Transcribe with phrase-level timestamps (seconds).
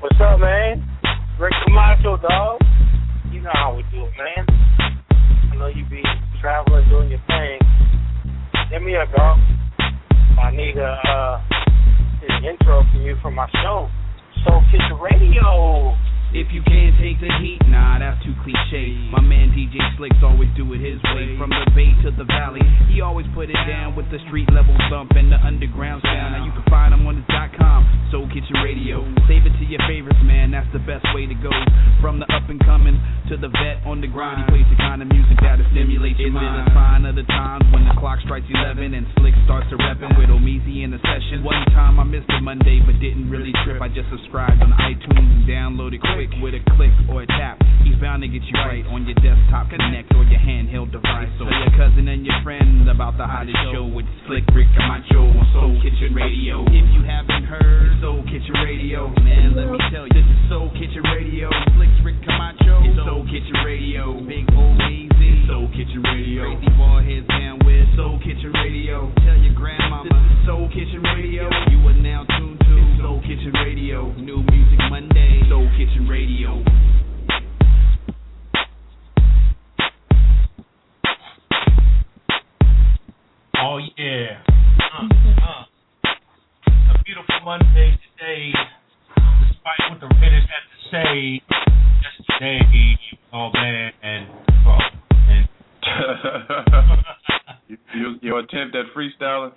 [0.00, 0.80] What's up, man?
[1.38, 2.62] Rick Camacho, dog.
[3.30, 4.46] You know how we do it, man.
[5.52, 6.00] I know you be
[6.40, 7.60] traveling, doing your thing.
[8.70, 9.36] Hit me up, dog.
[10.40, 11.42] I need a uh,
[12.32, 13.90] an intro from you for my show.
[14.48, 15.92] Soul Kitchen Radio.
[16.30, 18.94] If you can't take the heat, nah, that's too cliche.
[19.10, 21.34] My man DJ Slicks always do it his way.
[21.34, 24.70] From the bay to the valley, he always put it down with the street level
[24.86, 26.38] thump and the underground sound.
[26.38, 27.82] Now you can find him on his dot com,
[28.14, 29.02] Soul Kitchen Radio.
[29.26, 31.50] Save it to your favorites, man, that's the best way to go.
[31.98, 32.94] From the up and coming
[33.26, 36.30] to the vet on the grind, he plays the kind of music that'll stimulate your
[36.30, 36.62] mind.
[36.62, 40.14] A sign of the times when the clock strikes 11 and Slick starts to reppin'
[40.14, 41.42] with O Meezy in the session.
[41.42, 43.82] One time I missed a Monday, but didn't really trip.
[43.82, 47.56] I just subscribed on iTunes and downloaded quick with a click or a tap.
[47.80, 51.32] He's bound to get you right on your desktop connect or your handheld device.
[51.40, 55.46] So your cousin and your friend about the hottest show with Slick Rick Camacho on
[55.56, 56.60] Soul Kitchen Radio.
[56.68, 60.68] If you haven't heard Soul Kitchen Radio, man, let me tell you, this is Soul
[60.76, 61.48] Kitchen Radio.
[61.80, 64.20] Slick Rick Camacho, it's Soul Kitchen Radio.
[64.20, 66.52] Big O Meezy, Soul Kitchen Radio.
[66.52, 69.08] Crazy boy heads down with Soul Kitchen Radio.
[69.24, 70.12] Tell your grandmama,
[70.44, 71.48] Soul Kitchen Radio.
[71.72, 72.49] You are now tuned
[73.02, 74.12] Soul Kitchen Radio.
[74.12, 76.62] New music Monday, Soul Kitchen Radio.
[83.56, 84.42] Oh yeah.
[84.78, 85.08] Uh,
[85.40, 85.64] uh.
[86.94, 88.52] A beautiful Monday today.
[89.48, 91.42] Despite what the Raiders had to say
[92.28, 92.98] yesterday,
[93.32, 94.26] oh man, and
[94.66, 94.78] oh,
[95.28, 95.48] and
[97.68, 99.52] you, you, your attempt at freestyling.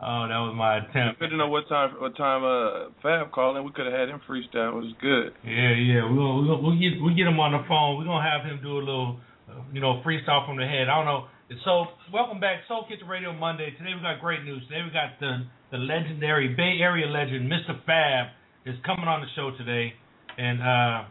[0.00, 1.20] Oh, that was my attempt.
[1.20, 3.64] Good to know what time what time uh Fab called in.
[3.64, 4.74] We could have had him freestyle.
[4.74, 5.34] It was good.
[5.44, 6.02] Yeah, yeah.
[6.06, 7.98] We'll we'll, we'll get we'll get him on the phone.
[7.98, 10.88] We're gonna have him do a little, uh, you know, freestyle from the head.
[10.88, 11.28] I don't know.
[11.62, 13.70] So, welcome back, Soul Kitchen Radio Monday.
[13.76, 14.62] Today we got great news.
[14.66, 17.76] Today we got the the legendary Bay Area legend, Mr.
[17.84, 18.32] Fab,
[18.64, 19.92] is coming on the show today,
[20.38, 21.04] and uh,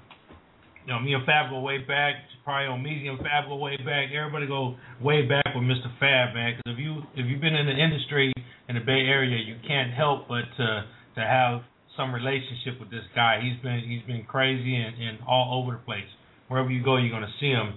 [0.86, 2.16] you know, me and Fab go way back.
[2.44, 4.12] Probably on me and Fab go way back.
[4.12, 5.88] Everybody go way back with Mr.
[6.00, 6.56] Fab, man.
[6.58, 8.34] Because if you if you've been in the industry
[8.68, 10.86] in the Bay Area, you can't help but to
[11.16, 11.62] to have
[11.96, 13.40] some relationship with this guy.
[13.42, 16.10] He's been he's been crazy and, and all over the place.
[16.48, 17.76] Wherever you go, you're gonna see him.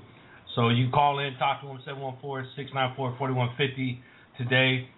[0.54, 3.98] So you call in, talk to him 714-694-4150
[4.38, 4.88] today.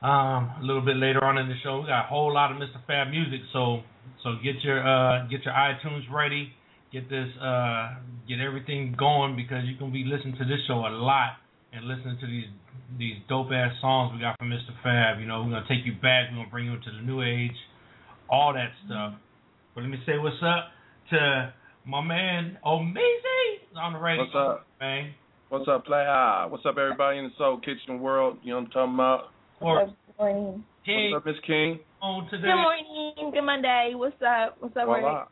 [0.00, 2.56] Um, a little bit later on in the show, we got a whole lot of
[2.56, 2.80] Mr.
[2.86, 3.42] Fab music.
[3.52, 3.82] So
[4.24, 6.54] so get your uh, get your iTunes ready.
[6.92, 7.96] Get this uh,
[8.28, 11.40] get everything going because you're gonna be listening to this show a lot
[11.72, 12.52] and listening to these
[12.98, 14.76] these dope ass songs we got from Mr.
[14.82, 15.18] Fab.
[15.18, 16.28] You know, we're gonna take you back.
[16.30, 17.56] We're gonna bring you into the new age,
[18.28, 19.14] all that stuff.
[19.74, 20.68] But let me say what's up
[21.10, 21.54] to
[21.86, 24.24] my man O Meezy on the radio.
[24.24, 24.66] What's up?
[24.78, 25.14] man?
[25.48, 26.04] What's up, play?
[26.06, 28.38] Ah, what's up, everybody in the Soul Kitchen world?
[28.42, 29.20] You know what I'm talking about?
[29.60, 30.64] Or Good morning.
[30.84, 31.78] King What's up, Miss King?
[32.02, 32.48] on today.
[32.48, 33.32] Good morning.
[33.32, 33.92] Good Monday.
[33.94, 34.56] What's up?
[34.60, 35.20] What's up, Voila.
[35.20, 35.28] Rick?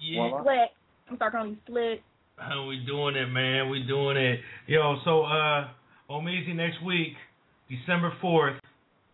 [0.00, 0.28] Yeah.
[0.28, 0.42] Voila.
[0.42, 0.81] Slick.
[1.12, 2.02] I'm starting calling you Slick.
[2.36, 3.68] How we doing it, man?
[3.68, 4.40] We doing it.
[4.66, 5.68] Yo, so uh
[6.08, 7.12] O Meezy next week,
[7.68, 8.56] December fourth.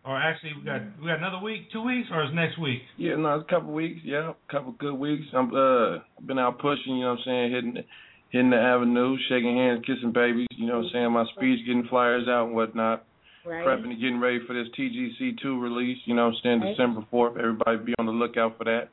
[0.05, 2.79] Or actually we got we got another week, two weeks, or is next week?
[2.95, 3.99] Yeah, no, it's a couple weeks.
[4.05, 5.25] Yeah, a couple good weeks.
[5.35, 6.95] I'm uh been out pushing.
[6.95, 7.51] You know what I'm saying?
[7.51, 7.83] Hitting
[8.29, 10.47] hitting the avenue, shaking hands, kissing babies.
[10.51, 11.11] You know what I'm saying?
[11.11, 13.03] My speech, getting flyers out and whatnot.
[13.45, 13.65] Right.
[13.65, 15.97] Prepping and getting ready for this TGC2 release.
[16.05, 16.61] You know what I'm saying?
[16.61, 16.77] Right.
[16.77, 17.37] December 4th.
[17.37, 18.87] Everybody be on the lookout for that.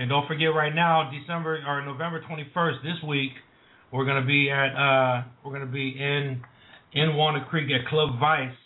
[0.00, 3.32] And don't forget right now, December or November twenty first, this week,
[3.92, 6.40] we're gonna be at uh we're gonna be in
[6.94, 8.56] in Walnut Creek at Club Vice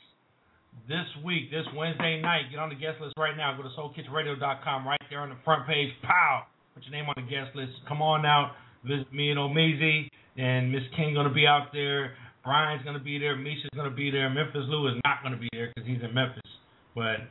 [0.87, 2.55] this week, this Wednesday night.
[2.55, 3.51] Get on the guest list right now.
[3.57, 5.91] Go to soulkitchenradio.com right there on the front page.
[6.05, 6.47] Pow!
[6.73, 7.73] Put your name on the guest list.
[7.89, 8.53] Come on out.
[8.85, 10.07] Visit me and O Meezy
[10.39, 12.15] and Miss King gonna be out there.
[12.45, 13.35] Brian's gonna be there.
[13.35, 14.31] Misha's gonna be there.
[14.31, 16.47] Memphis Lou is not gonna be there because he's in Memphis.
[16.95, 17.27] But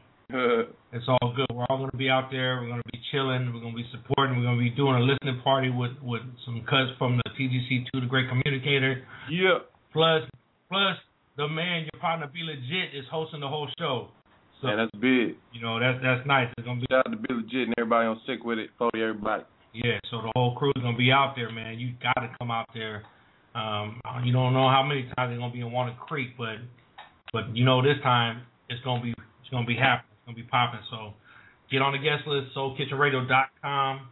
[0.91, 1.45] it's all good.
[1.53, 2.59] We're all going to be out there.
[2.61, 3.53] We're going to be chilling.
[3.53, 4.37] We're going to be supporting.
[4.37, 8.01] We're going to be doing a listening party with with some cuts from the TGC2,
[8.01, 9.03] the Great Communicator.
[9.29, 9.59] yeah.
[9.93, 10.23] Plus,
[10.69, 10.97] plus
[11.37, 14.09] the man, your partner, B-Legit, is hosting the whole show.
[14.61, 15.37] So Man, that's big.
[15.53, 16.47] you know that's that's nice.
[16.57, 18.69] It's gonna be Shout out to B-Legit and everybody on Sick Wid It.
[18.77, 19.43] For everybody.
[19.73, 19.99] yeah.
[20.09, 21.77] So the whole crew is gonna be out there, man.
[21.79, 23.03] You got to come out there
[23.53, 26.57] Um, you don't know how many times they're gonna be in Walnut Creek, but
[27.33, 30.09] but you know this time it's gonna be it's gonna be happening.
[30.25, 30.79] Gonna be popping.
[30.89, 31.13] So
[31.71, 34.07] get on the guest list, soulkitchenradio.com,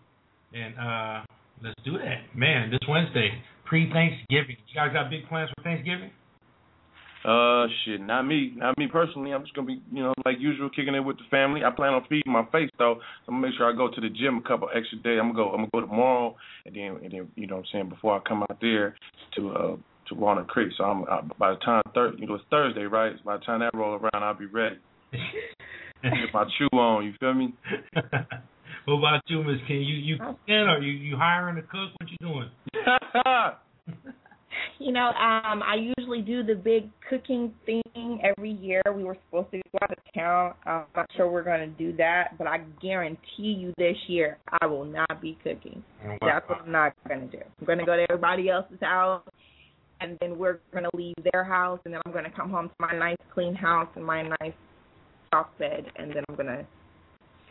[0.53, 1.23] and uh,
[1.63, 2.69] let's do that, man.
[2.69, 4.57] This Wednesday, pre-Thanksgiving.
[4.67, 6.11] You guys got big plans for Thanksgiving?
[7.23, 9.31] Uh, shit, not me, not me personally.
[9.31, 11.61] I'm just gonna be, you know, like usual, kicking it with the family.
[11.63, 12.95] I plan on feeding my face though.
[12.97, 15.19] So I'm gonna make sure I go to the gym a couple extra days.
[15.21, 16.35] I'm gonna go, I'm gonna go tomorrow,
[16.65, 18.95] and then, and then, you know, what I'm saying before I come out there
[19.35, 19.75] to uh
[20.09, 20.73] to Walnut Creek.
[20.77, 23.13] So I'm uh, by the time thir- you know it's Thursday, right?
[23.23, 24.77] By the time that roll around, I'll be ready.
[26.03, 27.05] Get my shoe on.
[27.05, 27.53] You feel me?
[28.85, 29.81] what about you, Miss King?
[29.81, 31.91] You you cooking or you you hiring a cook?
[31.99, 32.49] What you doing?
[34.79, 38.81] You know, um, I usually do the big cooking thing every year.
[38.93, 40.53] We were supposed to go out of town.
[40.65, 44.65] I'm not sure we're going to do that, but I guarantee you this year I
[44.65, 45.83] will not be cooking.
[46.21, 47.43] That's what I'm not going to do.
[47.59, 49.21] I'm going to go to everybody else's house,
[49.99, 52.69] and then we're going to leave their house, and then I'm going to come home
[52.69, 54.53] to my nice clean house and my nice
[55.33, 56.65] soft bed, and then I'm to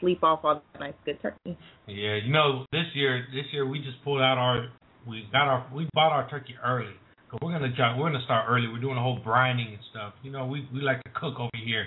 [0.01, 1.57] sleep off all the nice good turkey.
[1.87, 4.69] Yeah, you know, this year this year we just pulled out our
[5.07, 6.93] we got our we bought our turkey early.
[7.31, 8.67] Cause we're gonna try, we're gonna start early.
[8.67, 10.15] We're doing a whole brining and stuff.
[10.23, 11.87] You know, we we like to cook over here,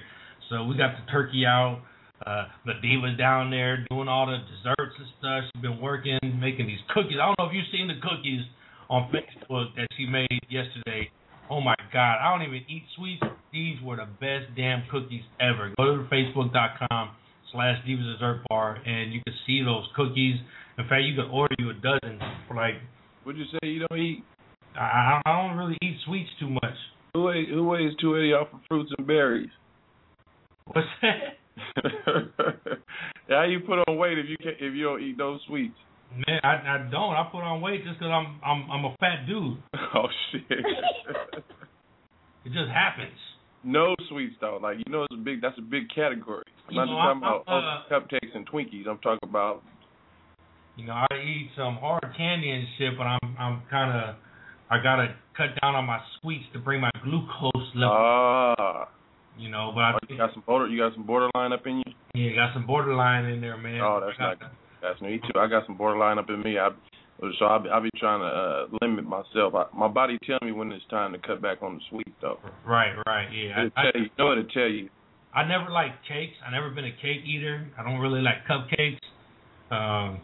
[0.50, 1.82] so we got the turkey out.
[2.26, 5.44] Uh, the diva's down there doing all the desserts and stuff.
[5.52, 7.20] She's been working, making these cookies.
[7.20, 8.48] I don't know if you've seen the cookies
[8.90, 11.12] on Facebook that she made yesterday.
[11.50, 13.24] Oh my God, I don't even eat sweets.
[13.54, 15.72] These were the best damn cookies ever.
[15.78, 17.12] Go to facebook.com
[17.52, 20.38] slash Divas Dessert Bar and you can see those cookies.
[20.80, 22.76] In fact, you can order you a dozen for like.
[23.24, 24.24] What'd you say you don't eat?
[24.76, 26.74] I I don't really eat sweets too much.
[27.14, 29.52] Who weighs who weighs two eighty off of fruits and berries?
[30.66, 31.38] What's that?
[33.30, 35.76] How you put on weight if you can if you don't eat those sweets?
[36.28, 37.14] Man, I I don't.
[37.14, 39.58] I put on weight just 'cause I'm I'm I'm a fat dude.
[39.96, 40.42] Oh shit.
[42.46, 43.16] It just happens.
[43.64, 44.60] No sweets though.
[44.62, 45.42] Like you know, it's a big.
[45.42, 46.44] That's a big category.
[46.70, 48.88] I'm You not know, just talking I'm- about oh, cupcakes and Twinkies.
[48.88, 49.64] I'm talking about.
[50.76, 54.16] You know, I eat some hard candy and shit, but I'm I'm kind of
[54.72, 57.94] I gotta cut down on my sweets to bring my glucose level.
[57.96, 58.90] Ah,
[59.38, 60.68] you know, but I oh, you got some border.
[60.68, 61.94] You got some borderline up in you.
[62.16, 63.82] yeah, got some borderline in there, man.
[63.82, 64.52] Oh, that's I not.
[64.82, 65.40] That's me too.
[65.40, 66.58] I got some borderline up in me.
[66.58, 66.70] I
[67.40, 69.56] so I be, I be trying to uh, limit myself.
[69.56, 72.40] I, my body tell me when it's time to cut back on the sweet though.
[72.66, 73.60] Right, right, yeah.
[73.60, 74.08] It'll I, I, tell you.
[74.08, 74.90] You know it'll tell you.
[75.34, 76.36] I never liked cakes.
[76.46, 77.68] I never been a cake eater.
[77.78, 79.02] I don't really like cupcakes.
[79.72, 80.22] Um,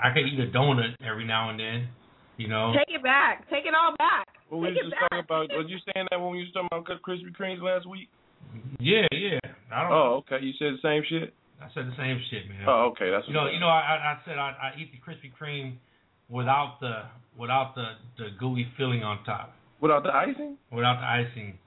[0.00, 1.88] I could eat a donut every now and then.
[2.36, 2.72] You know.
[2.74, 3.48] Take it back.
[3.50, 4.26] Take it all back.
[4.48, 5.10] What we Take was just back.
[5.10, 5.56] talking about?
[5.56, 8.08] Was you saying that when we was talking about Krispy Kremes last week?
[8.80, 9.38] Yeah, yeah.
[9.72, 9.92] I don't.
[9.92, 10.44] Oh, okay.
[10.44, 11.32] You said the same shit.
[11.62, 12.64] I said the same shit, man.
[12.66, 13.10] Oh, okay.
[13.10, 15.76] That's You know, you know, I, I said I, I eat the Krispy Kreme
[16.28, 17.04] without the
[17.38, 20.56] without the the gooey filling on top, without the icing.
[20.70, 21.58] without the icing.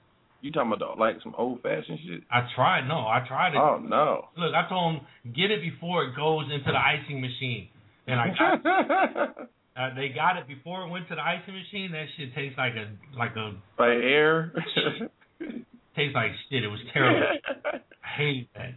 [0.41, 2.21] You talking about like some old fashioned shit?
[2.29, 2.87] I tried.
[2.87, 3.57] No, I tried it.
[3.57, 4.27] Oh no.
[4.37, 7.69] Look, I told him get it before it goes into the icing machine,
[8.07, 9.49] and I got.
[9.77, 11.91] Uh, they got it before it went to the icing machine.
[11.91, 12.87] That shit tastes like a
[13.19, 14.53] like a By air.
[15.95, 16.63] tastes like shit.
[16.63, 17.27] It was terrible.
[17.65, 18.71] I hated that.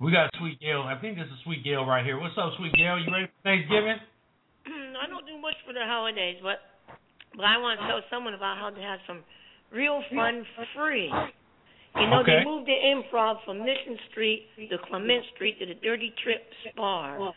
[0.00, 0.82] We got Sweet Gail.
[0.86, 2.18] I think this is Sweet Gail right here.
[2.20, 2.98] What's up, Sweet Gail?
[3.02, 3.98] You ready for Thanksgiving?
[4.70, 6.62] Mm, I don't do much for the holidays, but
[7.34, 9.22] but I want to tell someone about how to have some
[9.74, 11.10] real fun free.
[11.96, 12.38] You know, Okay.
[12.38, 17.34] they moved the improv from Mission Street to Clement Street to the Dirty Tricks Bar.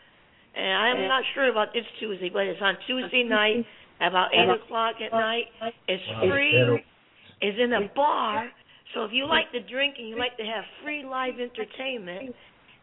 [0.54, 3.66] And I'm not sure about this Tuesday, but it's on Tuesday night
[4.00, 5.46] about 8 o'clock at night.
[5.88, 6.84] It's free.
[7.40, 8.50] It's in a bar.
[8.94, 12.34] So if you like to drink and you like to have free live entertainment,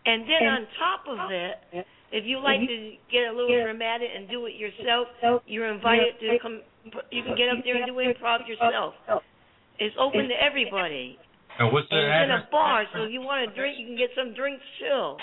[0.06, 2.77] and then on top of it, if you like to
[3.12, 5.08] get a little dramatic and do it yourself,
[5.46, 6.62] you're invited to come.
[7.12, 8.96] You can get up there and do improv yourself.
[9.79, 11.18] It's open to everybody.
[11.60, 13.86] And what's the And it's in a bar, so if you want to drink, you
[13.86, 15.20] can get some drinks too.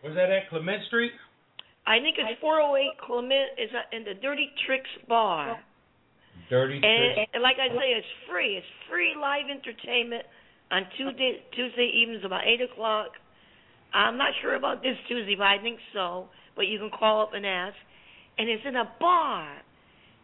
[0.00, 0.48] Where's that at?
[0.48, 1.10] Clement Street.
[1.86, 3.58] I think it's 408 Clement.
[3.58, 5.58] It's in the Dirty Tricks Bar.
[6.48, 8.56] Dirty And, and like I say, it's free.
[8.56, 10.24] It's free live entertainment
[10.70, 13.16] on Tuesday Tuesday evenings about eight o'clock.
[13.94, 16.26] I'm not sure about this Tuesday, but I think so.
[16.56, 17.76] But you can call up and ask.
[18.36, 19.48] And it's in a bar,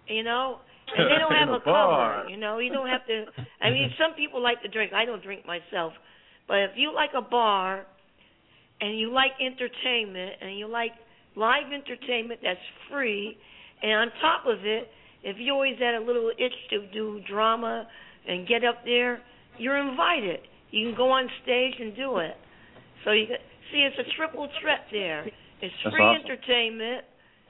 [0.08, 0.58] you know.
[0.96, 2.58] And they don't have a a cover, you know.
[2.58, 3.26] You don't have to.
[3.62, 4.92] I mean, some people like to drink.
[4.92, 5.92] I don't drink myself,
[6.48, 7.86] but if you like a bar,
[8.80, 10.92] and you like entertainment, and you like
[11.36, 12.58] live entertainment that's
[12.90, 13.36] free,
[13.82, 14.88] and on top of it,
[15.22, 17.86] if you always had a little itch to do drama
[18.26, 19.20] and get up there,
[19.58, 20.40] you're invited.
[20.70, 22.34] You can go on stage and do it.
[23.04, 23.36] So you can,
[23.72, 25.26] see, it's a triple threat there.
[25.62, 26.24] It's That's free awesome.
[26.26, 27.04] entertainment.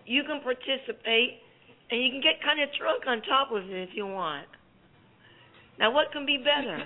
[0.07, 1.41] You can participate,
[1.91, 4.49] and you can get kind of drunk on top of it if you want.
[5.79, 6.85] Now, what can be better?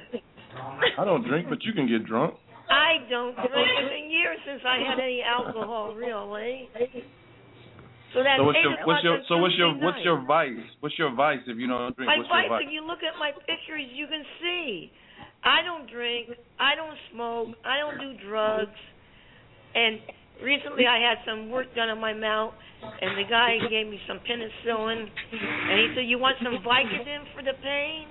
[0.99, 2.35] I don't drink, but you can get drunk.
[2.71, 3.69] I don't drink.
[3.81, 6.69] It's been years since I had any alcohol, really.
[8.15, 10.63] So that's So what's your what's your so what's your what's your vice?
[10.81, 12.07] What's your vice if you don't drink?
[12.07, 12.63] My what's vice, vice?
[12.65, 14.93] if you look at my pictures, you can see.
[15.43, 16.31] I don't drink.
[16.59, 17.49] I don't smoke.
[17.67, 18.79] I don't do drugs.
[19.75, 19.99] And
[20.43, 24.21] recently, I had some work done on my mouth, and the guy gave me some
[24.23, 28.07] penicillin, and he said, "You want some Vicodin for the pain?"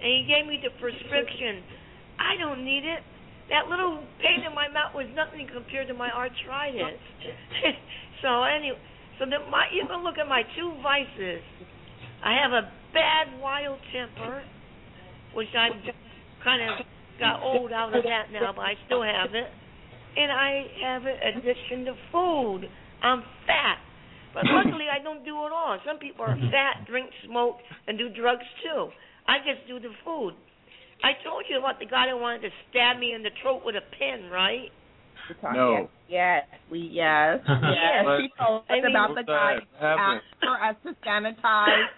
[0.00, 1.62] And he gave me the prescription.
[2.18, 3.02] I don't need it.
[3.50, 6.96] That little pain in my mouth was nothing compared to my arthritis.
[8.22, 8.78] so anyway,
[9.18, 11.44] so the, my you can look at my two vices.
[12.24, 14.42] I have a bad wild temper,
[15.34, 15.76] which I've
[16.42, 16.86] kind of
[17.20, 19.50] got old out of that now, but I still have it.
[20.16, 22.68] And I have an addiction to food.
[23.02, 23.78] I'm fat.
[24.34, 25.78] But luckily I don't do it all.
[25.86, 26.50] Some people are mm-hmm.
[26.50, 28.90] fat, drink, smoke, and do drugs too.
[29.26, 30.34] I just do the food.
[31.02, 33.74] I told you about the guy that wanted to stab me in the throat with
[33.76, 34.70] a pin, right?
[35.42, 35.88] No.
[36.08, 37.40] Yes, we yes.
[37.48, 38.04] yes.
[38.04, 40.20] But- She told us I mean- about the guy who Happened.
[40.20, 41.88] asked for us to sanitize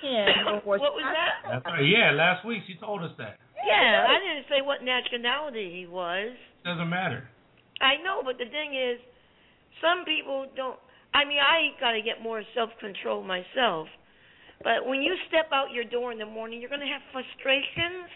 [0.00, 1.50] him before What was that?
[1.50, 1.84] That's right.
[1.84, 3.36] Yeah, last week she told us that.
[3.64, 6.32] Yeah, I didn't say what nationality he was.
[6.64, 7.28] Doesn't matter.
[7.80, 9.00] I know, but the thing is,
[9.80, 10.78] some people don't.
[11.12, 13.88] I mean, I got to get more self control myself.
[14.62, 18.12] But when you step out your door in the morning, you're to have frustrations.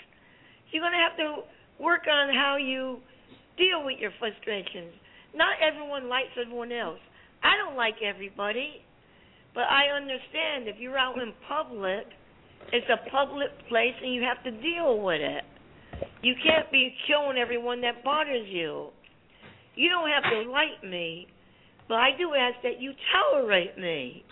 [0.70, 1.48] You're to have to
[1.82, 2.98] work on how you
[3.56, 4.92] deal with your frustrations.
[5.34, 7.00] Not everyone likes everyone else.
[7.42, 8.84] I don't like everybody,
[9.54, 12.06] but I understand if you're out in public,
[12.72, 15.44] it's a public place and you have to deal with it.
[16.22, 18.88] You can't be killing everyone that bothers you.
[19.76, 21.26] You don't have to like me,
[21.88, 24.24] but I do ask that you tolerate me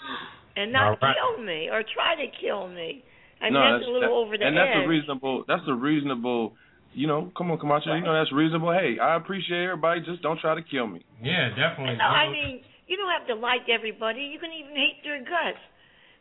[0.57, 1.17] and not All right.
[1.17, 3.03] kill me or try to kill me.
[3.41, 4.63] I mean, no, that's, a little that- over the and edge.
[4.63, 5.45] that's a reasonable.
[5.49, 6.55] That's a reasonable.
[6.95, 7.95] You know, come on, Camacho.
[7.95, 8.71] You know that's reasonable.
[8.73, 10.01] Hey, I appreciate everybody.
[10.05, 11.01] Just don't try to kill me.
[11.25, 11.97] Yeah, definitely.
[11.97, 14.29] No, I mean, you don't have to like everybody.
[14.29, 15.59] You can even hate their guts.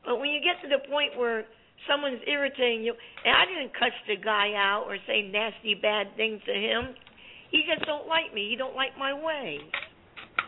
[0.06, 1.44] But when you get to the point where
[1.92, 2.94] someone's irritating you,
[3.26, 6.96] and I didn't cuss the guy out or say nasty bad things to him.
[7.52, 8.50] He just don't like me.
[8.50, 9.60] He don't like my way.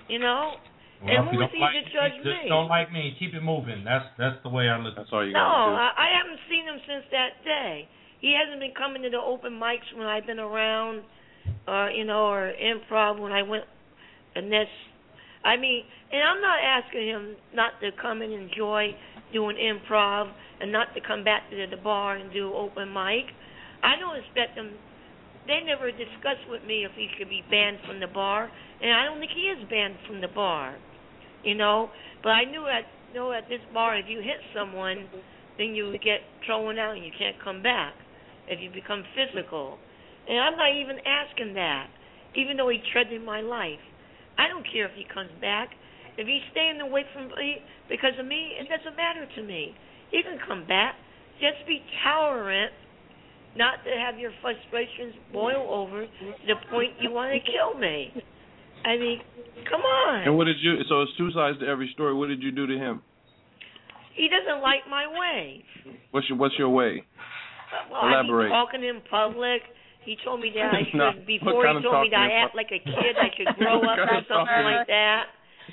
[0.08, 0.56] You know?
[1.04, 2.50] well, and if who don't he like to judge just me?
[2.50, 3.16] don't like me.
[3.20, 3.84] Keep it moving.
[3.84, 4.96] That's that's the way I look.
[4.96, 5.76] That's all you No, gotta do.
[5.76, 7.88] I, I haven't seen him since that day.
[8.24, 11.04] He hasn't been coming to the open mics when I've been around,
[11.68, 13.66] or you know, or improv when I went.
[14.36, 14.72] And this,
[15.44, 18.96] I mean, and I'm not asking him not to come and enjoy
[19.34, 20.32] doing improv
[20.62, 23.28] and not to come back to the bar and do open mic.
[23.84, 24.72] I don't expect him.
[25.48, 28.50] They never discussed with me if he should be banned from the bar,
[28.82, 30.76] and I don't think he is banned from the bar.
[31.44, 31.90] You know,
[32.24, 35.06] but I knew at know at this bar if you hit someone,
[35.58, 37.94] then you would get thrown out and you can't come back
[38.48, 39.78] if you become physical.
[40.28, 41.88] And I'm not even asking that,
[42.36, 43.82] even though he treaded my life.
[44.38, 45.70] I don't care if he comes back.
[46.18, 49.76] If he's staying away from me because of me, it doesn't matter to me.
[50.12, 50.96] He can come back.
[51.42, 52.72] Just be tolerant,
[53.56, 58.12] not to have your frustrations boil over to the point you want to kill me.
[58.86, 59.22] I mean,
[59.70, 60.28] come on.
[60.28, 60.76] And what did you?
[60.90, 62.14] So it's two sides to every story.
[62.14, 63.02] What did you do to him?
[64.16, 65.64] He doesn't like my way.
[66.12, 67.04] What's your What's your way?
[67.90, 68.48] Well, Elaborate.
[68.48, 69.62] I be talking in public.
[70.06, 72.70] He told me that I should, No, before he told me that I act like
[72.70, 75.24] a kid, I should grow up or something like that.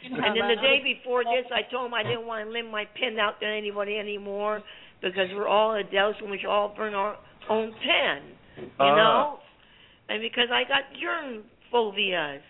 [0.04, 2.84] And then the day before this, I told him I didn't want to lend my
[2.94, 4.62] pen out to anybody anymore
[5.02, 7.18] because we're all adults and we should all burn our
[7.50, 8.22] own pen,
[8.56, 8.94] you Ah.
[8.96, 9.40] know?
[10.08, 12.40] And because I got germ phobias.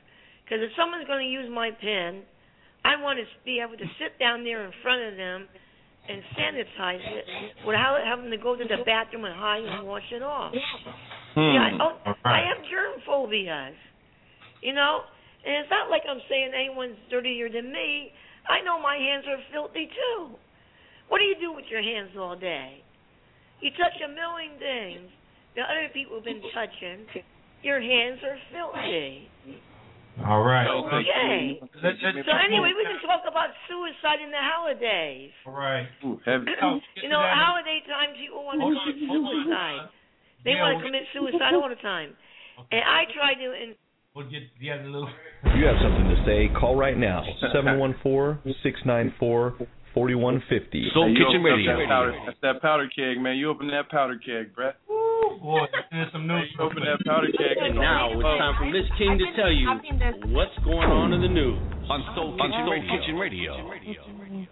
[0.45, 2.23] Because if someone's going to use my pen,
[2.85, 5.49] I want to be able to sit down there in front of them
[6.09, 7.25] and sanitize it
[7.67, 10.53] without having to go to the bathroom and hide and wash it off.
[11.35, 11.41] Hmm.
[11.55, 13.77] Yeah, I, oh, I have germ phobias.
[14.63, 15.01] You know,
[15.45, 18.11] and it's not like I'm saying anyone's dirtier than me.
[18.49, 20.35] I know my hands are filthy too.
[21.09, 22.83] What do you do with your hands all day?
[23.61, 25.11] You touch a million things
[25.57, 27.05] that other people have been touching.
[27.63, 29.29] Your hands are filthy.
[30.25, 30.69] All right.
[30.69, 31.61] Okay.
[31.83, 35.31] Let- let- So anyway, we can talk about suicide in the holidays.
[35.47, 35.89] All right.
[36.05, 36.47] Ooh, heavy.
[36.63, 39.45] Oh, get you know, holiday time people want to Hold commit on, hold on.
[39.45, 39.89] suicide.
[40.45, 42.17] They Yeah, want to commit suicide all the time.
[42.71, 43.75] And I try to and
[44.15, 45.09] We'll get the other little.
[45.45, 47.23] If you have something to say, call right now.
[49.97, 50.95] 714-694-4150.
[50.95, 51.79] Soul Kitchen Radio.
[51.79, 53.37] That powder, that's that powder keg, man.
[53.37, 54.73] You open that powder keg, bruh.
[55.41, 56.51] Boy, there's some news.
[56.59, 57.57] You open that powder keg.
[57.61, 59.69] And now it's time for Miss King to tell you
[60.35, 63.57] what's going on in the news On Soul Kitchen Radio.
[63.57, 64.47] Kitchen Radio.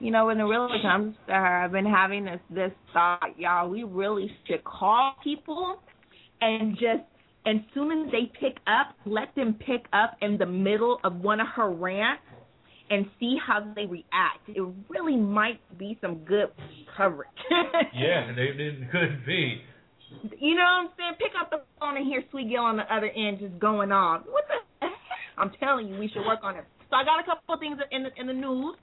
[0.00, 3.38] you know, when it really comes to uh, her, I've been having this this thought,
[3.38, 3.68] y'all.
[3.68, 5.80] We really should call people
[6.40, 7.04] and just
[7.46, 11.40] as soon as they pick up, let them pick up in the middle of one
[11.40, 12.22] of her rants
[12.90, 14.48] and see how they react.
[14.48, 16.48] It really might be some good
[16.96, 17.28] coverage.
[17.94, 19.62] yeah, they, they could be.
[20.38, 21.12] You know what I'm saying?
[21.18, 24.20] Pick up the phone and hear Sweet Gil on the other end just going on.
[24.20, 24.88] What the?
[25.36, 26.64] I'm telling you, we should work on it.
[26.90, 28.76] So I got a couple of things in the in the news.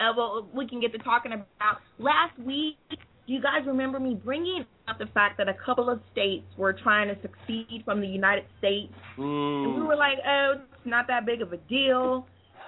[0.00, 2.76] Uh, well, we can get to talking about last week.
[2.90, 6.72] Do you guys remember me bringing up the fact that a couple of states were
[6.72, 8.92] trying to succeed from the United States?
[9.18, 9.64] Mm.
[9.64, 12.26] And we were like, oh, it's not that big of a deal.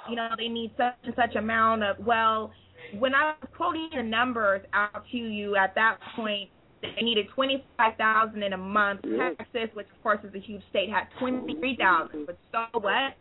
[0.09, 1.97] You know, they need such and such amount of.
[2.04, 2.52] Well,
[2.99, 6.50] when I was quoting the numbers out to you at that point,
[6.82, 9.02] they needed twenty five thousand in a month.
[9.02, 12.26] Texas, which of course is a huge state, had twenty three thousand.
[12.26, 13.14] But so what?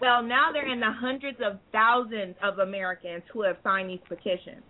[0.00, 4.62] Well, now they're in the hundreds of thousands of Americans who have signed these petitions.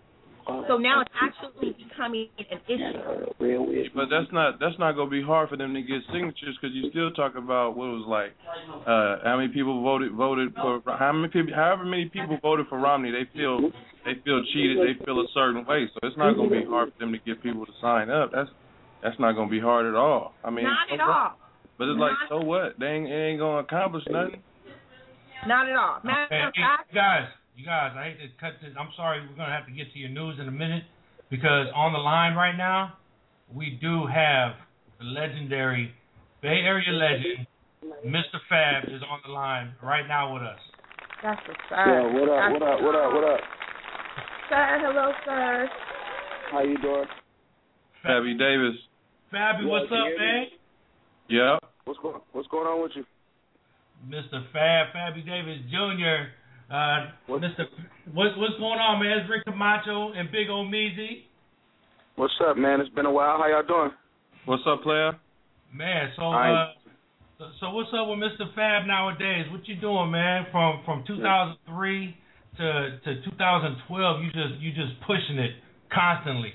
[0.68, 3.90] So now it's actually becoming an issue.
[3.94, 6.90] But that's not that's not gonna be hard for them to get signatures because you
[6.90, 8.32] still talk about what it was like,
[8.86, 12.78] uh, how many people voted voted for how many people however many people voted for
[12.78, 13.70] Romney they feel
[14.04, 16.98] they feel cheated they feel a certain way so it's not gonna be hard for
[17.04, 18.50] them to get people to sign up that's
[19.02, 21.16] that's not gonna be hard at all I mean Not at what?
[21.16, 21.32] all.
[21.78, 24.42] but it's like so what they ain't, it ain't gonna accomplish nothing
[25.46, 25.98] Not at all.
[26.04, 28.72] Matter Hey, of fact, you guys, you guys, I hate to cut this.
[28.78, 30.84] I'm sorry, we're gonna have to get to your news in a minute
[31.30, 32.94] because on the line right now,
[33.54, 34.52] we do have
[34.98, 35.92] the legendary
[36.40, 37.46] Bay Area legend,
[38.06, 38.40] Mr.
[38.48, 40.58] Fab, is on the line right now with us.
[41.22, 43.40] that's what's Yeah, what up, what up, what up, what up?
[44.48, 45.68] Sir, hello, sir.
[46.50, 47.04] How you doing?
[48.04, 48.76] Fabby Davis
[49.32, 50.40] Fabby, what's up, can you hear man?
[50.40, 50.48] me?
[51.28, 53.04] yeah What's going What's going on with you?
[54.08, 54.42] Mr.
[54.52, 56.34] Fab, Fabby Davis Jr.
[56.72, 57.68] Uh, Mr.
[58.14, 59.18] What's what's going on, man?
[59.18, 61.28] It's Rick Camacho and Big O Meezy.
[62.16, 62.80] What's up, man?
[62.80, 63.36] It's been a while.
[63.36, 63.90] How y'all doing?
[64.46, 65.12] what's up player
[65.72, 66.72] Man, so uh,
[67.38, 68.52] so, so what's up with Mr.
[68.54, 69.46] Fab nowadays?
[69.52, 70.46] What you doing, man?
[70.50, 72.16] From from 2003
[72.56, 75.52] to to 2012, you just you just pushing it
[75.92, 76.54] constantly.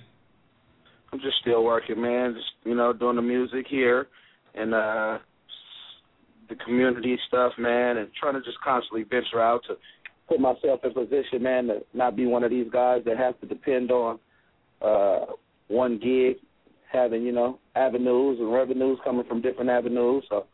[1.14, 2.34] I'm just still working, man.
[2.34, 4.08] Just you know, doing the music here
[4.56, 5.20] and uh
[6.50, 9.76] the community stuff, man, and trying to just constantly venture out to
[10.28, 13.48] put myself in position, man, to not be one of these guys that has to
[13.48, 14.20] depend on
[14.82, 15.26] uh
[15.70, 16.38] one gig,
[16.92, 20.24] having, you know, avenues and revenues coming from different avenues.
[20.30, 20.46] So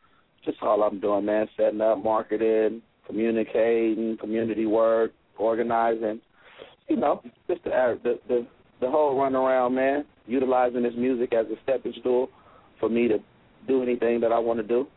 [0.44, 6.20] just all I'm doing, man, setting up, marketing, communicating, community work, organizing,
[6.88, 8.48] you know, just the the the,
[8.82, 10.06] the whole run around, man.
[10.26, 12.30] Utilizing this music as a stepping stool
[12.80, 13.18] for me to
[13.68, 14.88] do anything that I want to do.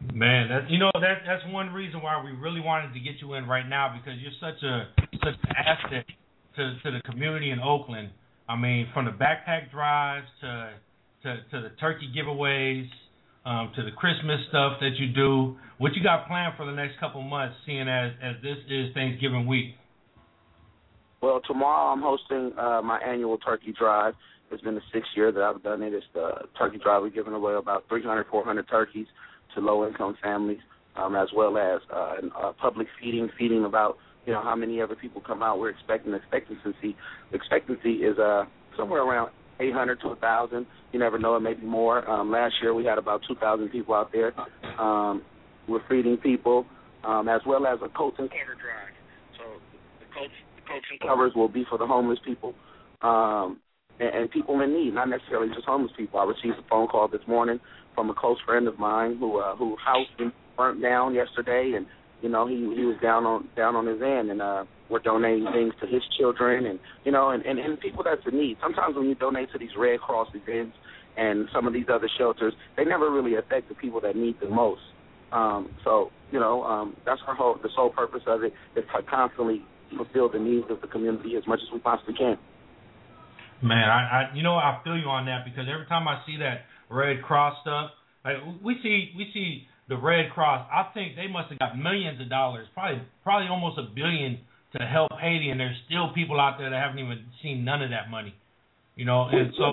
[0.00, 3.34] Man, that you know that that's one reason why we really wanted to get you
[3.34, 4.88] in right now because you're such a
[5.22, 6.06] such an asset
[6.56, 8.08] to to the community in Oakland.
[8.48, 10.72] I mean, from the backpack drives to
[11.22, 12.88] to to the turkey giveaways,
[13.44, 15.56] um, to the Christmas stuff that you do.
[15.76, 19.46] What you got planned for the next couple months, seeing as as this is Thanksgiving
[19.46, 19.74] week?
[21.20, 24.14] Well, tomorrow I'm hosting uh, my annual turkey drive.
[24.50, 25.92] It's been the sixth year that I've done it.
[25.92, 27.02] It's the turkey drive.
[27.02, 29.06] We're giving away about 300, 400 turkeys
[29.54, 30.60] to low-income families,
[30.96, 34.94] um, as well as uh, uh, public feeding, feeding about you know how many other
[34.94, 35.58] people come out.
[35.58, 36.96] We're expecting expectancy.
[37.32, 38.44] Expectancy is uh,
[38.76, 40.66] somewhere around 800 to 1,000.
[40.92, 42.08] You never know, it may be more.
[42.08, 44.32] Um, last year we had about 2,000 people out there.
[44.78, 45.22] Um,
[45.68, 46.66] we're feeding people,
[47.04, 48.94] um, as well as a coats and cover drive.
[49.38, 49.44] So
[50.00, 52.54] the coats, the coats and covers will be for the homeless people
[53.02, 53.58] um,
[54.00, 56.18] and, and people in need, not necessarily just homeless people.
[56.18, 57.60] I received a phone call this morning
[57.94, 60.06] from a close friend of mine who uh, who house
[60.56, 61.86] burnt down yesterday, and
[62.22, 65.46] you know he he was down on down on his end, and uh, we're donating
[65.52, 68.56] things to his children, and you know, and, and and people that's in need.
[68.62, 70.76] Sometimes when you donate to these Red Cross events
[71.16, 74.48] and some of these other shelters, they never really affect the people that need the
[74.48, 74.80] most.
[75.32, 79.02] Um, so you know, um, that's our whole the sole purpose of it is to
[79.02, 79.62] constantly
[79.96, 82.38] fulfill the needs of the community as much as we possibly can.
[83.62, 86.36] Man, I, I you know I feel you on that because every time I see
[86.38, 87.90] that Red Cross stuff,
[88.24, 92.20] like we see we see the Red Cross, I think they must have got millions
[92.20, 94.40] of dollars, probably probably almost a billion
[94.78, 97.90] to help Haiti, and there's still people out there that haven't even seen none of
[97.90, 98.34] that money.
[98.96, 99.72] You know, and so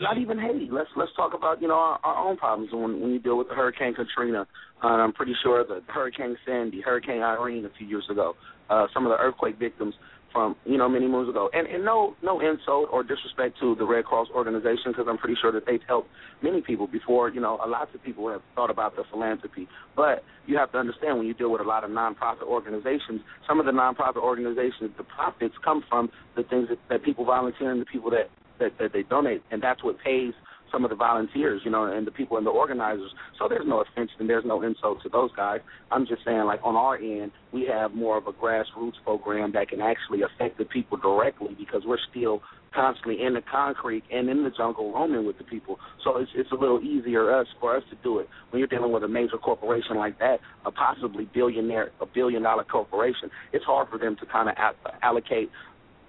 [0.00, 0.68] not even Haiti.
[0.70, 3.48] Let's let's talk about you know our, our own problems when when you deal with
[3.48, 4.46] Hurricane Katrina.
[4.82, 8.34] Uh, I'm pretty sure the Hurricane Sandy, Hurricane Irene a few years ago.
[8.70, 9.94] Uh, some of the earthquake victims
[10.32, 11.50] from you know many moons ago.
[11.52, 15.36] And and no no insult or disrespect to the Red Cross organization because I'm pretty
[15.40, 16.08] sure that they've helped
[16.42, 17.30] many people before.
[17.30, 20.78] You know, a lot of people have thought about the philanthropy, but you have to
[20.78, 24.90] understand when you deal with a lot of nonprofit organizations, some of the nonprofit organizations,
[24.96, 28.78] the profits come from the things that, that people volunteer and the people that, that
[28.78, 30.34] that they donate, and that's what pays
[30.72, 33.10] some of the volunteers, you know, and the people and the organizers.
[33.38, 35.60] So there's no offense and there's no insult to those guys.
[35.90, 39.68] I'm just saying, like on our end, we have more of a grassroots program that
[39.68, 42.42] can actually affect the people directly because we're still
[42.74, 45.78] constantly in the concrete and in the jungle roaming with the people.
[46.04, 48.92] So it's it's a little easier us for us to do it when you're dealing
[48.92, 53.30] with a major corporation like that, a possibly billionaire, a billion dollar corporation.
[53.52, 54.54] It's hard for them to kind of
[55.02, 55.50] allocate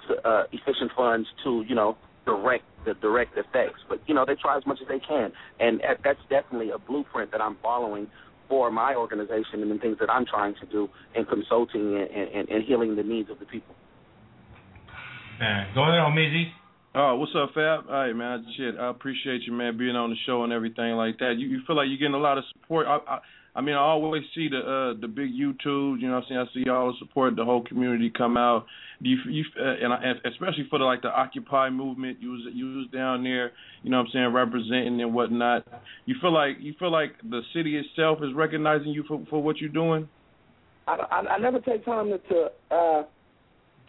[0.08, 3.80] to, uh, efficient funds to you know direct the direct effects.
[3.88, 7.32] But you know, they try as much as they can, and that's definitely a blueprint
[7.32, 8.08] that I'm following
[8.48, 12.50] for my organization and the things that I'm trying to do in consulting and, and,
[12.50, 13.76] and healing the needs of the people.
[15.40, 16.52] Man, go ahead, O Meezy.
[16.96, 17.86] Oh, what's up, Fab?
[17.88, 18.46] All right, man.
[18.58, 21.36] Shit, I appreciate you, man, being on the show and everything like that.
[21.38, 22.88] You, you feel like you're getting a lot of support.
[22.88, 23.20] I, I,
[23.60, 26.00] I mean, I always see the uh, the big YouTube.
[26.00, 28.66] You know, what I'm saying I see all the support, the whole community come out.
[29.04, 32.42] Do you, you uh, and, I, especially for the like the Occupy movement, you was
[32.54, 33.52] you was down there.
[33.84, 35.68] You know, what I'm saying representing and whatnot.
[36.06, 39.58] You feel like you feel like the city itself is recognizing you for for what
[39.58, 40.08] you're doing.
[40.88, 43.04] I, I, I never take time to to, uh,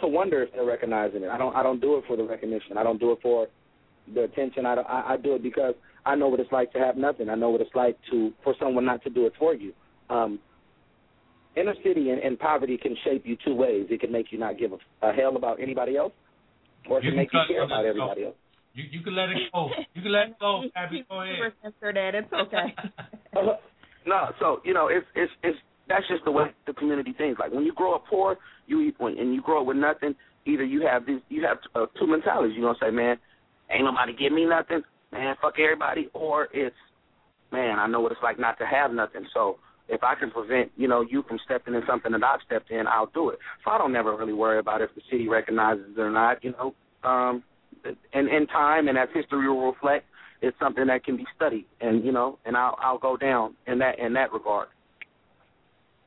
[0.00, 1.28] to wonder if they're recognizing it.
[1.28, 2.76] I don't I don't do it for the recognition.
[2.76, 3.46] I don't do it for
[4.14, 4.66] the attention.
[4.66, 5.74] I, I I do it because
[6.06, 7.28] I know what it's like to have nothing.
[7.28, 9.72] I know what it's like to for someone not to do it for you.
[10.08, 10.38] Um,
[11.56, 13.86] inner city and, and poverty can shape you two ways.
[13.90, 16.12] It can make you not give a, a hell about anybody else,
[16.88, 18.26] or it You can can make you care about everybody go.
[18.28, 18.36] else.
[18.74, 19.68] You you can let it go.
[19.94, 21.04] You can let it go, Abby.
[21.08, 21.52] Go ahead.
[21.62, 22.14] Censor that.
[22.14, 22.74] It's okay.
[24.06, 25.58] no, so you know, it's it's it's
[25.88, 27.40] that's just the way the community thinks.
[27.40, 28.36] Like when you grow up poor,
[28.66, 30.14] you eat when and you grow up with nothing.
[30.46, 32.56] Either you have these, you have uh, two mentalities.
[32.56, 33.18] You gonna say, man,
[33.70, 36.76] ain't nobody give me nothing, man, fuck everybody, or it's,
[37.52, 39.26] man, I know what it's like not to have nothing.
[39.34, 42.70] So if I can prevent, you know, you from stepping in something that I've stepped
[42.70, 43.38] in, I'll do it.
[43.64, 46.42] So I don't never really worry about if the city recognizes it or not.
[46.44, 46.74] You know,
[47.08, 47.42] um,
[48.12, 50.06] and in time and as history will reflect,
[50.42, 53.78] it's something that can be studied, and you know, and I'll I'll go down in
[53.80, 54.68] that in that regard.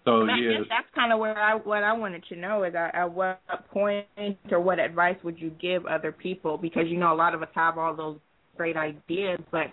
[0.05, 2.63] So And I yeah, guess that's kind of where I what I wanted to know
[2.63, 3.39] is at, at what
[3.71, 4.05] point
[4.51, 7.49] or what advice would you give other people because you know a lot of us
[7.55, 8.17] have all those
[8.57, 9.67] great ideas, but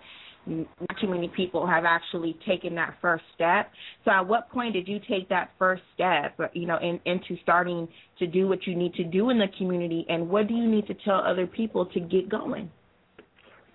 [0.47, 0.69] not
[1.01, 3.71] too many people have actually taken that first step.
[4.05, 7.37] So at what point did you take that first step, uh, you know, in, into
[7.43, 7.87] starting
[8.19, 10.87] to do what you need to do in the community, and what do you need
[10.87, 12.71] to tell other people to get going?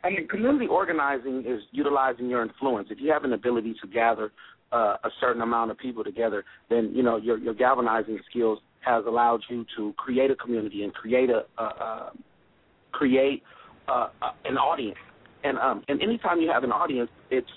[0.03, 2.89] I mean, community organizing is utilizing your influence.
[2.91, 4.31] If you have an ability to gather
[4.75, 9.05] uh, a certain amount of people together, then you know your your galvanizing skills has
[9.07, 12.09] allowed you to create a community and create a uh,
[12.91, 13.41] create
[13.87, 14.97] uh, uh, an audience.
[15.45, 17.47] And um, and anytime you have an audience, it's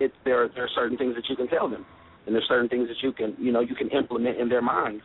[0.00, 1.86] it's there there are certain things that you can tell them,
[2.26, 5.02] and there's certain things that you can you know you can implement in their minds.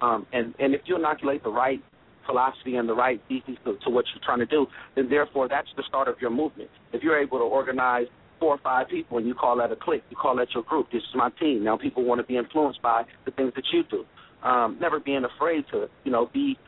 [0.00, 1.82] Um, and and if you inoculate the right
[2.24, 5.68] philosophy and the right thesis to, to what you're trying to do, then therefore that's
[5.76, 6.70] the start of your movement.
[6.92, 8.06] If you're able to organize
[8.38, 10.90] four or five people and you call that a clique, you call that your group.
[10.92, 11.64] This is my team.
[11.64, 14.04] Now people want to be influenced by the things that you do.
[14.46, 16.58] Um, never being afraid to, you know, be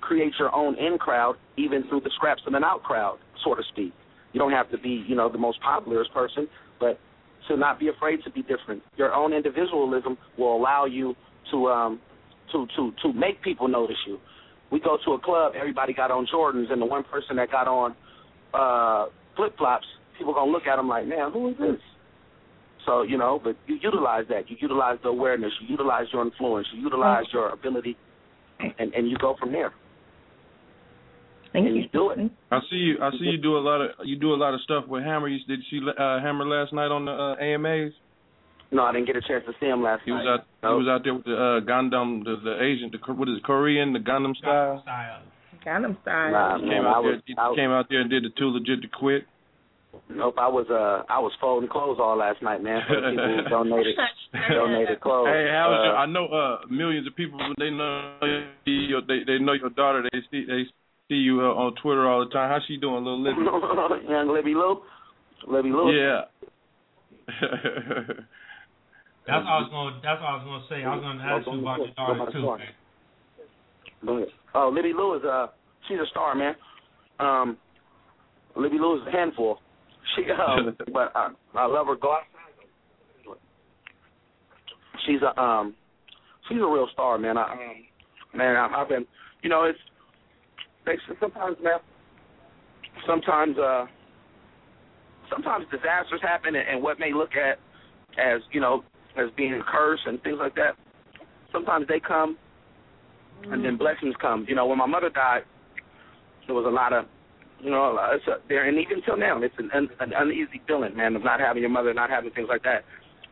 [0.00, 3.62] create your own in crowd, even through the scraps of an out crowd, so to
[3.72, 3.92] speak.
[4.32, 6.48] You don't have to be, you know, the most popular person,
[6.80, 6.98] but
[7.48, 8.82] to not be afraid to be different.
[8.96, 11.14] Your own individualism will allow you
[11.50, 12.00] to um
[12.52, 14.18] to to to make people notice you.
[14.70, 17.66] We go to a club, everybody got on Jordans, and the one person that got
[17.68, 17.94] on
[18.54, 19.86] uh flip flops,
[20.18, 21.80] people gonna look at them like, man, who is this?
[22.86, 24.48] So you know, but you utilize that.
[24.50, 25.52] You utilize the awareness.
[25.60, 26.66] You utilize your influence.
[26.74, 27.96] You utilize your ability,
[28.60, 29.72] and and you go from there.
[31.52, 31.84] Thank and you.
[31.92, 32.18] do it.
[32.50, 32.96] I see you.
[33.02, 35.28] I see you do a lot of you do a lot of stuff with Hammer.
[35.28, 37.92] You, did you see uh, Hammer last night on the uh, AMAs?
[38.70, 40.44] No, I didn't get a chance to see him last He was night.
[40.68, 40.72] out.
[40.72, 43.44] He was out there with the uh, Gangnam, the the Asian, the what is it,
[43.44, 44.84] Korean, the Gangnam style.
[45.64, 46.32] Gangnam style.
[46.32, 47.12] Nah, He man, came I out there.
[47.12, 49.24] was, He was, came out there and did the too legit to quit.
[50.10, 52.82] Nope, I was uh I was folding clothes all last night, man.
[52.86, 53.96] For the people who donated
[54.50, 55.28] donated clothes.
[55.28, 58.18] Hey, how was uh, your, I know uh millions of people they know
[58.64, 60.02] your they they know your daughter.
[60.12, 60.64] They see they
[61.08, 62.50] see you uh, on Twitter all the time.
[62.50, 63.40] How's she doing, little Libby?
[64.08, 64.82] Young Libby Lou,
[65.46, 65.92] Libby Lou.
[65.92, 66.22] yeah.
[69.28, 70.00] That's all I was gonna.
[70.02, 70.84] That's all I was gonna say.
[70.84, 72.40] I was gonna ask you about your daughter too.
[72.40, 72.58] man.
[74.06, 74.28] Go ahead.
[74.54, 75.48] Oh, Libby Lou is uh
[75.86, 76.54] she's a star, man.
[77.20, 77.58] Um,
[78.56, 79.58] Libby Lou is a handful.
[80.16, 81.96] She um, but I, I love her.
[81.96, 83.38] Go outside.
[85.06, 85.74] She's a um,
[86.48, 87.36] she's a real star, man.
[87.36, 89.06] I um, man, I, I've been
[89.42, 89.78] you know, it's
[90.86, 91.78] they sometimes, man.
[93.06, 93.86] Sometimes, uh,
[95.30, 97.58] sometimes disasters happen, and, and what may look at
[98.18, 98.82] as you know
[99.16, 100.72] as being a curse and things like that.
[101.52, 102.36] Sometimes they come,
[103.44, 104.44] and then blessings come.
[104.48, 105.42] You know, when my mother died,
[106.46, 107.06] there was a lot of,
[107.60, 110.96] you know, it's a, there, and even till now, it's an, an, an uneasy feeling,
[110.96, 112.84] man, of not having your mother, not having things like that.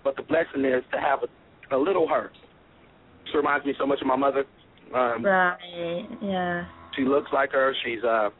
[0.03, 2.31] But the blessing is to have a, a little her.
[3.31, 4.45] She reminds me so much of my mother.
[4.95, 6.07] Um, Right.
[6.23, 6.65] Yeah.
[6.97, 7.75] she looks like her.
[7.85, 8.31] She's uh,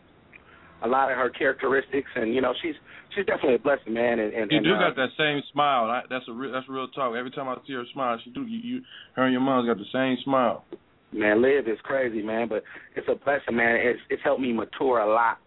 [0.83, 2.75] a lot of her characteristics, and you know, she's
[3.15, 4.19] she's definitely a blessing, man.
[4.19, 5.91] And, and You and, do uh, got that same smile.
[5.91, 7.15] I, that's a real, that's real talk.
[7.17, 8.43] Every time I see her smile, she do.
[8.43, 8.81] You, you
[9.17, 10.65] her and your mom's got the same smile.
[11.13, 12.49] man, live is crazy, man.
[12.49, 12.63] But
[12.95, 13.77] it's a blessing, man.
[13.77, 15.39] It's it's helped me mature a lot.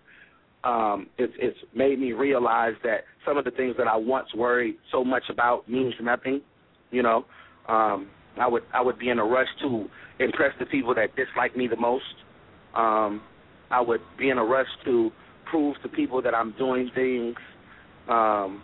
[0.64, 4.76] Um, it's it's made me realize that some of the things that I once worried
[4.92, 6.42] so much about means nothing.
[6.92, 7.26] You know,
[7.68, 9.88] um, I would I would be in a rush to
[10.20, 12.04] impress the people that dislike me the most.
[12.76, 13.22] Um,
[13.72, 15.12] I would be in a rush to
[15.50, 17.36] prove to people that I'm doing things.
[18.10, 18.64] Um,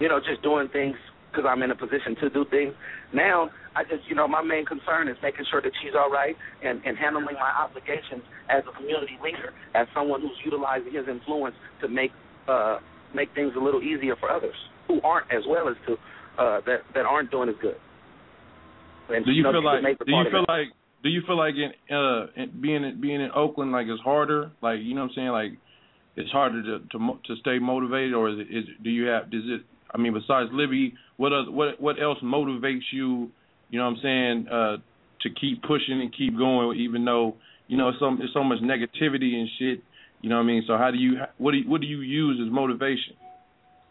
[0.00, 0.96] you know, just doing things
[1.30, 2.74] because I'm in a position to do things.
[3.14, 6.36] Now, I just, you know, my main concern is making sure that she's all right
[6.62, 11.54] and, and handling my obligations as a community leader, as someone who's utilizing his influence
[11.80, 12.10] to make
[12.48, 12.78] uh,
[13.14, 14.54] make things a little easier for others
[14.86, 15.92] who aren't as well as to
[16.38, 17.76] uh, that that aren't doing as good.
[19.08, 19.98] And, Do you know, feel like?
[19.98, 20.68] Do you feel like?
[21.02, 24.50] Do you feel like in uh in, being in, being in Oakland like it's harder?
[24.62, 25.28] Like you know what I'm saying?
[25.28, 25.52] Like
[26.16, 29.30] it's harder to to to stay motivated, or is it, is do you have?
[29.30, 29.62] Does it?
[29.92, 33.30] I mean, besides Libby, what other, what what else motivates you?
[33.70, 34.46] You know what I'm saying?
[34.48, 34.76] Uh,
[35.22, 39.34] to keep pushing and keep going, even though you know some there's so much negativity
[39.34, 39.82] and shit.
[40.20, 40.64] You know what I mean?
[40.66, 43.14] So how do you what do you, what do you use as motivation?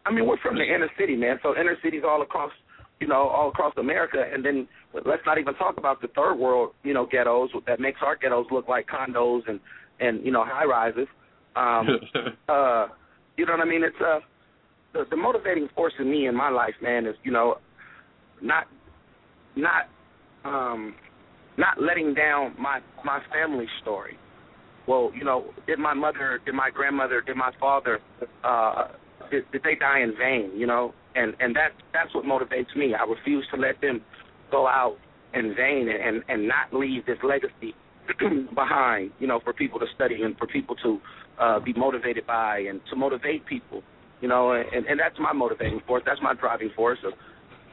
[0.05, 1.39] I mean, we're from the inner city, man.
[1.43, 2.51] So inner cities all across,
[2.99, 4.23] you know, all across America.
[4.33, 4.67] And then
[5.05, 8.47] let's not even talk about the third world, you know, ghettos that makes our ghettos
[8.51, 9.59] look like condos and
[9.99, 11.07] and you know high rises.
[11.55, 11.87] Um,
[12.49, 12.87] uh,
[13.37, 13.83] you know what I mean?
[13.83, 14.19] It's uh,
[14.93, 17.57] the, the motivating force in me in my life, man, is you know,
[18.41, 18.67] not
[19.55, 19.89] not
[20.45, 20.95] um,
[21.57, 24.17] not letting down my my family story.
[24.87, 27.99] Well, you know, did my mother, did my grandmother, did my father,
[28.43, 28.89] uh,
[29.31, 30.51] did, did they die in vain?
[30.55, 32.93] You know, and and that that's what motivates me.
[32.93, 34.01] I refuse to let them
[34.51, 34.97] go out
[35.33, 37.73] in vain and and, not leave this legacy
[38.53, 39.11] behind.
[39.19, 40.99] You know, for people to study and for people to
[41.39, 43.81] uh, be motivated by and to motivate people.
[44.23, 46.01] You know, and and that's my motivating force.
[46.05, 47.11] That's my driving force of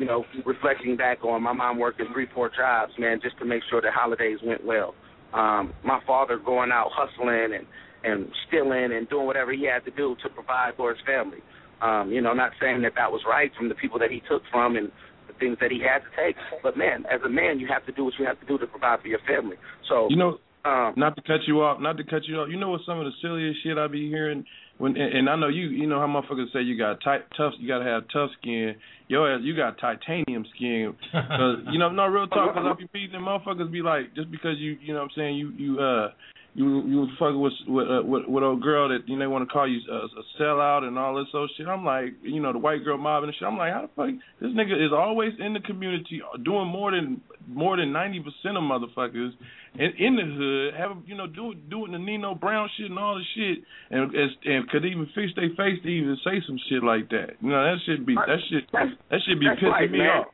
[0.01, 3.63] you know, reflecting back on my mom working three, four jobs, man, just to make
[3.69, 4.95] sure the holidays went well.
[5.35, 7.67] Um, my father going out hustling and
[8.03, 11.39] and stealing and doing whatever he had to do to provide for his family.
[11.83, 14.43] Um, you know, not saying that that was right from the people that he took
[14.51, 14.91] from and
[15.29, 17.93] the things that he had to take, but man, as a man, you have to
[17.93, 19.57] do what you have to do to provide for your family.
[19.87, 22.49] So You know, um, not to cut you off, not to cut you off.
[22.51, 22.81] You know what?
[22.87, 24.45] Some of the silliest shit I be hearing
[24.81, 25.69] when, and, and I know you.
[25.69, 27.53] You know how motherfuckers say you got tight, tough.
[27.59, 28.77] You gotta have tough skin.
[29.09, 30.95] Yo, ass, you got titanium skin.
[31.12, 32.55] Cause you know, no real talk.
[32.55, 35.11] Cause I be meeting them motherfuckers be like, just because you, you know, what I'm
[35.16, 36.09] saying you, you, uh,
[36.55, 39.27] you, you was fucking with with uh, with, with old girl that you know they
[39.27, 41.67] want to call you a, a sellout and all this old shit.
[41.67, 43.47] I'm like, you know, the white girl mob and shit.
[43.47, 44.11] I'm like, how the fuck
[44.41, 48.65] this nigga is always in the community doing more than more than ninety percent of
[48.65, 49.31] motherfuckers
[49.79, 53.15] in, in the hood, have you know do doing the Nino Brown shit and all
[53.15, 56.83] the shit, and and, and could even fix their face to even say some shit
[56.83, 57.39] like that.
[57.41, 60.09] You know that should be that shit that should be that's pissing life, me man.
[60.09, 60.27] off.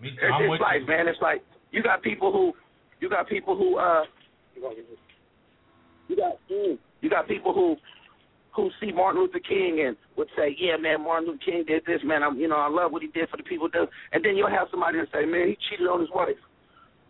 [0.00, 0.86] Me, It's, I'm it's like, you.
[0.86, 2.52] man, it's like you got people who,
[3.00, 4.02] you got people who, uh,
[4.54, 4.62] you
[6.16, 7.76] got mm, you got people who,
[8.56, 12.00] who see Martin Luther King and would say, yeah, man, Martin Luther King did this,
[12.04, 12.22] man.
[12.22, 13.68] I'm, you know, I love what he did for the people.
[13.68, 16.40] Do, and then you'll have somebody that say, man, he cheated on his wife,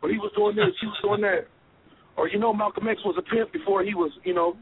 [0.02, 1.46] or he was doing this, he was doing that,
[2.16, 4.56] or you know, Malcolm X was a pimp before he was, you know.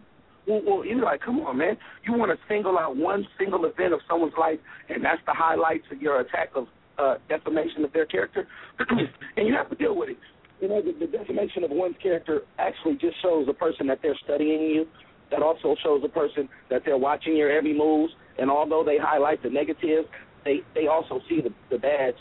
[0.47, 1.77] Well, well, you're like, come on, man.
[2.05, 5.85] You want to single out one single event of someone's life, and that's the highlights
[5.93, 6.67] of your attack of
[6.99, 8.49] uh, defamation of their character,
[9.37, 10.17] and you have to deal with it.
[10.63, 14.17] You know, the, the defamation of one's character actually just shows a person that they're
[14.23, 14.87] studying you.
[15.35, 18.11] That also shows a person that they're watching your every move.
[18.39, 20.07] And although they highlight the negative,
[20.45, 22.17] they they also see the the bads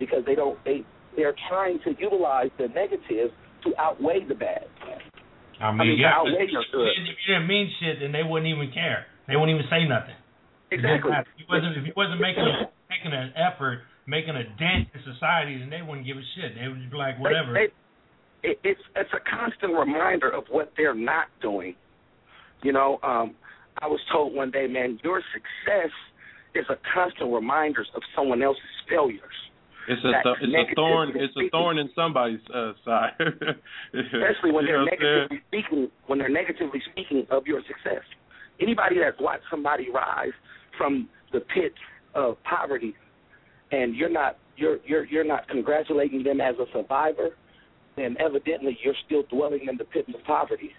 [0.00, 0.82] because they don't they
[1.14, 3.30] they're trying to utilize the negatives
[3.62, 4.66] to outweigh the bad.
[5.62, 8.26] I mean, I mean, yeah, how but late if you didn't mean shit, then they
[8.26, 9.06] wouldn't even care.
[9.28, 10.18] They wouldn't even say nothing.
[10.74, 11.14] Exactly.
[11.14, 15.62] If he wasn't, if wasn't making a, making an effort, making a dent in society,
[15.62, 16.58] then they wouldn't give a shit.
[16.58, 17.54] They would just be like, whatever.
[17.54, 17.83] They, they,
[18.44, 21.74] it, it's it's a constant reminder of what they're not doing.
[22.62, 23.34] You know, um,
[23.80, 25.90] I was told one day, man, your success
[26.54, 29.20] is a constant reminder of someone else's failures.
[29.88, 33.12] It's a th- it's a thorn it's a thorn in somebody's uh, side.
[33.18, 35.28] especially when they're know what I'm saying?
[35.28, 38.04] negatively speaking when they're negatively speaking of your success.
[38.60, 40.32] Anybody that's watched somebody rise
[40.78, 41.74] from the pits
[42.14, 42.94] of poverty
[43.72, 47.30] and you're not you're you're you're not congratulating them as a survivor,
[47.96, 50.70] then evidently you're still dwelling in the pits of poverty.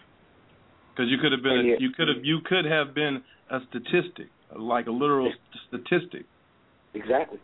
[0.93, 4.27] Because you could have been, a, you could have, you could have been a statistic,
[4.55, 5.31] like a literal
[5.67, 6.25] statistic.
[6.93, 7.39] Exactly.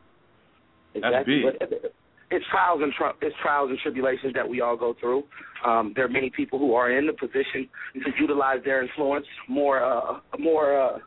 [0.94, 1.44] That's Exactly.
[1.44, 1.60] big.
[1.60, 1.94] But
[2.32, 5.24] it's trials and tri- it's trials and tribulations that we all go through.
[5.66, 9.84] Um, there are many people who are in the position to utilize their influence more,
[9.84, 10.98] uh, more, uh,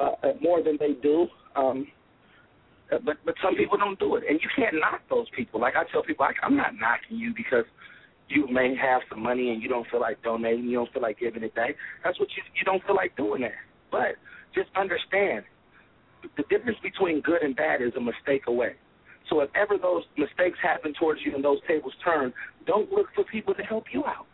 [0.00, 1.26] uh, uh, more than they do.
[1.56, 1.93] Um, uh,
[2.94, 5.60] Uh, but but some people don't do it, and you can't knock those people.
[5.60, 7.64] Like I tell people, I, I'm not knocking you because
[8.28, 11.18] you may have some money and you don't feel like donating, you don't feel like
[11.18, 11.76] giving it back.
[12.02, 13.52] That's what you you don't feel like doing that.
[13.90, 14.16] But
[14.54, 15.44] just understand
[16.36, 18.74] the difference between good and bad is a mistake away.
[19.30, 22.32] So if ever those mistakes happen towards you and those tables turn,
[22.66, 24.26] don't look for people to help you out.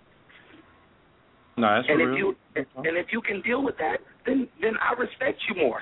[1.56, 2.16] No, that's and if real.
[2.16, 5.80] you and if you can deal with that, then then I respect you more.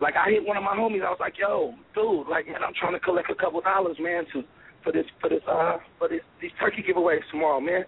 [0.00, 2.74] Like I hit one of my homies, I was like, "Yo, dude, like man, I'm
[2.78, 4.42] trying to collect a couple dollars, man, to
[4.84, 7.84] for this for this uh for this these turkey giveaways tomorrow, man.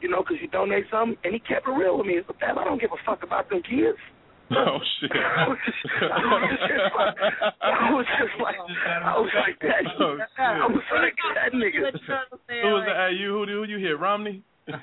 [0.00, 2.14] You know, 'cause you donate something." And he kept it real with me.
[2.18, 3.98] It's like, I don't give a fuck about them kids.
[4.52, 5.10] Oh shit.
[5.16, 5.80] I was just,
[6.12, 7.16] I was just like,
[7.62, 9.80] I was just like, I was like that.
[9.98, 10.28] Oh, shit.
[10.36, 11.88] I was like that nigga.
[11.88, 12.96] Who was that?
[13.08, 13.98] Hey, you who, do who you hit?
[13.98, 14.42] Romney?
[14.68, 14.74] I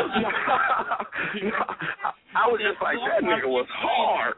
[0.00, 0.10] was,
[2.34, 4.34] I was just like that nigga was hard.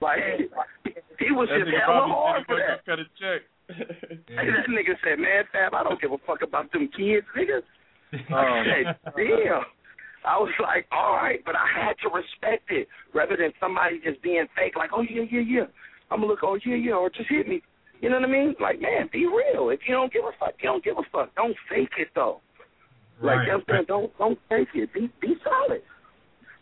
[0.00, 0.18] Like
[1.18, 2.84] he was That just nigga hella hard for that.
[2.84, 3.42] cut a check.
[3.68, 7.62] Hey, that nigga said, "Man, Fab, I don't give a fuck about them kids, nigga."
[8.30, 8.34] Oh.
[8.34, 9.64] I said, "Damn."
[10.24, 14.20] I was like, "All right," but I had to respect it rather than somebody just
[14.22, 14.76] being fake.
[14.76, 15.64] Like, "Oh yeah, yeah, yeah."
[16.10, 17.62] I'm gonna look, "Oh yeah, yeah," or just hit me.
[18.00, 18.54] You know what I mean?
[18.60, 19.70] Like, man, be real.
[19.70, 21.34] If you don't give a fuck, you don't give a fuck.
[21.34, 22.40] Don't fake it though.
[23.22, 23.50] Like, Right.
[23.50, 24.92] I'm saying, don't don't fake it.
[24.92, 25.80] Be be solid.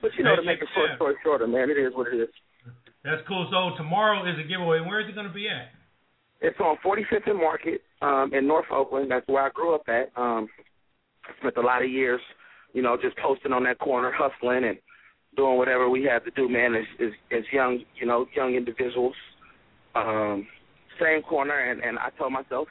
[0.00, 2.28] But you know, to make a short story shorter, man, it is what it is.
[3.04, 3.46] That's cool.
[3.50, 4.80] So tomorrow is a giveaway.
[4.80, 5.68] Where is it going to be at?
[6.40, 9.10] It's on 45th and Market um, in North Oakland.
[9.10, 10.10] That's where I grew up at.
[10.20, 10.48] Um,
[11.40, 12.20] spent a lot of years,
[12.72, 14.78] you know, just posting on that corner, hustling and
[15.36, 19.14] doing whatever we had to do, man, as as, as young, you know, young individuals.
[19.94, 20.46] Um,
[21.00, 22.68] same corner, and and I told myself,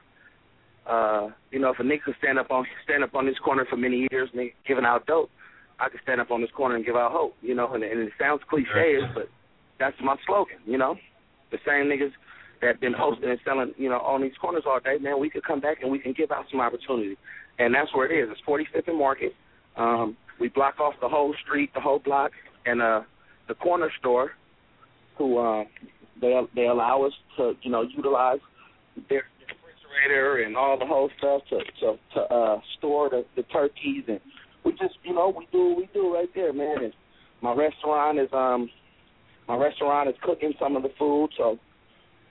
[0.88, 3.66] uh, you know, if a nigga could stand up on stand up on this corner
[3.70, 5.30] for many years, nigga, giving out dope,
[5.80, 7.74] I could stand up on this corner and give out hope, you know.
[7.74, 9.30] And, and it sounds cliche, but
[9.84, 10.96] that's my slogan, you know.
[11.52, 12.14] The same niggas
[12.62, 15.44] that been hosting and selling, you know, on these corners all day, man, we could
[15.44, 17.18] come back and we can give out some opportunity.
[17.60, 18.30] And that's where it is.
[18.32, 19.34] It's 45th and Market.
[19.76, 22.32] Um, we block off the whole street, the whole block,
[22.66, 23.02] and uh,
[23.50, 24.32] the corner store,
[25.18, 25.66] who uh,
[26.22, 28.40] they they allow us to, you know, utilize
[29.10, 34.06] their refrigerator and all the whole stuff to to, to uh, store the, the turkeys,
[34.08, 34.20] and
[34.64, 36.78] we just, you know, we do what we do right there, man.
[36.84, 36.94] And
[37.42, 38.70] my restaurant is um,
[39.48, 41.58] my restaurant is cooking some of the food, so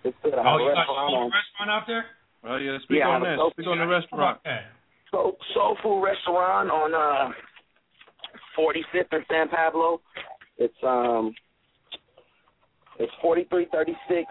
[0.04, 0.34] it's good.
[0.34, 2.04] I have Oh, a you got a restaurant soul on restaurant out there?
[2.44, 3.36] Oh yeah, speak Yeah, on have a that.
[3.38, 4.40] soul Speak on the food- restaurant.
[5.10, 7.32] Soul, soul Food Restaurant on uh
[8.58, 10.00] 45th and San Pablo.
[10.58, 11.34] It's um
[12.98, 14.26] it's 4336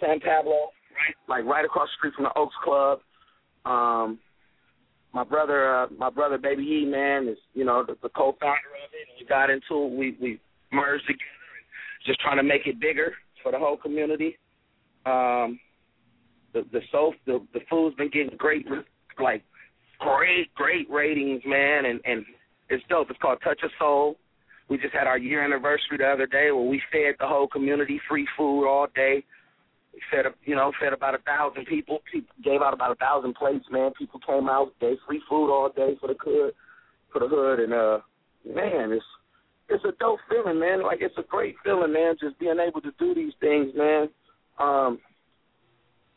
[0.00, 3.00] San Pablo, right like right across the street from the Oaks Club.
[3.64, 4.18] Um
[5.14, 8.92] my brother uh, my brother Baby E man is, you know, the, the co-founder of
[8.92, 9.08] it.
[9.18, 9.90] We got into it.
[9.98, 10.40] We we
[10.72, 11.37] merged together and
[12.06, 14.38] just trying to make it bigger for the whole community.
[15.06, 15.58] Um
[16.52, 18.66] the the soul the the food's been getting great
[19.20, 19.42] like
[19.98, 22.24] great, great ratings, man, and and
[22.68, 23.10] it's dope.
[23.10, 24.16] It's called Touch of Soul.
[24.68, 28.00] We just had our year anniversary the other day where we fed the whole community
[28.08, 29.24] free food all day.
[29.94, 32.00] We fed, you know, fed about a thousand people.
[32.12, 33.92] People gave out about a thousand plates, man.
[33.98, 36.52] People came out, gave free food all day for the hood,
[37.12, 37.98] for the hood, and uh,
[38.44, 39.04] man, it's
[39.68, 40.82] it's a dope feeling, man.
[40.82, 42.14] Like it's a great feeling, man.
[42.20, 44.08] Just being able to do these things, man.
[44.58, 44.98] Um,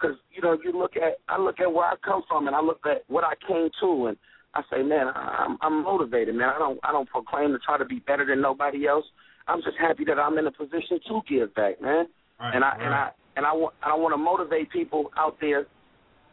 [0.02, 2.62] because you know you look at I look at where I come from and I
[2.62, 4.18] look at what I came to and
[4.56, 7.86] I say man I'm I'm motivated man I don't I don't proclaim to try to
[7.86, 9.06] be better than nobody else
[9.48, 12.08] I'm just happy that I'm in a position to give back man
[12.40, 12.82] Right, and I right.
[12.82, 15.68] and I and I want I want to motivate people out there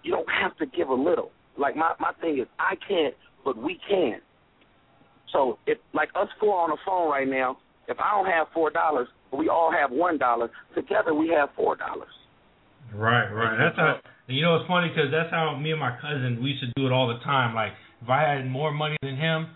[0.02, 3.56] you don't have to give a little like my my thing is I can't but
[3.58, 4.20] we can
[5.32, 7.58] so if like us four on the phone right now
[7.88, 11.76] if I don't have four dollars we all have one dollar together we have four
[11.76, 12.08] dollars
[12.94, 13.56] Right, right.
[13.58, 14.00] That's how.
[14.28, 16.86] You know, it's funny because that's how me and my cousin we used to do
[16.86, 17.54] it all the time.
[17.54, 17.72] Like,
[18.02, 19.48] if I had more money than him,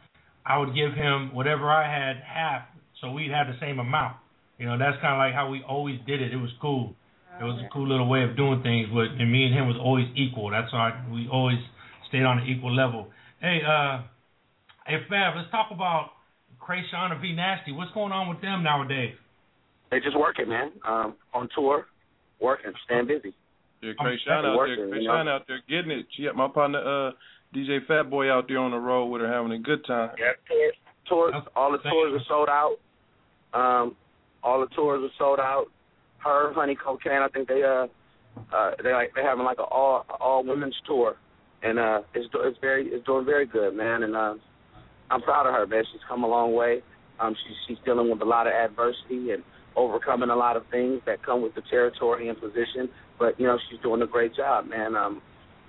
[0.47, 2.63] I would give him whatever I had half,
[3.01, 4.17] so we'd have the same amount.
[4.59, 6.33] You know, that's kind of like how we always did it.
[6.33, 6.95] It was cool.
[7.41, 8.89] It was a cool little way of doing things.
[8.93, 10.51] But and me and him was always equal.
[10.51, 11.59] That's why we always
[12.09, 13.09] stayed on an equal level.
[13.41, 14.03] Hey, uh,
[14.87, 16.11] hey Fab, let's talk about
[16.61, 17.73] Kreayshawn and V Nasty.
[17.73, 19.15] What's going on with them nowadays?
[19.91, 20.73] They just working, man.
[20.87, 21.87] Um, on tour,
[22.41, 23.35] working, staying busy.
[23.83, 25.01] Yeah, Kreayshawn out working, there.
[25.01, 25.33] you Kreayshawn know?
[25.33, 26.07] out there getting it.
[26.17, 27.13] She had my partner, uh,
[27.55, 30.11] DJ Fat Boy out there on the road with her having a good time.
[30.19, 30.75] Yeah, tours,
[31.09, 32.77] tours all the tours are sold out.
[33.53, 33.97] Um,
[34.43, 35.67] all the tours are sold out.
[36.19, 37.87] Her, Honey Cocaine, I think they uh
[38.55, 41.17] uh they like they having like an all all women's tour,
[41.63, 44.05] and uh it's it's very it's doing very good, man.
[44.05, 44.35] And uh,
[45.13, 45.85] I'm proud of her, man.
[45.93, 46.83] She's come a long way.
[47.21, 49.45] Um, she's she's dealing with a lot of adversity and
[49.77, 52.89] overcoming a lot of things that come with the territory and position.
[53.19, 54.97] But you know she's doing a great job, man.
[54.97, 55.23] Um,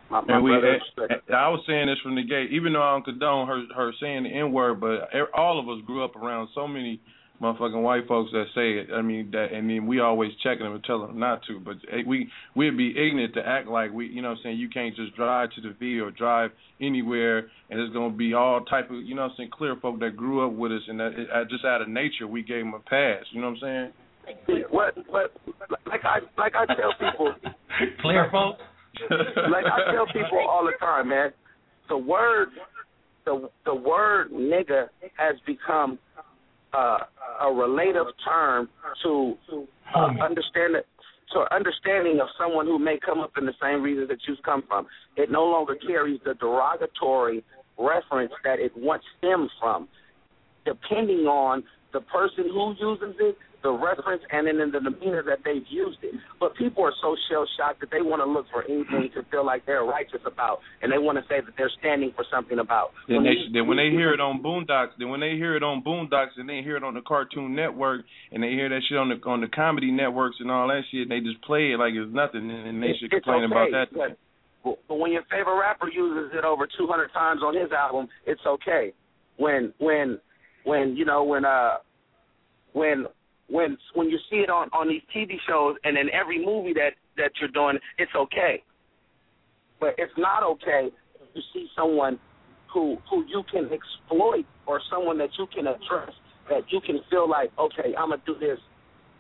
[0.10, 0.80] my, my and we, brother,
[1.28, 3.92] and I was saying this from the gate, even though I don't condone her her
[4.02, 7.02] saying the N word, but all of us grew up around so many
[7.44, 8.88] motherfucking white folks that say it.
[8.94, 11.60] I mean that, and then we always checking them and telling them not to.
[11.60, 11.78] But
[12.08, 14.96] we we'd be ignorant to act like we, you know, what I'm saying you can't
[14.96, 18.98] just drive to the V or drive anywhere, and it's gonna be all type of,
[19.04, 21.44] you know, what I'm saying clear folk that grew up with us, and that uh,
[21.50, 23.26] just out of nature we gave them a pass.
[23.32, 23.92] You know what I'm
[24.48, 24.68] saying?
[24.70, 25.32] what what
[25.86, 27.34] like I like I tell people
[28.02, 28.58] Clear folk.
[29.52, 31.32] like I tell people all the time, man,
[31.90, 32.50] the word
[33.26, 35.98] the the word nigga has become
[36.74, 36.98] uh,
[37.42, 38.70] a relative term
[39.04, 39.36] to
[39.96, 40.86] uh, understand it
[41.34, 44.64] to understanding of someone who may come up in the same reasons that you've come
[44.68, 44.86] from.
[45.18, 47.44] It no longer carries the derogatory
[47.78, 49.88] reference that it once stemmed from,
[50.64, 55.40] depending on the person who uses it, the reference, and then in the demeanor that
[55.44, 56.14] they've used it.
[56.40, 59.46] But people are so shell shocked that they want to look for anything to feel
[59.46, 62.92] like they're righteous about, and they want to say that they're standing for something about.
[63.08, 65.56] Then When they these- then when they hear it on Boondocks, then when they hear
[65.56, 68.82] it on Boondocks and they hear it on the Cartoon Network and they hear that
[68.90, 71.78] shit on the on the comedy networks and all that shit, they just play it
[71.80, 73.88] like it's nothing and, and they It's- should complain okay, about that.
[73.94, 74.18] But,
[74.64, 78.46] but- but when your favorite rapper uses it over 200 times on his album, it's
[78.46, 78.94] okay.
[79.38, 80.20] When when
[80.64, 81.78] when you know when uh
[82.74, 83.06] when
[83.54, 86.98] when when you see it on on these TV shows and in every movie that
[87.18, 88.64] that you're doing, it's okay.
[89.80, 90.90] But it's not okay
[91.22, 92.20] if you see someone
[92.74, 96.14] who who you can exploit or someone that you can address
[96.50, 98.60] that you can feel like, okay, I'm gonna do this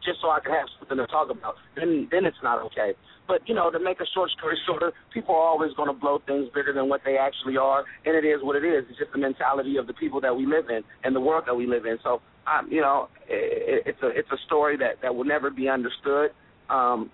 [0.03, 1.55] just so I can have something to talk about.
[1.75, 2.93] Then then it's not okay.
[3.27, 6.19] But you know, to make a short story shorter, people are always going to blow
[6.27, 8.83] things bigger than what they actually are, and it is what it is.
[8.89, 11.55] It's just the mentality of the people that we live in and the world that
[11.55, 11.97] we live in.
[12.03, 15.69] So, um, you know, it, it's a it's a story that that will never be
[15.69, 16.31] understood.
[16.69, 17.09] Um,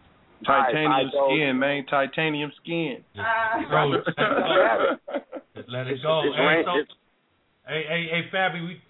[0.46, 1.86] Titanium by, by those- skin, man.
[1.90, 3.04] Titanium skin.
[3.16, 4.18] Just
[5.70, 6.22] let it go.
[6.26, 6.96] It's hey, rain- so, it's-
[7.68, 8.82] hey, hey, hey, Fabby, we,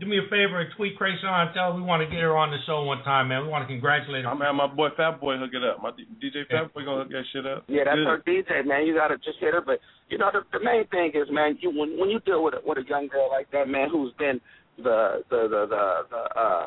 [0.00, 1.52] do me a favor and tweet Kreayshawn.
[1.54, 3.42] Tell her we want to get her on the show one time, man.
[3.44, 4.30] We want to congratulate her.
[4.30, 5.80] I'm having my boy Fat Boy hook it up.
[5.82, 7.64] My D- DJ Fat Boy gonna hook that shit up.
[7.68, 8.06] Yeah, that's Good.
[8.08, 8.86] her DJ, man.
[8.86, 9.60] You gotta just hit her.
[9.60, 9.78] But
[10.10, 12.60] you know, the, the main thing is, man, you when when you deal with a,
[12.66, 14.40] with a young girl like that, man, who's been
[14.76, 16.66] the the the the, the uh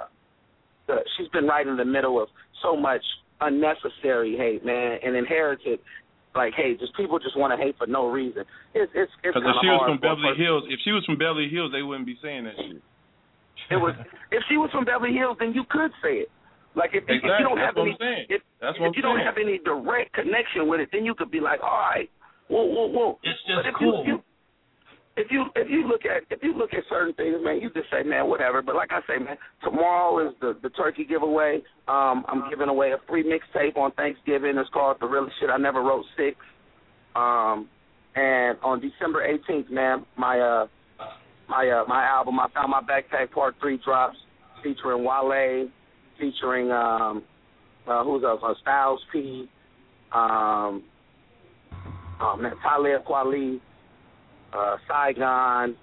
[0.87, 2.29] the she's been right in the middle of
[2.63, 3.01] so much
[3.41, 5.79] unnecessary hate, man, and inherited
[6.35, 6.79] like hate.
[6.79, 8.43] Just people just want to hate for no reason.
[8.73, 10.91] It's it's it's Because kind if of she was from Beverly person- Hills, if she
[10.91, 12.81] was from Beverly Hills, they wouldn't be saying that shit.
[13.69, 13.93] It was
[14.31, 16.31] if she was from Beverly Hills, then you could say it.
[16.75, 19.35] Like if, if you don't That's have what any, if, That's if you don't have
[19.41, 22.05] any direct connection with it, then you could be like, all right,
[22.53, 23.09] whoa, whoa, whoa.
[23.25, 24.05] It's But just if cool.
[24.05, 24.21] You,
[25.17, 27.89] if you if you look at if you look at certain things, man, you just
[27.91, 28.61] say, man, whatever.
[28.61, 31.61] But like I say, man, tomorrow is the the turkey giveaway.
[31.87, 34.57] Um, I'm giving away a free mixtape on Thanksgiving.
[34.57, 36.37] It's called The Real Shit I Never Wrote Six.
[37.15, 37.67] Um,
[38.15, 40.67] and on December 18th, man, my uh
[41.49, 44.17] my uh my album I Found My Backpack Part Three drops,
[44.63, 45.67] featuring Wale,
[46.19, 47.23] featuring um
[47.87, 48.41] uh who's else?
[48.43, 49.49] Uh, Styles P,
[50.13, 50.83] um,
[52.21, 53.59] oh man, Talib Kweli,
[54.57, 55.75] uh, Saigon,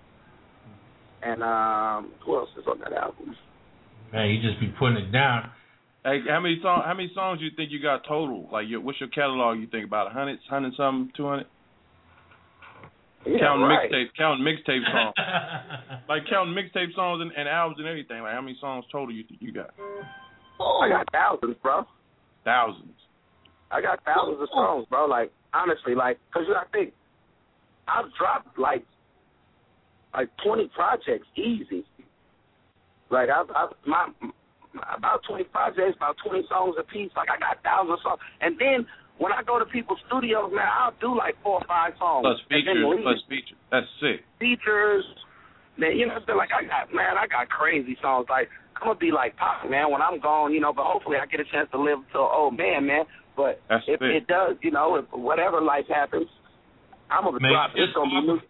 [1.22, 3.36] and um, who else is on that album?
[4.12, 5.50] Man, you just be putting it down.
[6.04, 8.48] Hey, how many song, How many songs do you think you got total?
[8.52, 9.58] Like, your, what's your catalog?
[9.58, 11.46] You think about a hundred, hundred something, two hundred?
[13.24, 13.90] Yeah, counting right.
[13.90, 15.14] mixtape, counting mixtape songs,
[16.08, 18.20] like counting mixtape songs and, and albums and everything.
[18.20, 19.70] Like, how many songs total you think you got?
[20.60, 21.84] I got thousands, bro.
[22.44, 22.92] Thousands.
[23.70, 25.06] I got thousands of songs, bro.
[25.06, 26.92] Like honestly, like, cause I think
[27.88, 28.84] I've dropped like
[30.14, 31.84] like twenty projects easy.
[33.10, 34.08] Like I've, I've my,
[34.72, 37.10] my about twenty projects, about twenty songs a piece.
[37.16, 38.86] Like I got thousands of songs, and then
[39.18, 42.26] when I go to people's studios, man, I'll do like four or five songs.
[42.26, 43.58] Plus features, plus features.
[43.70, 44.26] That's sick.
[44.40, 45.04] features.
[45.78, 48.26] Then you know, it's been like I got man, I got crazy songs.
[48.30, 50.72] Like I'm gonna be like Pop, man, when I'm gone, you know.
[50.72, 53.04] But hopefully, I get a chance to live till old oh, man, man.
[53.36, 54.22] But That's if it.
[54.22, 56.28] it does, you know, if whatever life happens,
[57.14, 57.70] I'm gonna Man, drop.
[57.74, 58.40] It's gonna be new.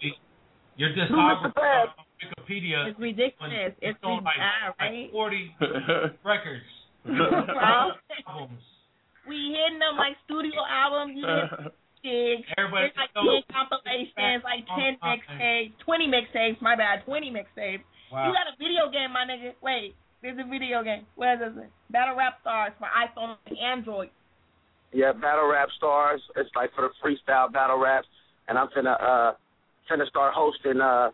[0.77, 1.07] Your Mr.
[1.07, 1.89] discography Fab.
[1.95, 3.73] on Wikipedia It's ridiculous.
[3.79, 5.13] It's on like, ridiculous, like right?
[5.13, 6.71] 40 records.
[8.27, 8.65] Albums.
[9.29, 11.15] We hitting them like studio albums.
[11.17, 11.73] You hit
[12.05, 12.49] gigs.
[12.59, 17.85] Everybody There's like 10 compilations, like 10 mixtapes, 20 mixtapes, my bad, 20 mixtapes.
[18.13, 18.29] Wow.
[18.29, 19.57] You got a video game, my nigga.
[19.63, 21.07] Wait, there's a video game.
[21.17, 21.71] Where is it?
[21.91, 24.11] Battle Rap Stars for iPhone and Android.
[24.95, 26.23] Yeah, battle rap stars.
[26.37, 28.07] It's like for the freestyle battle raps,
[28.49, 29.33] and I'm finna uh
[29.91, 31.11] finna start hosting uh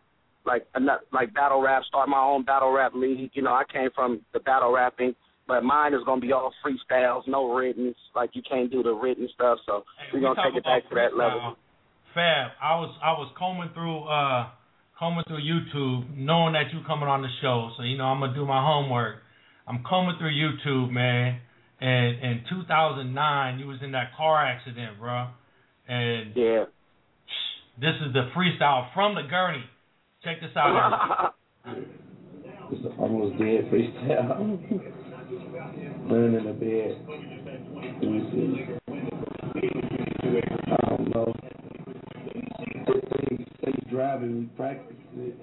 [0.46, 0.80] like a,
[1.12, 3.30] like battle rap, start my own battle rap league.
[3.34, 5.14] You know, I came from the battle rapping,
[5.46, 7.94] but mine is gonna be all freestyles, no written.
[8.14, 10.94] Like you can't do the written stuff, so Hey, we're gonna take it back to
[10.94, 11.56] that level.
[12.14, 14.48] Fab, I was I was combing through uh
[14.98, 18.34] combing through YouTube, knowing that you coming on the show, so you know I'm gonna
[18.34, 19.16] do my homework.
[19.66, 21.40] I'm combing through YouTube, man,
[21.80, 25.28] and in 2009 you was in that car accident, bro,
[25.88, 26.64] and Yeah.
[27.80, 29.64] This is the freestyle from the gurney.
[30.22, 31.34] Check this out.
[32.72, 34.40] It's the almost dead freestyle.
[36.10, 36.94] In the bed.
[38.00, 38.80] Let me see.
[40.70, 41.34] I don't know.
[43.64, 45.34] They driving, we practice it.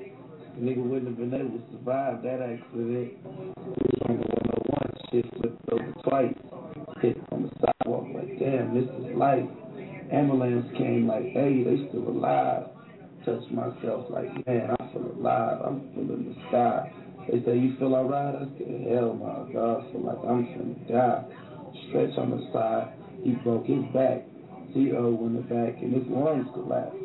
[0.55, 3.13] The nigga wouldn't have been able to survive that accident.
[3.25, 6.33] Was on the 101, shit flipped over twice.
[7.01, 9.43] Hit on the sidewalk, like, damn, this is life.
[10.11, 12.67] Ambulance came like, hey, they still alive.
[13.25, 15.61] Touched myself like, man, I feel alive.
[15.65, 16.91] I'm feeling the sky.
[17.29, 18.35] They say, you feel alright?
[18.35, 21.23] I said, hell my God, I feel like I'm finna die.
[21.89, 22.93] Stretch on the side,
[23.23, 24.23] he broke his back.
[24.73, 25.25] T.O.
[25.25, 26.95] in the back, and his lungs collapsed.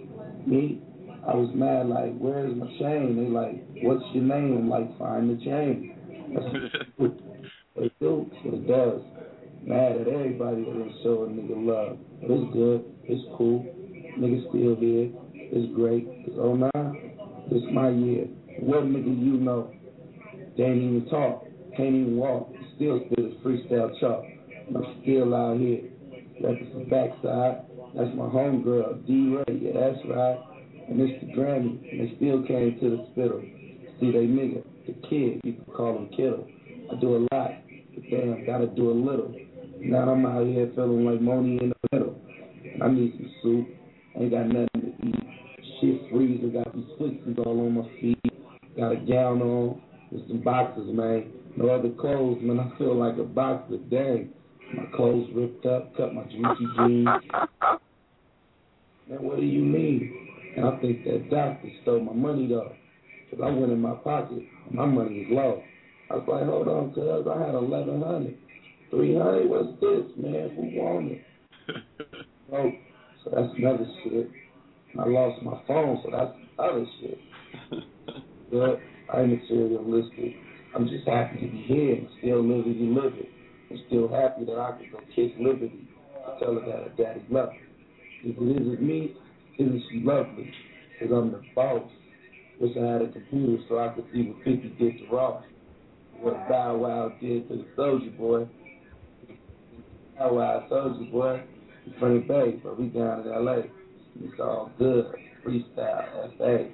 [0.46, 0.80] Me,
[1.26, 3.16] I was mad, like, where's my chain?
[3.16, 4.58] They like, what's your name?
[4.58, 5.94] I'm like, find the chain.
[6.34, 7.18] That's what
[7.76, 9.02] they do, what it does.
[9.64, 11.98] Mad at everybody that didn't show a nigga love.
[12.20, 13.64] It's good, it's cool.
[14.18, 15.10] Nigga still here.
[15.34, 16.06] It's great.
[16.26, 16.70] It's 09.
[17.50, 18.26] It's my year.
[18.60, 19.72] What nigga you know?
[20.56, 21.46] They ain't even talk.
[21.76, 22.52] Can't even walk.
[22.76, 24.24] Still spit his freestyle chalk.
[24.74, 25.82] I'm still out here.
[26.42, 27.62] Records the backside.
[27.94, 29.58] That's my homegirl, D Ray.
[29.60, 30.38] Yeah, that's right.
[30.88, 31.78] And it's the Grammy.
[31.90, 33.40] And they still came to the spittle.
[34.00, 36.48] See, they nigga, the kid, you can call him Kiddo.
[36.90, 37.52] I do a lot,
[37.94, 39.32] but damn, gotta do a little.
[39.84, 42.14] Now I'm out here feeling like Moni in the middle.
[42.80, 43.68] I need some soup.
[44.16, 45.24] Ain't got nothing to eat.
[45.80, 48.18] Shit freezer, got these fixings all on my feet.
[48.76, 51.32] Got a gown on with some boxes, man.
[51.56, 52.60] No other clothes, man.
[52.60, 53.78] I feel like a boxer.
[53.90, 54.30] Dang.
[54.72, 57.08] My clothes ripped up, cut my juicy jeans.
[59.08, 60.28] Man, what do you mean?
[60.56, 62.72] And I think that doctor stole my money though.
[63.30, 64.44] Cause I went in my pocket.
[64.70, 65.60] My money is low.
[66.08, 68.00] I was like, hold on, cuz I had eleven
[68.92, 69.06] hundred.
[69.06, 70.50] Three hundred, what's this, man?
[70.56, 71.22] Who want it?
[72.54, 72.70] Oh,
[73.24, 74.28] so that's another shit.
[75.00, 77.18] I lost my phone, so that's other shit.
[78.50, 78.78] But
[79.12, 80.34] I ain't materialistic.
[80.76, 83.26] I'm just happy to be here and still living and living.
[83.70, 85.88] I'm still happy that I could go kiss Liberty
[86.26, 88.28] and tell her that her daddy loved her.
[88.28, 89.14] If it isn't me,
[89.58, 90.52] isn't she lovely?
[91.00, 91.90] Because I'm the boss.
[92.60, 95.42] Wish I had a computer so I could see what 50 did to Ross.
[96.20, 98.46] What Bow Wow did to the Soulja Boy.
[100.18, 101.42] Bow Wow Soulja Boy.
[101.86, 103.58] in Frank Bay, but we down in L.A.
[104.22, 105.06] It's all good.
[105.44, 106.70] Freestyle, F.A.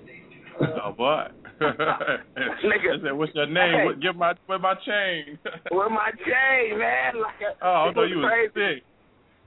[0.84, 1.22] Oh boy.
[1.62, 2.99] Nigga.
[2.99, 3.84] I said, what's your name?
[3.86, 5.39] What, give my where my chain?
[5.70, 7.20] Where my chain, man?
[7.22, 8.78] Like, oh, I it thought you was crazy.
[8.78, 8.84] sick.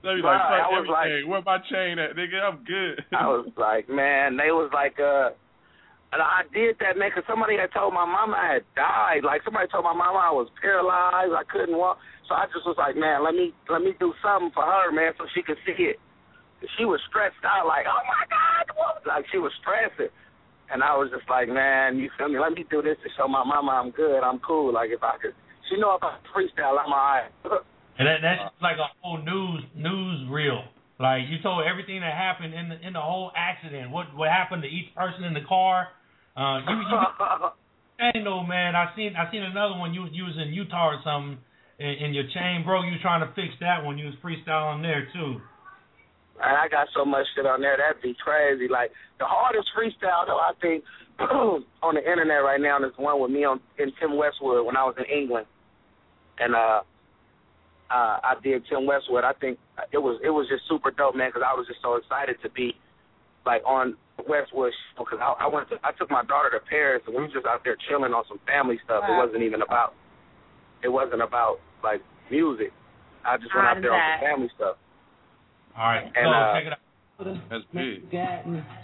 [0.02, 2.40] So you Bruh, like I fuck was like- Where my chain at, nigga?
[2.42, 3.04] I'm good.
[3.12, 5.30] I was like, man, they was like, uh,
[6.12, 9.20] and I did that, man, 'cause somebody had told my mama I had died.
[9.24, 11.98] Like somebody told my mama I was paralyzed, I couldn't walk.
[12.32, 15.12] So I just was like, man, let me let me do something for her, man,
[15.20, 16.00] so she could see it.
[16.80, 19.04] She was stressed out, like, oh my God, what?
[19.04, 20.08] like she was stressing.
[20.72, 22.40] And I was just like, man, you feel me?
[22.40, 24.72] Let me do this to show my mama I'm good, I'm cool.
[24.72, 25.36] Like if I could,
[25.68, 27.28] she know if I freestyle, I'm alright.
[28.00, 30.64] And that, that's like a whole news news reel.
[30.96, 33.92] Like you told everything that happened in the in the whole accident.
[33.92, 35.92] What what happened to each person in the car.
[36.32, 36.96] Uh, you, you
[38.00, 38.72] I know, man.
[38.74, 39.92] I seen I seen another one.
[39.92, 41.36] You you was in Utah or something,
[41.82, 42.86] and, and your chain broke.
[42.86, 43.98] You trying to fix that one.
[43.98, 45.42] You was freestyling there too.
[46.42, 48.68] And I got so much shit on there that'd be crazy.
[48.70, 50.84] Like the hardest freestyle though, I think
[51.82, 54.84] on the internet right now is one with me on in Tim Westwood when I
[54.84, 55.46] was in England,
[56.38, 56.80] and uh,
[57.90, 59.24] uh, I did Tim Westwood.
[59.24, 59.58] I think
[59.92, 62.50] it was it was just super dope, man, because I was just so excited to
[62.50, 62.74] be
[63.44, 63.96] like on
[64.28, 67.34] Westwood because I, I went to I took my daughter to Paris and we were
[67.34, 69.04] just out there chilling on some family stuff.
[69.06, 69.94] It wasn't even about
[70.82, 72.72] it wasn't about like music.
[73.24, 74.76] I just went out does there on that- some family stuff.
[75.76, 76.78] All right, And, so uh, check it out.
[77.48, 78.10] That's big.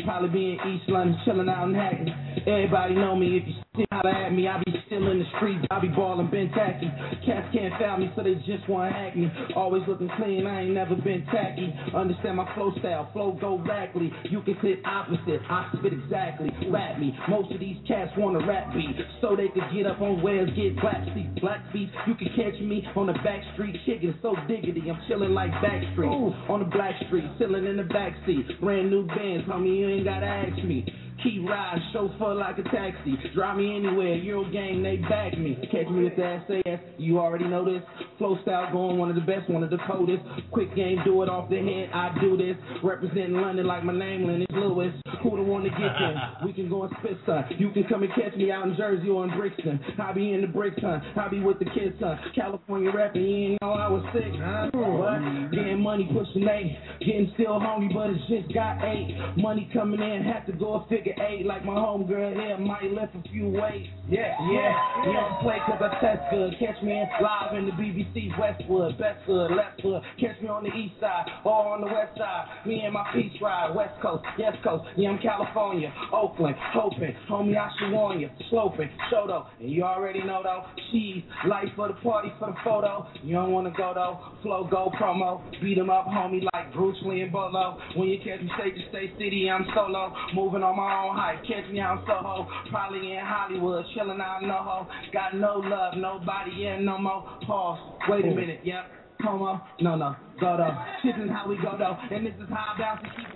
[0.04, 2.14] Probably be in East London, chilling out in Hackney.
[2.46, 3.36] Everybody know me.
[3.36, 3.54] If you
[3.90, 5.64] how at me, I be still in the streets.
[5.70, 6.90] I be ballin', been tacky.
[7.26, 9.30] Cats can't foul me, so they just want to hack me.
[9.54, 11.72] Always looking clean, I ain't never been tacky.
[11.94, 14.10] Understand my flow style, flow go rackley.
[14.30, 16.50] You can sit opposite, I spit exactly.
[16.70, 17.16] Rap me.
[17.28, 20.50] Most of these cats want to rap beat, so they could get up on wheels,
[20.56, 21.90] get black feet, black feet.
[22.06, 24.82] You can catch me on the back street, kicking so diggity.
[24.88, 28.46] I'm chilling like Backstreet on the black street, chilling in the back seat.
[28.60, 30.86] Brand new bands, homie, you ain't gotta ask me.
[31.22, 33.14] Keep riding, chauffeur like a taxi.
[33.34, 35.56] Drive me anywhere, Euro gang, they back me.
[35.72, 37.82] Catch me with the SAS, you already know this.
[38.18, 40.22] Flow style going, one of the best, one of the coldest.
[40.52, 42.56] Quick game, do it off the head, I do this.
[42.84, 44.94] Representing London like my name, Lennox Lewis.
[45.22, 46.14] Who the one to get them?
[46.44, 47.44] We can go and spit, son.
[47.58, 49.80] You can come and catch me out in Jersey or in Brixton.
[50.00, 51.02] I be in the bricks, son.
[51.16, 52.18] I be with the kids, son.
[52.34, 54.70] California rapping, you ain't know I was sick, huh?
[54.72, 55.50] What?
[55.50, 56.78] Getting money, pushing eight.
[57.00, 59.18] Getting still hungry, but it's just got eight.
[59.36, 63.48] Money coming in, have to go a Like my homegirl here, might lift a few
[63.48, 63.88] weights.
[64.08, 65.06] Yeah, yeah.
[65.06, 66.54] You don't play cause I test good.
[66.58, 70.02] Catch me in live in the BBC Westwood, Bestwood, Leftwood.
[70.20, 72.66] Catch me on the east side or on the west side.
[72.66, 74.84] Me and my peace ride, West Coast, Yes Coast.
[74.96, 77.14] Yeah, I'm California, Oakland, hoping.
[77.30, 78.30] Homie, I should warn you.
[78.50, 79.46] Sloping, Shoto.
[79.60, 80.64] And you already know though.
[80.90, 83.06] Cheese, life for the party, for the photo.
[83.22, 84.18] You don't wanna go though.
[84.42, 85.42] Flow, go promo.
[85.60, 87.78] Beat 'em up, homie, like Bruce Lee and Bolo.
[87.94, 90.12] When you catch me stage to stay city, I'm solo.
[90.34, 91.44] Moving on my own hype.
[91.46, 92.48] Catch me out in Soho.
[92.70, 94.86] Probably in Hollywood, chilling out in NoHo.
[95.12, 97.22] Got no love, nobody in no more.
[97.46, 97.78] Pause.
[98.08, 98.86] Wait a minute, yep.
[99.20, 99.60] Homo?
[99.80, 100.14] No, no.
[100.40, 100.76] Go though.
[101.04, 101.96] This is how we go though.
[102.14, 103.26] And this is how I bounce and keep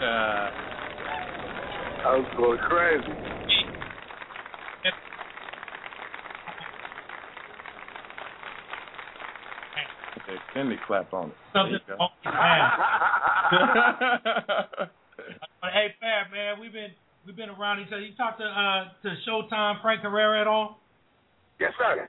[0.00, 0.50] Uh,
[2.02, 3.39] I was going crazy.
[10.18, 11.34] Okay, Fendi clapped on it.
[11.52, 12.60] Something There you man.
[15.60, 16.90] But hey, Fab, man, we've been
[17.26, 18.00] we've been around each other.
[18.00, 20.78] You talked to uh to Showtime Frank Herrera at all?
[21.60, 22.08] Yes, sir.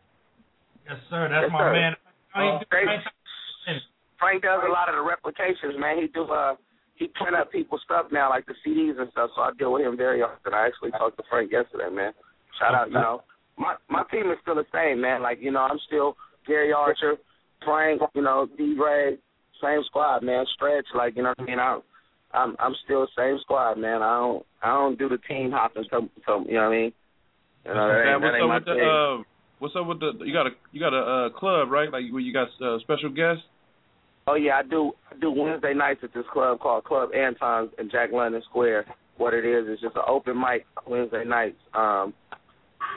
[0.88, 1.28] Yes, sir.
[1.30, 1.74] That's Yes, my sir.
[1.74, 1.94] man.
[2.30, 2.64] How you doing?
[2.70, 2.86] great.
[2.86, 3.02] man?
[4.20, 5.98] Frank does a lot of the replications, man.
[6.00, 6.56] He do uh
[6.96, 9.32] he print up people's stuff now, like the CDs and stuff.
[9.36, 10.54] So I deal with him very often.
[10.54, 12.14] I actually talked to Frank yesterday, man.
[12.60, 13.24] Shout out, you know.
[13.58, 15.22] My my team is still the same, man.
[15.22, 16.16] Like you know, I'm still
[16.48, 17.16] Gary Archer,
[17.64, 18.76] Frank, you know, D.
[18.80, 19.18] Ray,
[19.62, 20.46] same squad, man.
[20.56, 21.60] Stretch, like you know what I mean.
[21.60, 21.82] I'm
[22.34, 24.02] I'm I'm still same squad, man.
[24.02, 25.86] I don't I don't do the team hopping.
[25.90, 26.94] So, so you know what I mean.
[27.66, 29.24] You know, that ain't, that what's ain't up my with the uh,
[29.60, 32.22] what's up with the you got a you got a uh, club right like where
[32.22, 33.44] you got uh, special guests
[34.28, 34.92] Oh yeah, I do.
[35.10, 38.86] I do Wednesday nights at this club called Club Anton's in Jack London Square.
[39.18, 42.14] What it is is just an open mic Wednesday nights um,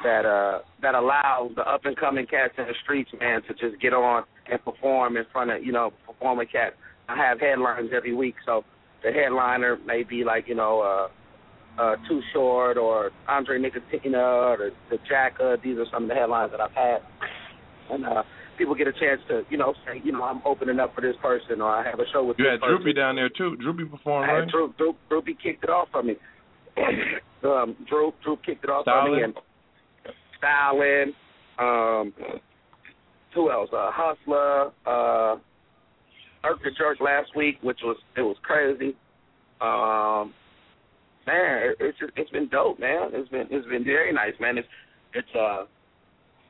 [0.02, 3.80] that uh that allows the up and coming cats in the streets, man, to just
[3.80, 6.74] get on and perform in front of you know performing cats.
[7.08, 8.64] I have headlines every week, so
[9.02, 10.80] the headliner may be like you know
[11.78, 15.56] uh, uh, Too Short or Andre Nickatina or the, Jacka.
[15.62, 16.98] These are some of the headlines that I've had,
[17.90, 18.22] and uh,
[18.56, 21.16] people get a chance to you know say you know I'm opening up for this
[21.20, 22.76] person or I have a show with you this had person.
[22.76, 25.88] Droopy down there too Droopy performed I right had Droop, Droop, Droopy kicked it off
[25.92, 26.14] for me.
[27.44, 29.34] um, Droop, Droop kicked it off for me, and
[30.38, 31.12] Styling.
[31.58, 32.12] Um,
[33.34, 33.70] who else?
[33.72, 34.72] Uh, Hustler.
[34.86, 35.36] Uh,
[36.44, 38.94] Erk Tha Jerk last week, which was it was crazy.
[39.60, 40.34] Um,
[41.26, 43.10] man, it, it's just, it's been dope, man.
[43.12, 44.58] It's been it's been very nice, man.
[44.58, 44.68] It's
[45.14, 45.64] it's uh,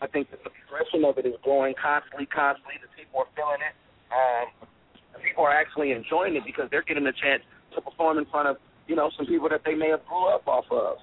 [0.02, 2.74] I think that the progression of it is growing constantly, constantly.
[2.82, 3.74] The people are feeling it.
[4.10, 4.68] Um,
[5.14, 7.42] the people are actually enjoying it because they're getting a chance
[7.74, 8.56] to perform in front of
[8.88, 10.98] you know some people that they may have grew up off of.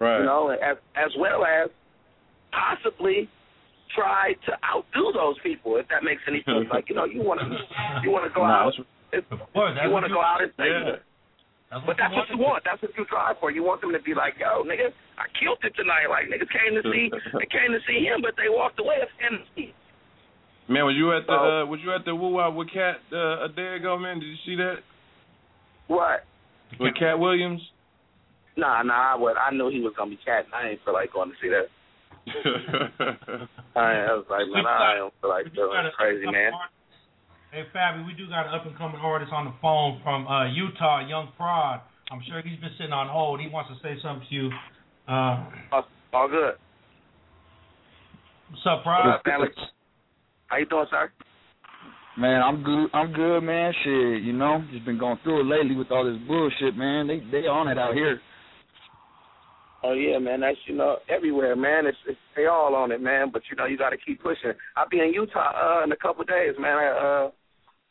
[0.00, 1.68] right You know, as as well as
[2.56, 3.28] possibly
[3.94, 6.66] try to outdo those people, if that makes any sense.
[6.74, 7.46] like you know, you want to
[8.02, 8.74] you want to go Nah, out.
[9.12, 11.02] If, course, you wanna you- go out and say, yeah
[11.70, 12.62] That's but that's what you want.
[12.66, 13.50] That's what you drive for.
[13.50, 16.06] You want them to be like, yo, nigga, I killed it tonight.
[16.10, 19.74] Like niggas came to see, they came to see him, but they walked away offended.
[20.70, 21.62] man was you at the Oh.
[21.62, 24.26] uh, was you at the woo wop with Cat uh, a day ago man did
[24.30, 24.82] you see that
[25.88, 26.22] What?
[26.78, 27.60] with Katt Williams
[28.56, 29.14] Nah, nah.
[29.14, 29.36] I would.
[29.38, 30.50] I knew he was gonna be catting.
[30.52, 31.68] I ain't feel like going to see that.
[33.76, 36.52] I, I was like, man, I don't feel like doing got Crazy, man.
[37.50, 40.46] Hey, Fabi, we do got an up and coming artist on the phone from uh,
[40.52, 41.80] Utah, Young Prod.
[42.12, 43.40] I'm sure he's been sitting on hold.
[43.40, 44.50] He wants to say something to you.
[45.08, 46.54] Uh, All, all good.
[48.50, 49.14] what's up, What Prod?
[49.16, 49.48] up, family?
[50.46, 51.10] How you doing, sir?
[52.18, 52.88] Man, I'm good.
[52.92, 53.72] I'm good, man.
[53.82, 57.06] Shit, you know, just been going through it lately with all this bullshit, man.
[57.06, 58.20] They they on it out here.
[59.82, 60.40] Oh yeah, man.
[60.40, 61.86] That's you know everywhere, man.
[61.86, 63.30] It's, it's they all on it, man.
[63.32, 64.52] But you know you got to keep pushing.
[64.76, 66.76] I'll be in Utah uh, in a couple of days, man.
[66.76, 66.88] I,
[67.26, 67.30] uh,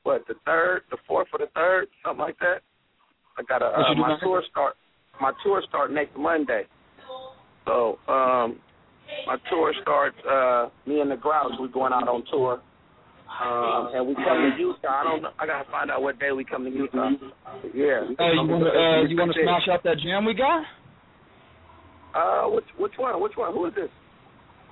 [0.03, 2.61] what the third, the fourth, or the third, something like that.
[3.37, 4.19] I got a uh, my doing?
[4.21, 4.75] tour start.
[5.19, 6.63] My tour start next Monday.
[7.65, 8.59] So um,
[9.25, 10.17] my tour starts.
[10.29, 12.61] Uh, me and the Grouch, we going out on tour.
[13.29, 15.01] Um, and we come to Utah.
[15.01, 15.29] I don't know.
[15.39, 17.11] I gotta find out what day we come to Utah.
[17.73, 18.09] Yeah.
[18.17, 20.63] Hey, you wanna uh, you wanna smash out that jam we got?
[22.15, 23.21] Uh, which which one?
[23.21, 23.53] Which one?
[23.53, 23.89] Who is this?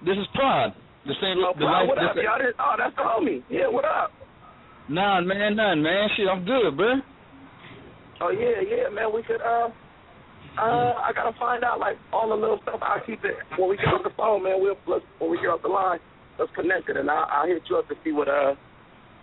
[0.06, 0.74] This is Prod.
[1.06, 1.38] The same.
[1.40, 2.40] Oh, the Prod, what up, y'all?
[2.40, 3.44] This- Oh, that's the homie.
[3.50, 4.12] Yeah, what up?
[4.90, 6.10] Nah, man, none, man.
[6.16, 6.96] Shit, I'm good, bro.
[8.22, 9.14] Oh yeah, yeah, man.
[9.14, 9.42] We could.
[9.42, 9.70] Uh,
[10.58, 12.80] uh, I gotta find out like all the little stuff.
[12.82, 14.58] I'll keep it when we get off the phone, man.
[14.60, 16.00] We'll let's, when we get off the line,
[16.40, 18.56] let's connect it, and I'll, I'll hit you up to see what uh,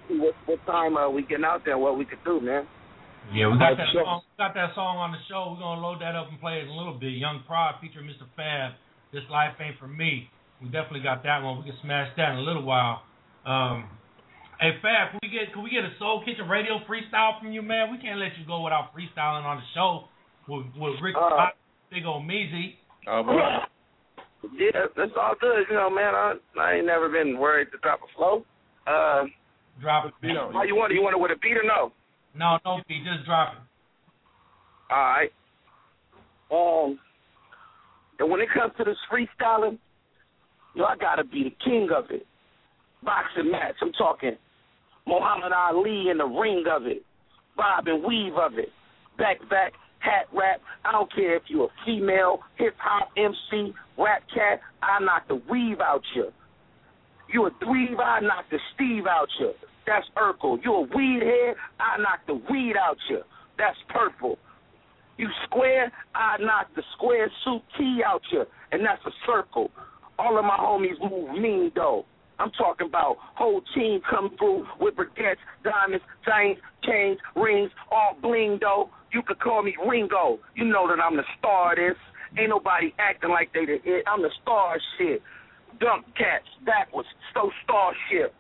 [0.08, 2.66] see what what time uh we getting out there, and what we could do, man.
[3.32, 4.04] Yeah, we got that Sure.
[4.04, 4.22] song.
[4.38, 5.52] Got that song on the show.
[5.52, 7.12] We're gonna load that up and play it in a little bit.
[7.12, 8.26] Young Prod featuring Mr.
[8.36, 8.72] Fab.
[9.12, 10.28] This life ain't for me.
[10.60, 11.58] We definitely got that one.
[11.58, 13.02] We can smash that in a little while.
[13.46, 13.88] Um,
[14.60, 17.62] hey Fab, can we get can we get a Soul Kitchen radio freestyle from you,
[17.62, 17.90] man?
[17.90, 20.08] We can't let you go without freestyling on the show
[20.48, 21.50] with with Rick, Uh,
[21.90, 22.76] Big old Meezy.
[24.56, 25.64] Yeah, that's all good.
[25.68, 26.14] You know, man.
[26.14, 28.44] I I ain't never been worried to drop a flow.
[28.86, 29.24] Uh,
[29.80, 30.12] drop it.
[30.52, 30.96] How you want it?
[30.96, 31.92] You want it with a beat or no?
[32.34, 33.04] No, no beat.
[33.04, 33.58] Just drop it.
[34.90, 35.30] All right.
[36.50, 36.98] Um,
[38.18, 39.78] and when it comes to this freestyling,
[40.74, 42.26] yo, I gotta be the king of it.
[43.02, 44.36] Boxing match, I'm talking
[45.06, 47.02] Muhammad Ali in the ring of it,
[47.56, 48.70] bob and weave of it,
[49.18, 50.60] back back hat rap.
[50.84, 54.60] I don't care if you a female hip hop MC, rap cat.
[54.82, 56.28] I knock the weave out you.
[57.32, 59.52] You a dweeb, I knock the Steve out you.
[59.86, 60.58] That's Urkel.
[60.64, 63.20] You a weed head, I knock the weed out you.
[63.58, 64.38] That's purple.
[65.16, 69.70] You square, I knock the square suit key out you, and that's a circle.
[70.18, 72.04] All of my homies move mean though.
[72.38, 78.58] I'm talking about whole team come through with baguettes, diamonds, chains, chains, rings, all bling
[78.60, 78.90] though.
[79.12, 80.40] You could call me Ringo.
[80.56, 81.96] You know that I'm the star of this.
[82.36, 84.04] Ain't nobody acting like they the it.
[84.08, 85.22] I'm the star shit.
[85.78, 88.34] Dunk cats, backwards, so starship.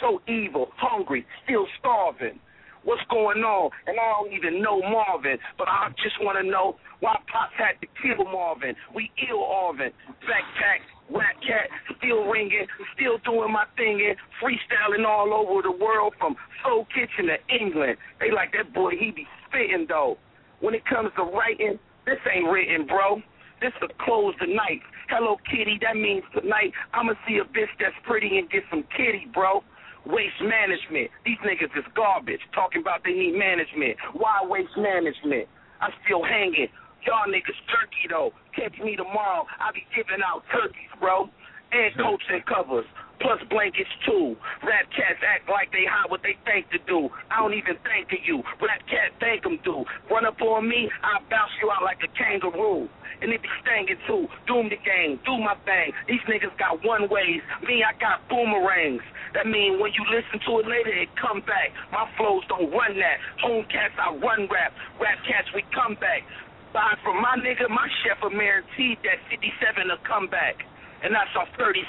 [0.00, 2.40] So evil, hungry, still starving.
[2.84, 3.70] What's going on?
[3.86, 7.80] And I don't even know Marvin, but I just want to know why Pops had
[7.80, 8.76] to kill Marvin.
[8.94, 9.90] We ill Marvin.
[10.28, 16.12] Backpack, rat cat, still ringing, still doing my thing and freestyling all over the world
[16.18, 17.96] from Soul Kitchen to England.
[18.20, 20.18] They like that boy, he be spitting though.
[20.60, 23.22] When it comes to writing, this ain't written, bro.
[23.60, 24.80] This a close the night.
[25.08, 29.26] Hello Kitty, that means tonight I'ma see a bitch that's pretty and get some kitty,
[29.32, 29.62] bro.
[30.06, 31.10] Waste management.
[31.24, 32.40] These niggas is garbage.
[32.54, 33.96] Talking about they need management.
[34.12, 35.48] Why waste management?
[35.80, 36.68] I'm still hanging.
[37.06, 38.32] Y'all niggas turkey though.
[38.54, 39.46] Catch me tomorrow.
[39.60, 41.28] I be giving out turkeys, bro.
[41.74, 42.86] And coats and covers.
[43.18, 44.36] Plus blankets too.
[44.62, 47.10] Rap cats act like they hot what they think to do.
[47.34, 48.46] I don't even think of you.
[48.62, 49.82] Rap cat think them do.
[50.06, 52.86] Run up on me, I bounce you out like a kangaroo.
[53.22, 54.30] And it be stinging too.
[54.46, 55.90] Doom the game, do my thing.
[56.06, 57.42] These niggas got one ways.
[57.66, 59.02] Me, I got boomerangs.
[59.34, 61.74] That mean when you listen to it later, it come back.
[61.90, 63.18] My flows don't run that.
[63.42, 64.74] Home cats, I run rap.
[65.02, 66.22] Rap cats, we come back.
[66.70, 68.18] Buy from my nigga, my chef
[68.54, 70.64] guaranteed that 57 will come back.
[71.04, 71.84] And that's off 36.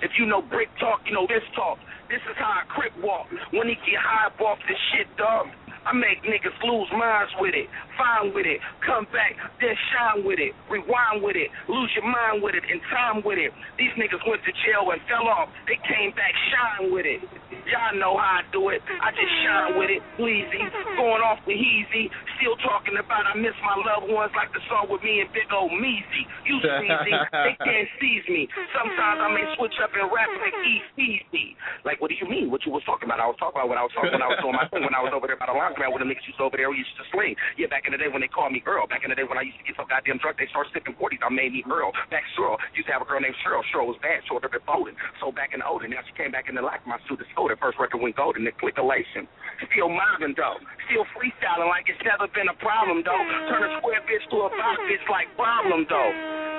[0.00, 1.78] If you know brick talk, you know this talk.
[2.08, 3.28] This is how I crip walk.
[3.52, 5.48] When he get high off this shit, dog.
[5.88, 7.64] I make niggas lose minds with it,
[7.96, 12.44] fine with it, come back, then shine with it, rewind with it, lose your mind
[12.44, 13.56] with it, and time with it.
[13.80, 15.48] These niggas went to jail and fell off.
[15.64, 17.24] They came back, shine with it.
[17.72, 18.84] Y'all know how I do it.
[18.84, 20.60] I just shine with it, Bleezy,
[21.00, 24.92] going off with Heezy, still talking about I miss my loved ones like the song
[24.92, 26.28] with me and Big Old Meezy.
[26.44, 28.44] You sleazy, they can't seize me.
[28.76, 31.56] Sometimes I may switch up and rap like Easy.
[31.88, 32.52] Like, what do you mean?
[32.52, 33.24] What you was talking about?
[33.24, 34.92] I was talking about when I was talking when I was doing my thing when
[34.92, 37.06] I was over there by the laundromat with niggas used over there who used to
[37.14, 37.38] sling.
[37.56, 38.86] Yeah, back in the day when they called me Earl.
[38.86, 40.98] Back in the day when I used to get so goddamn drunk, they started sipping
[40.98, 41.22] 40s.
[41.22, 41.94] I made me Earl.
[42.10, 43.62] Back Cheryl used to have a girl named Cheryl.
[43.70, 44.94] Cheryl was bad, short up folded.
[45.22, 47.30] So back in the older, now she came back in the like my suit is
[47.34, 47.54] sold.
[47.62, 49.30] First record went golden, the clickalation.
[49.70, 50.58] Still mobbing though.
[50.90, 53.22] Still freestyling like it's never been a problem though.
[53.50, 56.12] Turn a square bitch to a box bitch like problem though.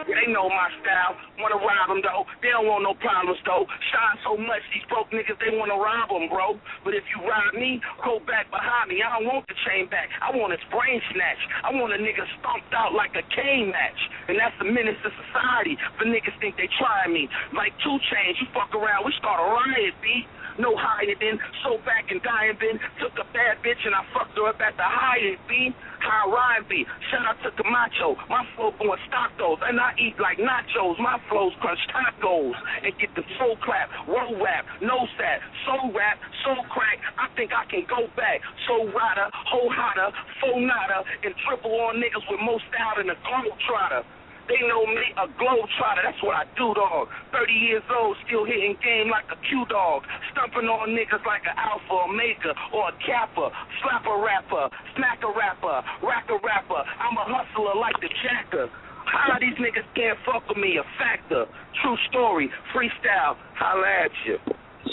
[0.08, 1.14] They know my style.
[1.38, 2.26] Wanna rob them though.
[2.42, 3.68] They don't want no problems though.
[3.94, 6.58] Shine so much, these broke niggas, they wanna rob them, bro.
[6.84, 8.99] But if you rob me, go back behind me.
[9.04, 10.10] I don't want the chain back.
[10.22, 11.48] I want his brain snatched.
[11.64, 14.00] I want a nigga stomped out like a cane match.
[14.28, 15.78] And that's the menace to society.
[16.00, 17.30] The niggas think they try me.
[17.54, 20.26] Like two chains, you fuck around, we start a riot, B.
[20.58, 21.40] no hiding.
[21.64, 24.76] So back and dying, been took a bad bitch and I fucked her up at
[24.78, 25.74] the Hyatt, B.
[26.08, 26.86] Ryan?
[27.12, 28.16] Shout out to Camacho.
[28.30, 31.00] My flow going stock those, and I eat like nachos.
[31.00, 36.20] My flows crunch tacos and get the soul clap, roll rap, no sad, soul rap,
[36.44, 37.00] soul crack.
[37.18, 38.42] I think I can go back.
[38.68, 43.18] Soul rider, whole hotter, full nada, and triple on niggas with most style than a
[43.24, 44.04] globe trotter.
[44.50, 46.02] They know me, a globe trotter.
[46.02, 47.06] That's what I do, dog.
[47.30, 50.02] 30 years old, still hitting game like a Q dog.
[50.34, 53.54] Stumping on niggas like an alpha, maker, or a kappa.
[53.86, 56.82] Slap a rapper, smack a rapper, rack a rapper.
[56.82, 58.74] I'm a hustler like the jacker.
[59.06, 60.82] How these niggas can't fuck with me?
[60.82, 61.46] A factor.
[61.82, 62.50] True story.
[62.74, 63.38] Freestyle.
[63.54, 64.38] Holla at you.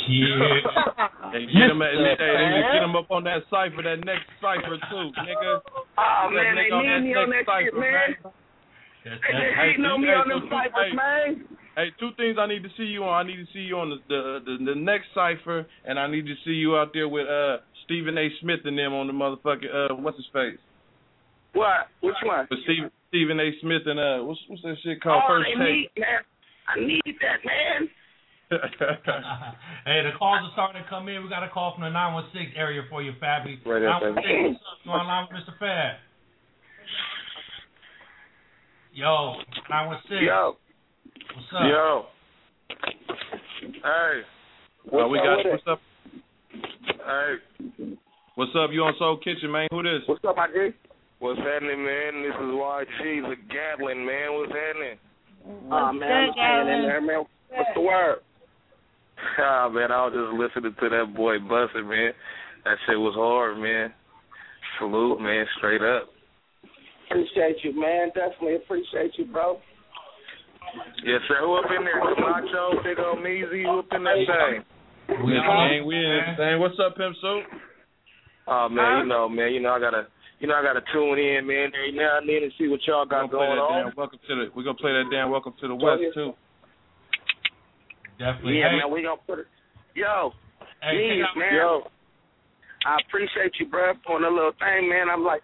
[0.05, 1.09] Yeah.
[1.27, 5.11] Hey, get him, hey, hey, get him up on that cipher, that next cipher too,
[5.27, 5.61] nigga.
[5.99, 8.46] Oh Get that man, they nigga need me on next that shit, cipher, man.
[9.07, 10.97] That's, They that's, hating on me hey, on them ciphers, hey.
[10.99, 11.31] man.
[11.79, 13.15] Hey, two things I need to see you on.
[13.15, 16.27] I need to see you on the the, the, the next cipher, and I need
[16.27, 18.27] to see you out there with uh Stephen A.
[18.41, 20.59] Smith and them on the motherfucking uh what's his face?
[21.53, 21.87] What?
[22.03, 22.49] Which one?
[22.51, 23.53] With Stephen Stephen A.
[23.61, 25.23] Smith and uh what's what's that shit called?
[25.23, 25.71] oh, First they take.
[25.71, 26.21] need, man.
[26.67, 27.81] I need that, man.
[29.87, 31.23] hey, the calls are starting to come in.
[31.23, 33.59] We got a call from the 916 area for you, Fabby.
[33.67, 34.15] Right up there.
[34.15, 34.79] 916, what's up?
[34.87, 35.55] You online with Mr.
[35.59, 35.99] Fab?
[38.97, 39.37] Yo,
[39.69, 40.25] 916.
[40.25, 40.57] Yo.
[41.37, 41.69] What's up?
[41.69, 42.07] Yo.
[43.85, 44.25] Hey.
[44.89, 45.81] Uh, we got with what's up?
[47.05, 47.95] Hey.
[48.37, 48.71] What's up?
[48.73, 49.69] You on Soul Kitchen, man?
[49.71, 50.01] Who this?
[50.07, 50.73] What's up, my G?
[51.19, 52.25] What's happening, man?
[52.25, 54.33] This is YG, the Gatlin, man.
[54.33, 54.97] What's happening?
[55.71, 57.25] Oh man, I'm in there, man.
[57.51, 58.21] What's the word?
[59.39, 62.13] Ah, man, I was just listening to that boy busting, man.
[62.65, 63.93] That shit was hard, man.
[64.79, 66.16] Salute, man, straight up.
[67.07, 68.09] Appreciate you, man.
[68.09, 69.59] Definitely appreciate you, bro.
[71.05, 71.39] Yes, sir.
[71.41, 72.01] Who up in there?
[72.03, 74.65] Camacho, Big Ol' Meezy, who up in that thing?
[75.25, 76.59] We in, we in this thing.
[76.59, 77.45] What's up, Pimp Soup?
[78.49, 80.07] Oh man, you know, man, you know I gotta,
[80.39, 83.07] you know I gotta tune in, man, every now and then and see what y'all
[83.07, 83.87] got gonna play that on.
[83.87, 86.33] damn welcome to the we're gonna play that damn welcome to the west too.
[88.19, 88.59] Definitely.
[88.59, 89.47] Yeah, hey, man, we gonna put it.
[89.95, 90.31] Yo,
[90.83, 91.55] hey, Jeez, man.
[91.55, 91.91] Yo,
[92.87, 95.11] I appreciate you, bro, on the little thing, man.
[95.11, 95.43] I'm like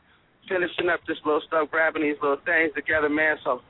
[0.49, 3.36] finishing up this little stuff, grabbing these little things together, man.
[3.45, 3.61] So,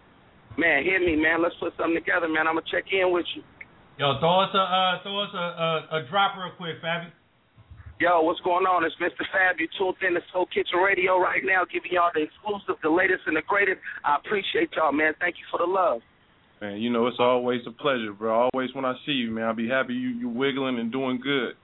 [0.56, 1.42] man, hit me, man.
[1.42, 2.46] Let's put something together, man.
[2.46, 3.42] I'm gonna check in with you.
[3.98, 7.12] Yo, throw us a uh, throw us a, a a drop real quick, Fabby.
[8.00, 8.82] Yo, what's going on?
[8.82, 9.22] It's Mr.
[9.30, 9.60] Fab.
[9.60, 13.22] You tuned in to Soul Kitchen Radio right now, giving y'all the exclusive, the latest,
[13.30, 13.78] and the greatest.
[14.04, 15.14] I appreciate y'all, man.
[15.20, 16.02] Thank you for the love.
[16.60, 18.48] Man, you know it's always a pleasure, bro.
[18.50, 21.54] Always when I see you, man, I'll be happy you you wiggling and doing good.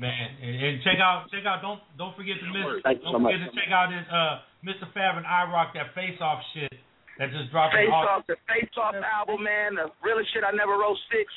[0.00, 3.18] Man, and, and check out check out don't don't forget to miss Thank don't so
[3.18, 3.36] much.
[3.36, 4.88] forget to check out his uh Mr.
[4.96, 6.72] Fab and I Rock that face off shit
[7.18, 9.80] that just dropped Face Off, the Face Off album, man.
[9.80, 11.28] The realest shit I never wrote six.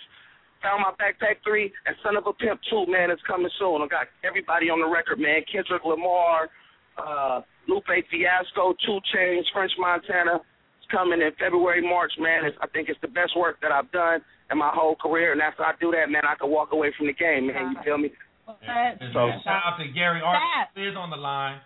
[0.60, 3.12] Found my backpack three and Son of a Pimp two, man.
[3.12, 3.80] It's coming soon.
[3.80, 5.40] I got everybody on the record, man.
[5.48, 6.52] Kendrick Lamar,
[7.00, 7.40] uh,
[7.72, 10.44] Lupe Fiasco, 2 Chainz, French Montana.
[10.84, 12.44] It's coming in February, March, man.
[12.44, 14.20] It's, I think it's the best work that I've done
[14.52, 15.32] in my whole career.
[15.32, 17.72] And after I do that, man, I can walk away from the game, man.
[17.72, 18.12] You feel me?
[18.62, 21.60] And, and So- shout out to Gary Archer is on the line.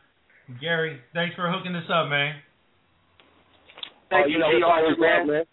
[0.59, 2.35] Gary, thanks for hooking this up, man.
[4.09, 4.63] Thank Oh, you, you know, G.
[4.63, 5.45] Archer, always man.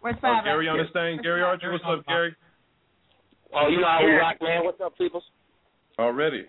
[0.00, 1.18] Where's Oh, Gary on this thing.
[1.22, 2.34] Gary Archer, what's up, Gary?
[3.52, 4.64] Oh, you know how we rock, man.
[4.64, 5.22] What's up, people?
[5.98, 6.46] Already.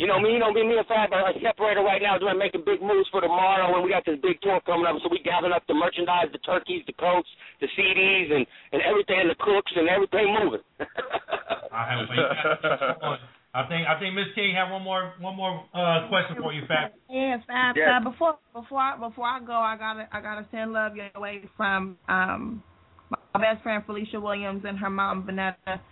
[0.00, 2.64] You know me, you know me, me and Fab are separated right now, doing making
[2.64, 4.96] big moves for tomorrow, and we got this big tour coming up.
[5.04, 7.28] So we gathering up the merchandise, the turkeys, the coats,
[7.60, 10.64] the CDs, and and everything, the cooks, and everything moving.
[11.72, 13.20] I have wait.
[13.54, 16.62] I think I think Miss King had one more one more uh question for you,
[16.66, 16.92] Fab.
[17.10, 17.76] Yeah, Fab.
[17.76, 18.00] Yeah.
[18.00, 21.44] Uh, before before I, before I go, I gotta I gotta send love your way
[21.54, 22.62] from um
[23.10, 25.84] my best friend Felicia Williams and her mom Vanessa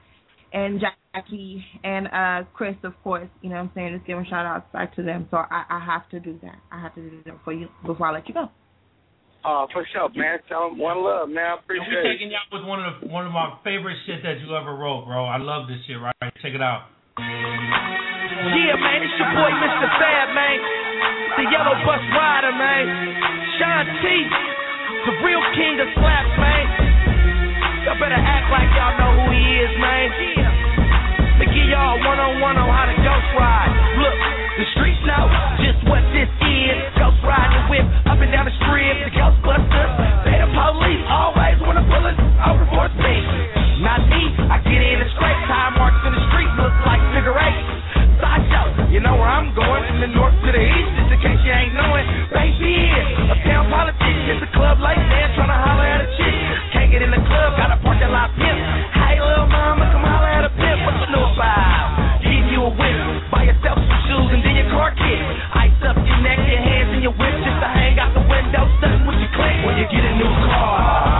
[0.53, 3.29] and Jackie and uh Chris, of course.
[3.43, 3.95] You know what I'm saying?
[3.97, 5.27] Just giving shout outs back to them.
[5.31, 6.57] So I, I have to do that.
[6.73, 8.49] I have to do that before you before I let you go.
[9.43, 10.37] Oh, for sure, man.
[10.53, 11.45] Tell them one love, man.
[11.45, 12.13] I And appreciate we're it.
[12.13, 15.07] taking y'all with one of the, one of my favorite shit that you ever wrote,
[15.09, 15.25] bro.
[15.25, 15.97] I love this shit.
[15.97, 16.13] Right,
[16.45, 16.93] check it out.
[17.17, 19.89] Yeah, man, it's your boy Mr.
[19.97, 20.59] Fab, man.
[21.41, 22.85] The yellow bus rider, man.
[23.57, 24.05] Sean T,
[25.09, 26.65] the real king of slaps, man.
[27.89, 30.05] Y'all better act like y'all know who he is, man.
[31.71, 33.71] Y'all one on one on how to ghost ride.
[33.95, 34.19] Look,
[34.59, 35.31] the streets know
[35.63, 36.77] just what this is.
[36.99, 39.07] Ghost riding whip up and down the strip.
[39.07, 39.91] The Ghostbusters,
[40.27, 41.03] they the police.
[41.07, 43.23] Always wanna pull us over for speed.
[43.87, 45.39] Not me, I get in and scrape.
[45.47, 47.63] Time marks in the street look like figure eight.
[48.19, 50.91] Sideshow, you know where I'm going from the north to the east.
[50.99, 52.03] Just in case you ain't knowing,
[52.35, 54.43] baby is a town politician.
[54.43, 56.35] It's a club like that, trying to holler at a chick.
[56.75, 58.59] Can't get in the club, got a parking lot pimp.
[58.91, 59.87] Hey, little mama,
[65.11, 65.23] shit.
[65.55, 68.63] Ice up your neck, your hands, and your whip just to hang out the window,
[68.79, 69.57] stuck with your click.
[69.67, 71.20] When you get a new car.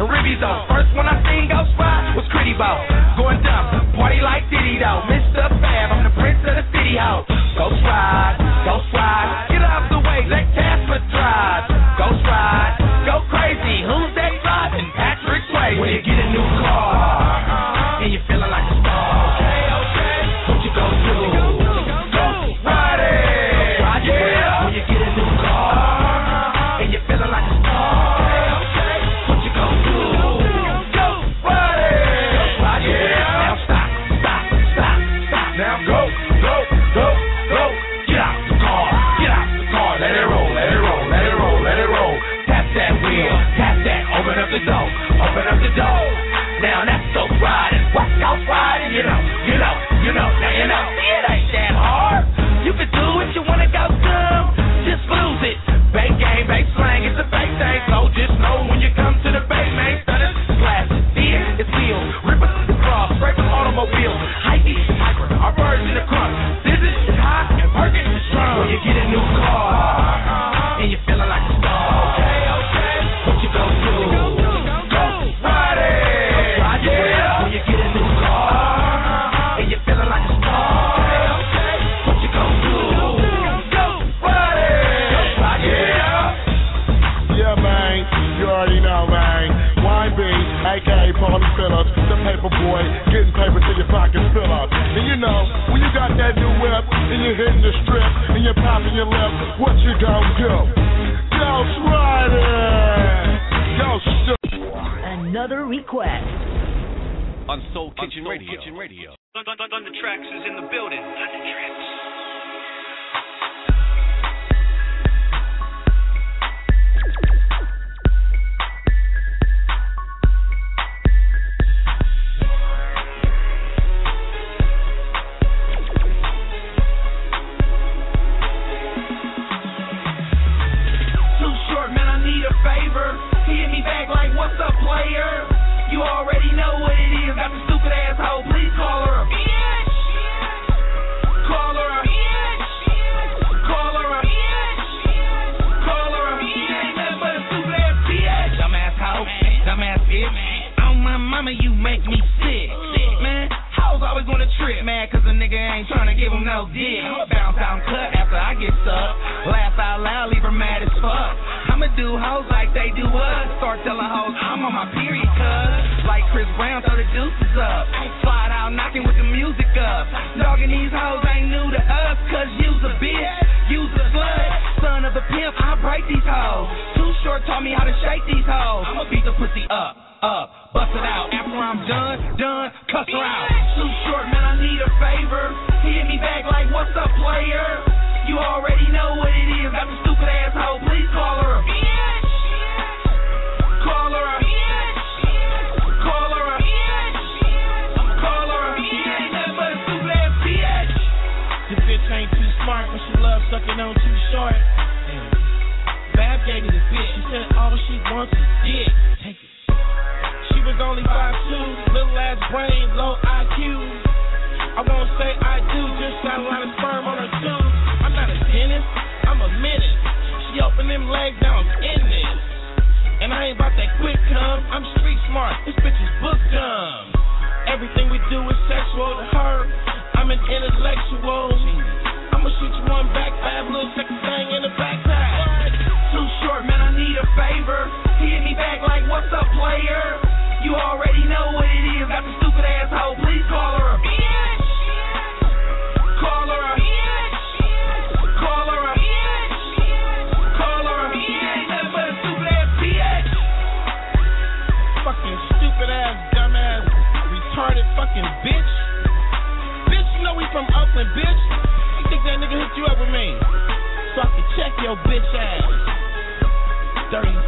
[0.00, 0.40] and ribbies.
[0.68, 2.80] First one I seen go spy was Critty Ball.
[3.16, 5.04] Going dumb, party like Diddy though.
[5.08, 5.48] Mr.
[5.60, 7.26] Fab, I'm the prince of the city house.
[7.56, 9.55] Go slide, go slide.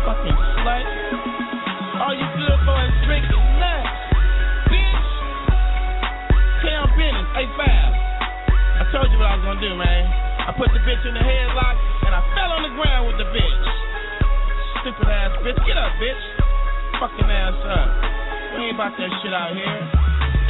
[0.06, 0.84] Fucking slut.
[1.98, 3.90] All you good for is drinking nuts,
[4.70, 5.06] bitch.
[6.62, 7.92] Town Bennett, hey five.
[8.78, 10.02] I told you what I was gonna do, man.
[10.46, 11.76] I put the bitch in the headlock
[12.06, 13.64] and I fell on the ground with the bitch.
[14.86, 16.22] Stupid ass bitch, get up, bitch.
[17.02, 17.88] Fucking ass up.
[18.54, 19.78] We ain't about that shit out here,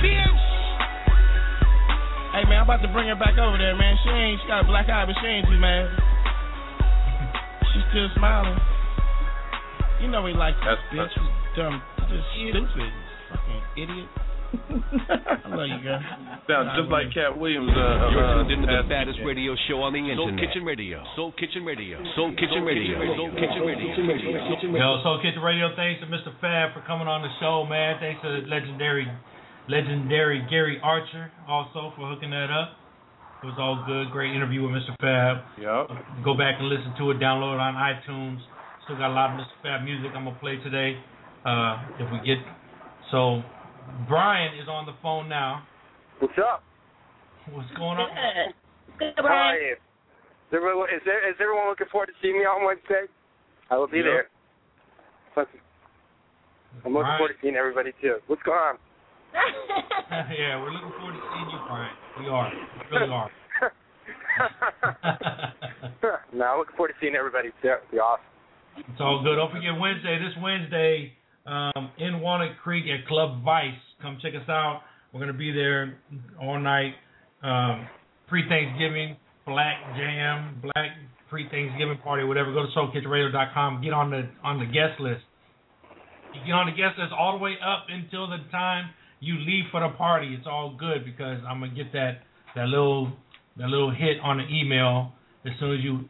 [0.04, 0.42] bitch.
[2.36, 3.96] Hey man, I'm about to bring her back over there, man.
[4.04, 5.88] She ain't, she got a black eye, but she ain't too mad.
[7.72, 8.77] She's still smiling.
[10.00, 12.90] You know he likes that bitch who's dumb, just stupid,
[13.30, 14.08] fucking idiot.
[14.48, 16.00] I love you, girl.
[16.48, 17.68] Sounds just like Katt Williams.
[17.68, 19.28] Uh, uh You're uh, tuned into the baddest yeah.
[19.28, 20.16] radio show on the internet.
[20.16, 21.04] Soul Kitchen Radio.
[21.16, 22.00] Soul Kitchen Radio.
[22.16, 23.04] Soul Kitchen Radio.
[23.12, 24.80] Soul Kitchen Radio.
[24.80, 25.68] Yo, Soul Kitchen Radio.
[25.76, 26.32] Thanks to Mr.
[26.40, 28.00] Fab for coming on the show, man.
[28.00, 29.04] Thanks to legendary,
[29.68, 32.78] legendary Gary Archer also for hooking that up.
[33.44, 34.10] It was all good.
[34.10, 34.96] Great interview with Mr.
[34.98, 35.44] Fab.
[35.60, 36.24] Yep.
[36.24, 37.20] Go back and listen to it.
[37.20, 38.40] Download it on iTunes.
[38.88, 39.52] Still got a lot of Mr.
[39.60, 40.96] Fab music I'm gonna play today.
[41.44, 42.40] Uh, if we get
[43.12, 43.44] so,
[44.08, 45.60] Brian is on the phone now.
[46.20, 46.64] What's up?
[47.52, 48.08] What's going on?
[48.98, 49.76] Good, How are you?
[49.76, 53.04] Is everyone, is, there, is everyone looking forward to seeing me on Wednesday?
[53.68, 54.24] I will be Yeah.
[54.24, 54.28] there.
[55.36, 55.44] I'm
[56.96, 57.18] looking Brian.
[57.20, 58.16] forward to seeing everybody too.
[58.26, 58.78] What's going on?
[60.32, 61.92] yeah, we're looking forward to seeing you, Brian.
[62.20, 62.48] We are.
[62.56, 63.28] We really are.
[66.32, 67.68] no, I'm looking forward to seeing everybody too.
[67.68, 68.24] It'll be awesome.
[68.86, 69.36] It's all good.
[69.36, 70.18] Don't forget Wednesday.
[70.18, 71.12] This Wednesday
[71.46, 73.78] um, in Walnut Creek at Club Vice.
[74.02, 74.82] Come check us out.
[75.12, 75.98] We're gonna be there
[76.40, 76.94] all night.
[77.42, 77.86] Um,
[78.28, 79.16] pre-Thanksgiving,
[79.46, 80.90] Black Jam, Black
[81.30, 82.52] pre-Thanksgiving party, whatever.
[82.52, 83.82] Go to SoulKitchenRadio.com.
[83.82, 85.22] Get on the on the guest list.
[86.34, 89.64] You get on the guest list all the way up until the time you leave
[89.70, 90.34] for the party.
[90.38, 92.22] It's all good because I'm gonna get that
[92.54, 93.12] that little
[93.56, 95.12] that little hit on the email
[95.44, 96.08] as soon as you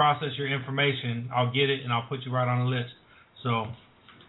[0.00, 1.28] process your information.
[1.34, 2.88] I'll get it and I'll put you right on the list.
[3.42, 3.66] So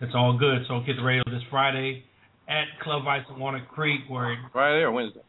[0.02, 0.64] it's all good.
[0.68, 2.04] So get the radio this Friday
[2.50, 5.22] at Club Vice in Walnut Creek where Friday or Wednesday?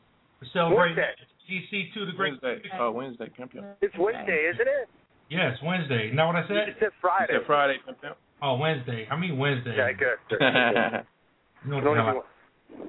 [0.43, 1.63] we're celebrating Wednesday.
[1.95, 2.33] GC2 the Great.
[2.43, 2.69] Wednesday.
[2.77, 3.31] Oh, Wednesday.
[3.37, 3.67] Campion.
[3.83, 4.89] It's Wednesday, isn't it?
[5.31, 6.07] Yes, Wednesday.
[6.07, 6.67] Isn't that what I said?
[6.67, 7.35] just said Friday.
[7.35, 7.77] You said Friday.
[7.87, 8.13] Campion.
[8.43, 9.07] Oh, Wednesday.
[9.13, 9.77] I mean Wednesday.
[9.79, 10.19] Yeah, good.
[10.29, 11.07] good, good.
[11.65, 12.89] You know what Don't the hell even-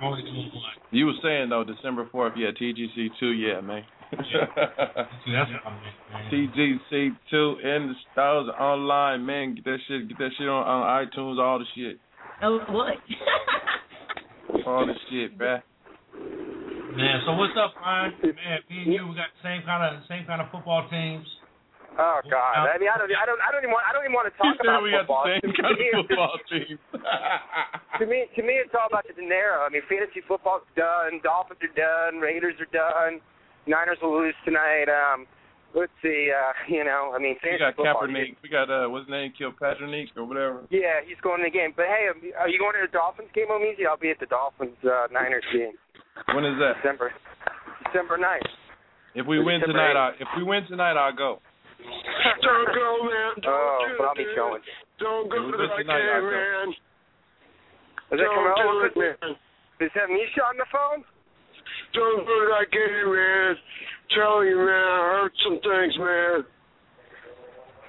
[0.00, 0.72] I- only doing one.
[0.90, 3.84] You were saying though December fourth, yeah, TGC two, yeah, man.
[4.18, 6.30] See, that's what I meant, man.
[6.30, 9.54] TGC two in the stores online, man.
[9.54, 11.98] Get that shit, get that shit on, on iTunes, all the shit,
[12.42, 12.94] Oh, what?
[14.66, 15.62] all the shit, bruh.
[16.94, 18.14] Man, so what's up, Brian?
[18.22, 21.26] Man, me and you, we got the same kind of same kind of football teams.
[21.94, 22.66] Oh God!
[22.66, 24.34] I mean, I don't, I don't, I don't even want, I don't even want to
[24.34, 25.26] talk He said about we got football.
[25.30, 26.74] the same To kind me, of football team.
[28.02, 29.62] to me, to me, it's all about the dinero.
[29.62, 31.22] I mean, fantasy football's done.
[31.22, 32.18] Dolphins are done.
[32.18, 33.22] Raiders are done.
[33.66, 34.86] Niners will lose tonight.
[34.88, 35.26] Um,
[35.74, 36.30] let's see.
[36.30, 38.06] Uh, you know, I mean, we got football.
[38.06, 38.36] Kaepernick.
[38.42, 39.32] We got uh, what's his name?
[39.36, 40.64] Kilpatrick or whatever.
[40.70, 41.72] Yeah, he's going to the game.
[41.76, 42.08] But hey,
[42.38, 43.86] are you going to the Dolphins game, O Meezy?
[43.88, 45.74] I'll be at the Dolphins uh, Niners game.
[46.34, 46.78] When is that?
[46.82, 47.10] December,
[47.90, 48.46] December 9th.
[49.18, 51.38] If we win December tonight, I, if we win tonight, I'll go.
[52.42, 53.32] Don't go, man.
[53.46, 54.62] oh, but I'll be showing.
[54.98, 56.30] Don't go If we to win the tonight, I'll go.
[56.30, 56.68] man.
[58.14, 58.78] Is that Don't Carmelo?
[58.78, 59.34] do it, man.
[59.82, 61.02] Is that Misha on the phone?
[61.94, 63.54] Don't go to that game, man.
[64.14, 66.44] Tell you, man, I heard some things, man.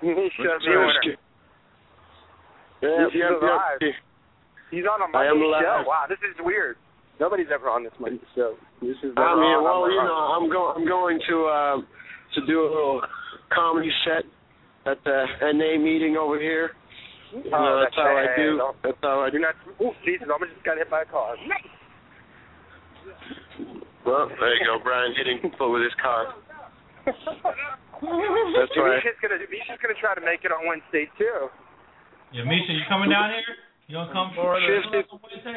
[0.03, 0.35] Misha, What's
[0.65, 0.77] the that?
[0.77, 1.17] owner.
[2.81, 3.79] Yeah, He's yeah, alive.
[3.81, 3.89] yeah.
[4.71, 5.83] He's on a Monday show.
[5.87, 6.77] Wow, this is weird.
[7.19, 8.55] Nobody's ever on this Monday show.
[8.81, 9.13] This is.
[9.17, 10.73] I mean, well, I'm you know, I'm going.
[10.77, 11.87] I'm going to um
[12.35, 13.01] to do a little
[13.53, 14.23] comedy set
[14.91, 16.71] at the NA meeting over here.
[17.33, 18.59] You Oh, know, that's how I do.
[18.83, 19.55] That's how I Do not.
[19.81, 20.27] Oh, Jesus!
[20.29, 21.35] I almost just got hit by a car.
[24.05, 26.37] Well, there you go, Brian hitting people with his car.
[27.05, 27.17] That's
[28.01, 29.01] Maybe right.
[29.01, 29.41] Misha's gonna.
[29.49, 31.49] Misha's gonna try to make it on Wednesday too.
[32.33, 33.55] Yeah, Misha, you coming down here?
[33.87, 35.05] You gonna come for Fifty.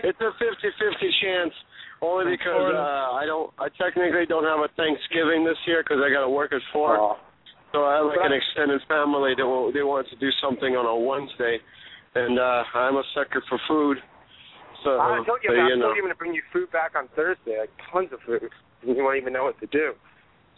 [0.05, 1.55] It's a fifty-fifty chance,
[2.01, 3.53] only because uh, I don't.
[3.59, 7.17] I technically don't have a Thanksgiving this year because I got to work at four.
[7.73, 10.89] So I have like an extended family that will, they want to do something on
[10.89, 11.61] a Wednesday,
[12.15, 13.99] and uh, I'm a sucker for food.
[14.85, 15.67] So I told you so, about.
[15.67, 15.87] I you know.
[15.91, 17.59] told you I'm gonna bring you food back on Thursday.
[17.61, 18.49] Like tons of food.
[18.83, 19.93] And you won't even know what to do.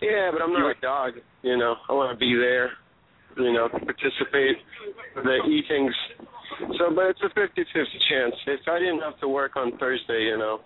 [0.00, 1.12] Yeah, but I'm not a dog.
[1.42, 2.72] You know, I want to be there.
[3.36, 4.56] You know, participate
[5.16, 5.94] in the eatings.
[6.78, 7.62] So, but it's a 50-50
[8.10, 8.34] chance.
[8.46, 10.60] If I didn't have to work on Thursday, you know,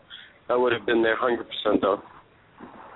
[0.49, 1.39] I would have been there 100%
[1.83, 2.01] though.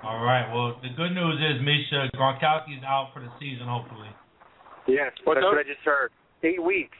[0.03, 0.49] All right.
[0.53, 4.07] Well, the good news is Misha Gronkowski's out for the season, hopefully.
[4.87, 5.53] Yes, What's that's up?
[5.53, 6.11] what I just heard.
[6.43, 6.97] Eight weeks.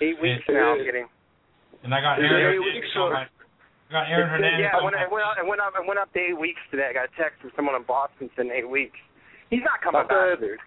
[0.00, 0.54] Eight weeks Yeah.
[0.54, 0.72] now.
[0.78, 1.06] I'm getting.
[1.82, 2.54] And I got Aaron.
[2.56, 3.26] eight weeks or- I
[3.90, 4.60] got Aaron Hernandez.
[4.70, 5.34] Yeah, I went, I went up.
[5.38, 5.72] I went up.
[5.74, 6.88] I went up to eight weeks today.
[6.90, 8.98] I got a text from someone in Boston saying eight weeks.
[9.50, 10.60] He's not coming I thought- back, dude.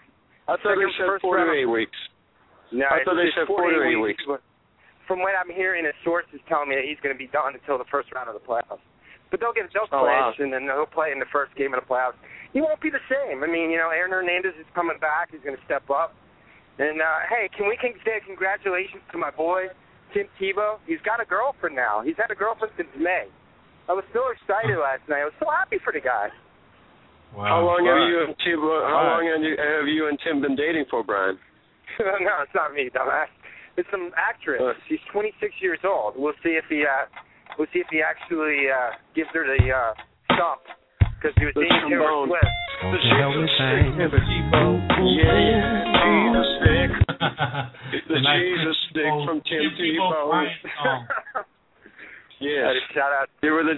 [0.44, 1.96] I thought they said first four to eight weeks.
[2.76, 4.24] No, I thought they it's said four four to to eight eight weeks.
[4.28, 4.42] but
[5.08, 7.78] From what I'm hearing, his sources telling me that he's going to be done until
[7.80, 8.84] the first round of the playoffs.
[9.32, 10.34] But they'll get they'll Oh, wow.
[10.36, 12.20] clinch and then they'll play in the first game of the playoffs.
[12.52, 13.40] He won't be the same.
[13.44, 15.32] I mean, you know, Aaron Hernandez is coming back.
[15.32, 16.14] He's going to step up.
[16.78, 19.70] And uh, hey, can we can say congratulations to my boy
[20.14, 20.78] Tim Tebow?
[20.86, 22.02] He's got a girlfriend now.
[22.06, 23.28] He's had a girlfriend since May.
[23.90, 25.22] I was so excited last night.
[25.22, 26.30] I was so happy for the guy.
[27.36, 28.62] How long have you and Tim?
[28.62, 29.10] uh, How Right.
[29.18, 31.36] long have you, have you and Tim been dating for, Brian?
[32.00, 33.28] no, it's not me, dumbass.
[33.76, 34.62] It's some actress.
[34.88, 36.14] She's 26 years old.
[36.16, 37.10] We'll see if he uh,
[37.58, 39.94] We'll see if he actually uh, gives her the uh,
[40.34, 40.62] stomp
[41.18, 42.34] because he was The seeing Taylor trombone.
[42.34, 42.50] Swift.
[42.94, 43.94] The Jesus stick.
[45.14, 45.30] Yeah,
[46.02, 46.53] Jesus stick.
[47.08, 50.46] The Jesus stick from Tim Tebow.
[52.40, 52.74] Yeah.
[52.94, 53.30] Shout out.
[53.42, 53.76] Give her the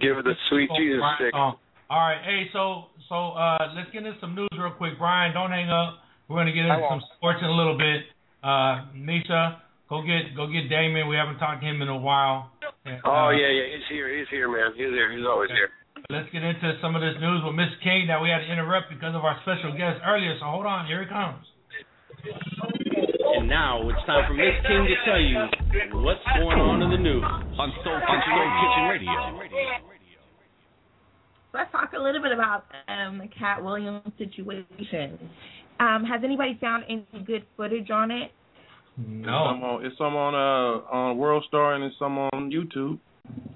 [0.00, 1.32] give her the sweet Tebow Jesus stick.
[1.32, 1.56] song.
[1.90, 4.94] All right, hey, so so uh, let's get into some news real quick.
[4.98, 5.98] Brian, don't hang up.
[6.28, 8.06] We're gonna get into some sports in a little bit.
[8.46, 9.60] Uh, Misha,
[9.90, 11.08] go get go get Damon.
[11.08, 12.52] We haven't talked to him in a while.
[12.86, 14.06] And, uh, Oh yeah, yeah, he's here.
[14.16, 14.70] He's here, man.
[14.78, 15.10] He's here.
[15.10, 15.70] He's always here.
[16.08, 18.88] Let's get into some of this news with Miss King that we had to interrupt
[18.88, 20.34] because of our special guest earlier.
[20.40, 21.44] So hold on, here it comes.
[23.36, 25.36] And now it's time for Miss King to tell you
[26.00, 29.18] what's going on in the news on Soul Kitchen, Soul Kitchen Radio.
[31.52, 35.18] Let's talk a little bit about um, the Katt Williams situation.
[35.80, 38.30] Um, has anybody found any good footage on it?
[38.98, 42.98] It's some on, it's some on uh on World Star and it's some on YouTube.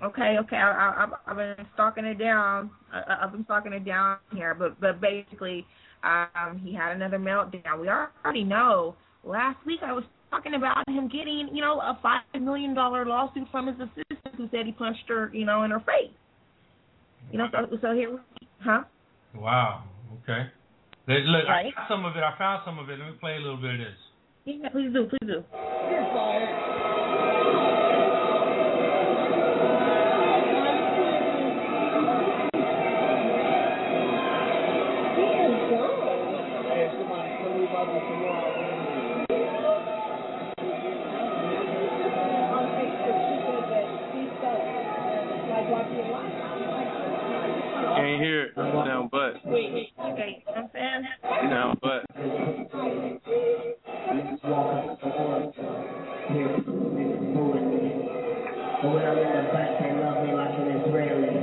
[0.02, 2.70] Okay, okay, I, I, I've- I've been stalking it down.
[2.92, 5.66] I, I've been stalking it down here, but but basically,
[6.02, 7.80] um, he had another meltdown.
[7.80, 8.96] We already know.
[9.24, 13.48] Last week I was talking about him getting, you know, a five million dollar lawsuit
[13.50, 16.12] from his assistant who said he punched her, you know, in her face.
[17.32, 18.18] You know, so so here,
[18.62, 18.82] huh?
[19.34, 19.84] Wow.
[20.22, 20.46] Okay.
[21.08, 21.66] Let- Look, Right.
[21.66, 22.22] I got some of it.
[22.22, 22.98] I found some of it.
[22.98, 23.96] Let me play a little bit of this.
[24.44, 25.44] Yeah, please do, please do.
[49.44, 50.04] Down butt.
[50.12, 51.04] Okay, I'm saying.
[51.50, 52.04] Down butt.
[58.82, 61.34] But when I'm in the back, they love me like an Israeli.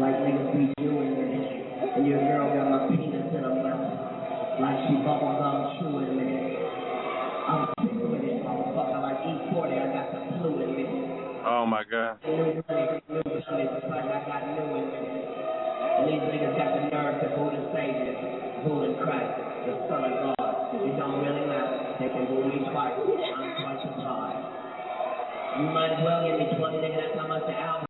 [0.00, 1.96] Like niggas be doing it.
[1.96, 4.60] And your girl got my penis in her mouth.
[4.60, 6.25] Like she bubble gum chewing me.
[26.02, 27.85] Well give me 20 nigga, that's how much the album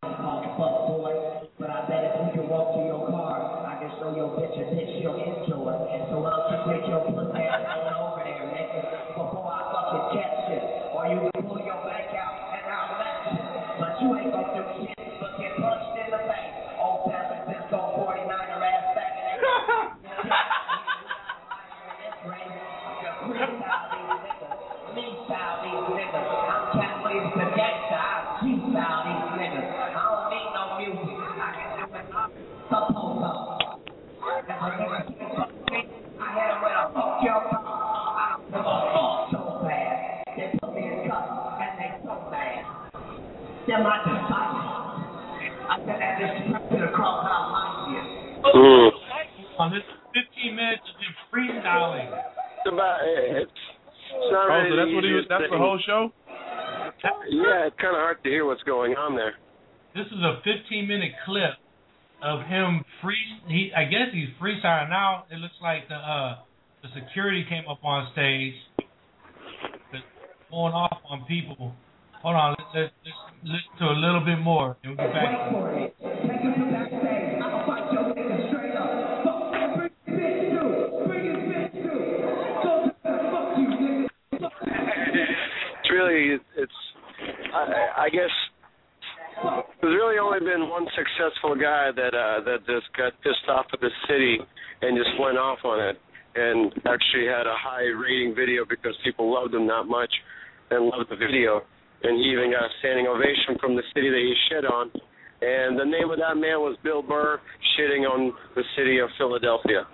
[109.40, 109.86] Philadelphia.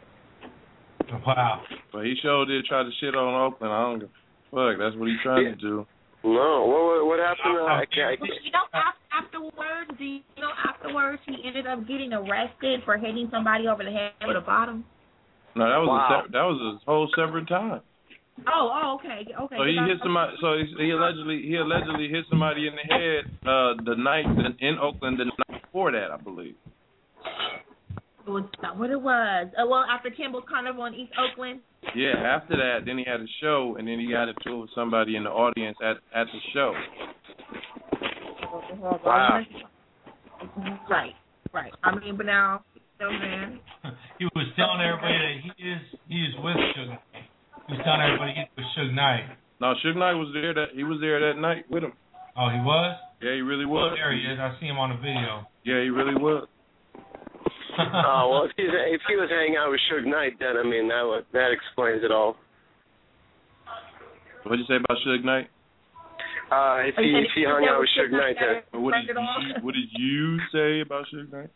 [1.27, 1.63] Wow.
[1.93, 3.73] But he sure did try to shit on Oakland.
[3.73, 4.79] I don't give a fuck.
[4.79, 5.87] That's what he's trying to do.
[6.25, 7.59] No, what what, what happened?
[7.59, 8.45] Uh, I can't, I can't.
[8.47, 8.65] you know,
[9.11, 13.91] afterwards, do you know afterwards he ended up getting arrested for hitting somebody over the
[13.91, 14.85] head with a bottom?
[15.57, 15.99] No, that was Wow.
[15.99, 17.81] a se- that was a whole separate time.
[18.47, 19.57] Oh, oh, okay, okay.
[19.59, 20.33] So he hit somebody.
[20.41, 24.25] So he, he allegedly he allegedly hit somebody in the head uh the night
[24.63, 26.55] in Oakland the night before that, I believe.
[28.25, 29.49] It was not what it was.
[29.59, 31.61] Uh, well, after Campbell's Carnival in East Oakland.
[31.97, 32.15] Yeah.
[32.17, 35.17] After that, then he had a show, and then he got into it with somebody
[35.17, 36.73] in the audience at at the show.
[38.79, 39.43] Wow.
[40.91, 41.15] Right,
[41.53, 41.73] right.
[41.83, 42.65] I mean, but now,
[43.01, 43.61] you man.
[44.19, 47.27] he was telling everybody that he is he is with Suge Knight.
[47.67, 49.25] He was telling everybody he's with Suge Knight.
[49.61, 50.55] No, Suge Knight was there.
[50.55, 51.93] That he was there that night with him.
[52.37, 52.97] Oh, he was.
[53.21, 53.95] Yeah, he really was.
[53.97, 54.39] There he is.
[54.39, 55.47] I see him on the video.
[55.65, 56.49] Yeah, he really was.
[57.79, 60.89] oh well, if he if he was hanging out with Suge Knight, then I mean
[60.89, 62.37] that would that explains it all.
[64.45, 65.49] What'd you say about Suge Knight?
[66.53, 69.75] Uh, if he if he hung out with Suge Knight, then What did you What
[69.75, 71.51] did you say about Suge Knight?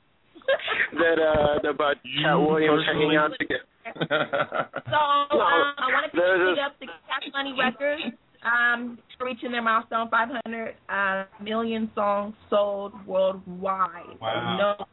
[0.93, 3.65] that uh that about Katt Williams hanging out together.
[4.87, 8.03] So um, I want to There's pick up the Cash Money Records.
[8.43, 14.21] Um, reaching their milestone 500 uh, million songs sold worldwide.
[14.21, 14.77] Wow.
[14.79, 14.87] No,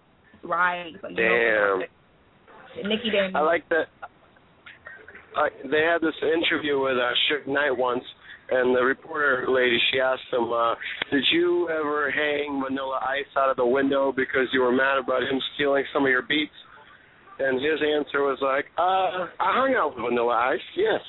[0.44, 0.92] right?
[1.02, 1.80] So, you Damn.
[1.80, 1.86] Know,
[2.90, 3.36] Nikki Daniels.
[3.36, 3.86] I like that.
[5.36, 8.04] Uh, they had this interview with uh, Suge Knight once,
[8.52, 10.76] and the reporter lady she asked him, uh,
[11.12, 15.24] "Did you ever hang Vanilla Ice out of the window because you were mad about
[15.24, 16.54] him stealing some of your beats?"
[17.40, 21.02] And his answer was like, "Uh, I hung out with Vanilla Ice, yes."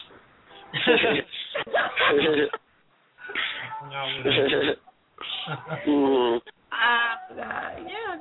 [5.86, 6.40] mm.
[6.74, 7.44] Uh, yeah, no,
[7.86, 8.16] yeah,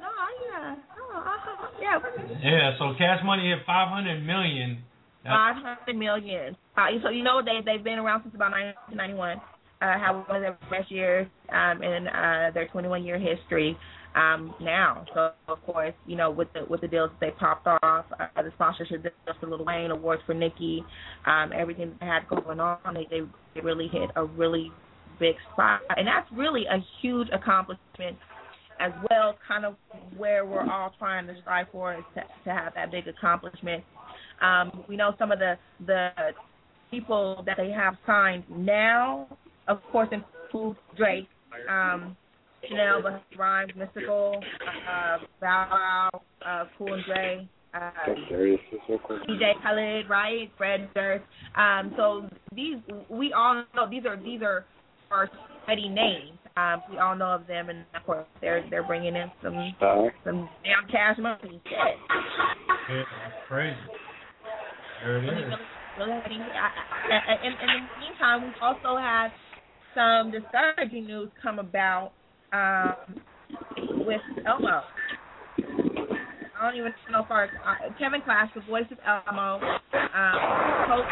[1.83, 1.99] yeah.
[2.41, 4.83] Yeah, so Cash Money hit 500 million.
[5.23, 6.57] Five hundred million.
[6.75, 9.37] Uh, so you know they they've been around since about 1991.
[9.81, 13.77] Uh, have one of their best years um, in uh, their 21 year history
[14.15, 15.05] um, now.
[15.13, 18.41] So of course, you know with the with the deals that they popped off, uh,
[18.41, 20.83] the sponsorship deals for Lil Wayne, awards for Nicki,
[21.25, 23.21] um, everything they had going on, they, they
[23.55, 24.71] they really hit a really
[25.19, 28.17] big spot, and that's really a huge accomplishment
[28.79, 29.37] as well.
[29.47, 29.75] Kind of
[30.17, 33.83] where we're all trying to strive for is to, to have that big accomplishment.
[34.41, 35.55] Um, we know some of the
[35.85, 36.09] the
[36.91, 39.27] people that they have signed now,
[39.67, 41.27] of course, include Drake,
[41.69, 42.15] um,
[42.69, 47.91] Shanell, Busta Rhymes, Mystikal, uh, Bow Wow, uh, Cool and Dre, uh,
[49.27, 50.51] DJ Khaled, right?
[50.57, 51.23] Fred Durst.
[51.55, 52.77] Um, so these
[53.09, 54.65] we all know these are these are
[55.11, 55.29] are
[55.63, 56.37] steady names.
[56.55, 59.55] Um, we all know of them, and of course they're they're bringing in some
[60.23, 61.59] some damn cash money.
[61.63, 61.97] Shit.
[62.89, 63.75] Yeah, that's crazy.
[65.03, 65.29] There it is.
[65.97, 66.69] Really, really, I,
[67.09, 69.29] I, I, in, in the meantime, we've also had
[69.95, 72.11] some discouraging news come about
[72.51, 72.95] um,
[74.05, 74.81] with Elmo.
[75.57, 80.37] I don't even know if our uh, Kevin Clash, the voice of Elmo, um,
[80.87, 81.09] post-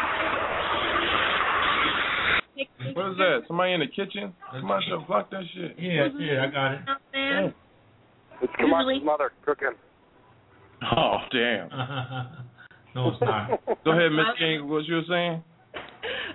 [2.94, 3.40] What is that?
[3.46, 4.34] Somebody in the kitchen?
[4.52, 5.76] Somebody should block that shit.
[5.78, 6.80] Yeah, yeah, I got it.
[7.12, 7.54] Man,
[8.40, 9.74] It's Kamachi's mother cooking.
[10.96, 11.68] Oh damn.
[12.94, 13.64] no, it's not.
[13.84, 14.68] Go ahead, Miss King.
[14.68, 15.44] What you were saying?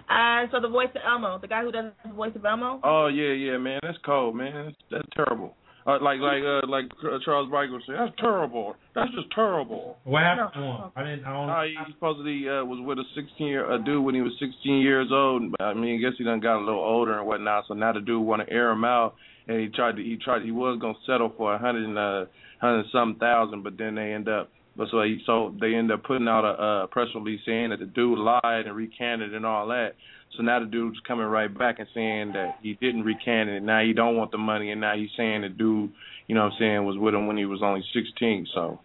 [0.09, 2.79] Uh, so the voice of Elmo, the guy who does the voice of Elmo.
[2.83, 3.79] Oh yeah, yeah, man.
[3.83, 4.65] That's cold, man.
[4.65, 5.56] That's, that's terrible.
[5.87, 6.83] Uh, like like uh, like
[7.23, 8.75] Charles Barkley would say, that's terrible.
[8.93, 9.97] That's just terrible.
[10.03, 10.91] What happened to him?
[10.97, 11.23] I didn't.
[11.23, 11.49] I don't.
[11.49, 14.81] Uh, he supposedly uh, was with a 16 year a dude when he was 16
[14.81, 15.55] years old.
[15.61, 17.65] I mean, I guess he done got a little older and whatnot.
[17.69, 19.15] So now the dude want to air him out,
[19.47, 22.25] and he tried to he tried he was gonna settle for a hundred and uh,
[22.59, 24.49] hundred some thousand, but then they end up.
[24.75, 27.79] But so he, so they end up putting out a, a press release saying that
[27.79, 29.93] the dude lied and recanted and all that.
[30.35, 33.63] So now the dude's coming right back and saying that he didn't recant it.
[33.63, 35.91] Now he don't want the money, and now he's saying the dude,
[36.27, 38.47] you know what I'm saying, was with him when he was only 16.
[38.53, 38.79] So,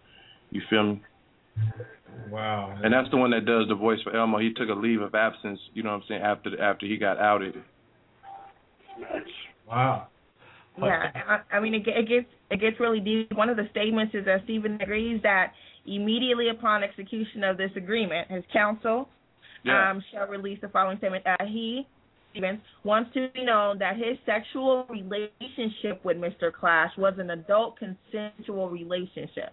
[0.49, 1.01] you feel me?
[2.29, 2.77] Wow.
[2.83, 4.39] And that's the one that does the voice for Elmo.
[4.39, 7.19] He took a leave of absence, you know what I'm saying, after after he got
[7.19, 7.55] outed.
[9.67, 10.07] Wow.
[10.79, 13.31] Yeah, I, I mean it, it gets it gets really deep.
[13.35, 15.53] One of the statements is that Stephen agrees that
[15.85, 19.09] immediately upon execution of this agreement, his counsel
[19.63, 19.91] Yeah.
[19.91, 21.87] um, shall release the following statement: uh, He,
[22.31, 26.51] Stephens, wants to be known that his sexual relationship with Mr.
[26.51, 29.51] Clash was an adult consensual relationship.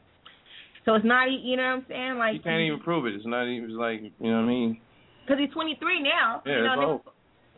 [0.84, 2.18] So it's not, you know what I'm saying?
[2.18, 3.14] Like He can't even prove it.
[3.14, 4.80] It's not even like, you know what I mean?
[5.26, 6.42] because he's 23 now.
[6.44, 7.02] Yeah, you know, it's and over.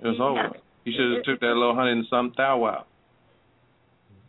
[0.03, 0.25] It's Yeah.
[0.25, 0.57] over.
[0.85, 2.87] He should have took that little hundred and some thou out.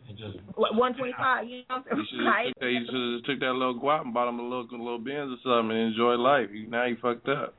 [0.08, 2.46] It just 125, you know, He should have right?
[2.48, 2.68] took that.
[2.70, 5.36] He should have took that little guap and bought him a little little Benz or
[5.42, 6.48] something and enjoy life.
[6.52, 7.54] He, now he fucked up.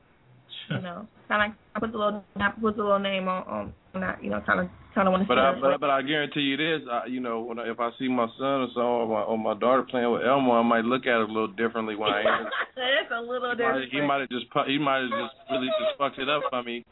[0.70, 4.00] You know, kind of I put the little I put the little name on on
[4.00, 4.22] that.
[4.22, 5.28] You know, kind of kind of want to.
[5.28, 7.90] But I but, but I guarantee you this, I, you know, when I, if I
[7.98, 10.84] see my son or so or my, or my daughter playing with Elmo, I might
[10.84, 12.46] look at it a little differently when I am.
[12.76, 13.92] It's a little He might, different.
[13.92, 16.84] he might have just he might have just really just fucked it up for me.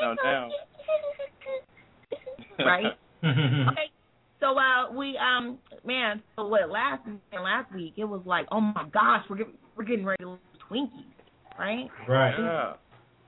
[0.00, 0.48] Now now.
[2.58, 2.84] right?
[3.24, 3.90] okay.
[4.40, 7.02] So uh we um man, so what last
[7.32, 10.38] last week it was like, oh my gosh, we're get, we're getting ready to lose
[10.70, 11.88] Twinkies, right?
[12.08, 12.34] Right.
[12.38, 12.72] Yeah.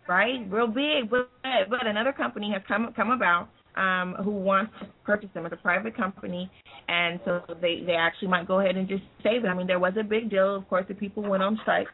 [0.09, 0.41] Right?
[0.51, 1.11] Real big.
[1.11, 1.31] But
[1.71, 5.47] but another company has come come about um, who wants to purchase them.
[5.47, 6.51] It's a private company,
[6.89, 9.49] and so they they actually might go ahead and just save it.
[9.49, 10.57] I mean, there was a big deal.
[10.57, 11.89] Of course, the people went on strike,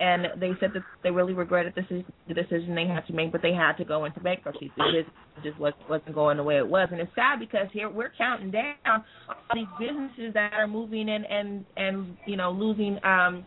[0.00, 3.42] and they said that they really regretted deci- the decision they had to make, but
[3.42, 4.72] they had to go into bankruptcy.
[4.76, 5.14] The business
[5.44, 8.50] just was, wasn't going the way it was, and it's sad because here we're counting
[8.50, 9.04] down all
[9.54, 13.44] these businesses that are moving in and and you know losing um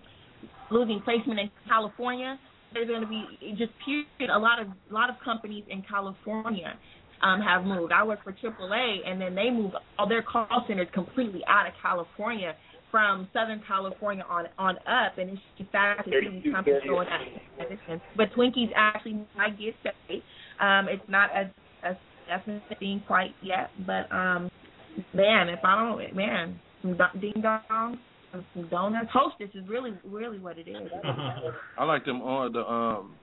[0.71, 2.39] losing placement in California.
[2.75, 3.23] There's going to be
[3.57, 4.29] just period.
[4.29, 6.73] A lot of a lot of companies in California
[7.23, 7.93] um, have moved.
[7.93, 11.73] I work for AAA, and then they moved all their call centers completely out of
[11.81, 12.53] California
[12.91, 17.07] from Southern California on on up, and it's just sad to see these companies going
[17.07, 18.01] out of business.
[18.17, 20.23] But Twinkies actually might get saved.
[20.59, 21.49] Um, it's not a,
[21.87, 21.97] a
[22.27, 24.51] definite thing quite yet, but um,
[25.13, 27.97] man, if I don't, man, some ding dongs,
[28.35, 29.09] some some donuts.
[29.11, 30.89] Hostess is really really what it is.
[31.77, 33.15] I like them on the um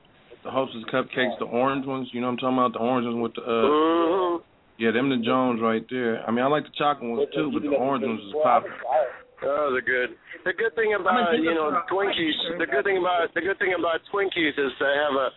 [0.45, 2.09] the Hostess cupcakes, the orange ones.
[2.13, 2.73] You know what I'm talking about?
[2.73, 4.43] The orange ones with the uh.
[4.79, 6.25] Yeah, them the Jones right there.
[6.27, 8.73] I mean, I like the chocolate ones too, but the orange ones is popping.
[9.45, 10.17] Oh, they're good.
[10.45, 14.01] The good thing about you know Twinkies, the good thing about the good thing about
[14.11, 15.29] Twinkies is they have a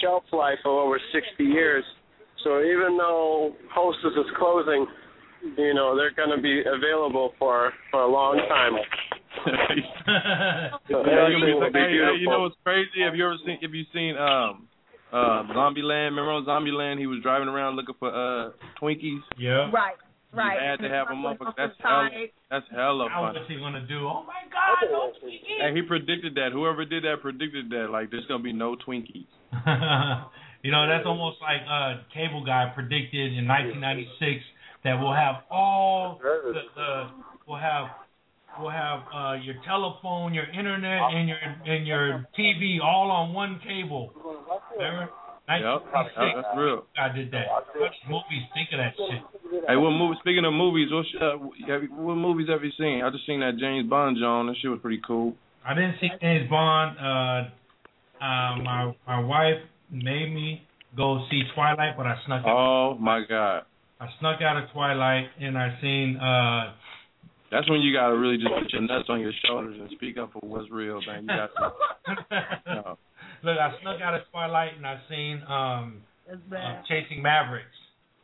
[0.00, 1.84] shelf life of over 60 years.
[2.42, 4.86] So even though Hostess is closing,
[5.56, 8.74] you know they're going to be available for for a long time.
[9.46, 13.02] Yeah, So you, be hey, hey, you know what's crazy?
[13.04, 13.58] Have you ever seen?
[13.62, 14.66] Have you seen um
[15.12, 16.10] uh Zombieland?
[16.16, 16.98] Remember on Zombieland?
[16.98, 18.50] He was driving around looking for uh
[18.80, 19.20] Twinkies.
[19.38, 19.70] Yeah.
[19.70, 19.94] Right,
[20.32, 20.60] right.
[20.60, 21.38] You had to have them up.
[21.56, 22.08] That's hella.
[22.50, 23.40] That's hella How funny.
[23.40, 24.06] was he gonna do?
[24.06, 24.88] Oh my God!
[24.90, 25.60] No Twinkies.
[25.60, 26.50] Hey, he predicted that.
[26.52, 27.88] Whoever did that predicted that.
[27.90, 29.28] Like, there's gonna be no Twinkies.
[30.62, 34.44] you know, that's almost like uh Cable Guy predicted in 1996
[34.84, 37.08] that we'll have all the, the
[37.46, 37.88] we'll have
[38.60, 43.60] we'll have uh your telephone, your internet, and your and your TV all on one
[43.66, 44.12] cable.
[44.76, 45.08] Remember?
[45.48, 46.84] Yep, that's real.
[47.00, 47.46] I did that.
[47.76, 49.64] What movies think of that shit?
[49.66, 50.16] Hey, what movie?
[50.20, 51.36] Speaking of movies, what uh,
[51.96, 53.02] what movies have you seen?
[53.02, 54.46] I just seen that James Bond John.
[54.48, 55.34] That shit was pretty cool.
[55.66, 56.98] I didn't see James Bond.
[56.98, 57.48] Uh,
[58.22, 60.62] uh, my my wife made me
[60.94, 62.54] go see Twilight, but I snuck out.
[62.54, 63.62] Oh my God,
[64.00, 66.16] I snuck out of Twilight, and I seen.
[66.18, 66.74] uh
[67.50, 70.32] that's when you gotta really just put your nuts on your shoulders and speak up
[70.32, 71.22] for what's real, man.
[71.22, 71.72] You got to.
[72.66, 72.98] No.
[73.44, 76.82] Look, I snuck out of Twilight, and I seen um uh.
[76.88, 77.66] Chasing Mavericks,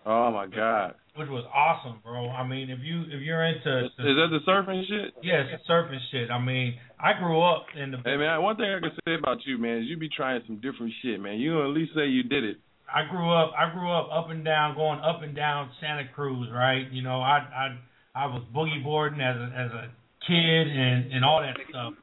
[0.05, 0.95] Oh my God.
[1.17, 2.29] which was awesome, bro.
[2.29, 5.15] I mean, if you if you're into Is that the surfing shit?
[5.23, 6.31] yeah, it's surfing shit.
[6.31, 9.39] I mean, I grew up in the Hey man, one thing I can say about
[9.47, 11.39] you, man, is you be trying some different shit, man.
[11.39, 12.57] You at least say you did it.
[12.93, 16.49] I grew up I grew up up and down going up and down Santa Cruz,
[16.53, 16.91] right?
[16.93, 17.79] You know, I I
[18.15, 19.85] I was boogie boarding as a as a
[20.27, 21.95] kid and and all that stuff.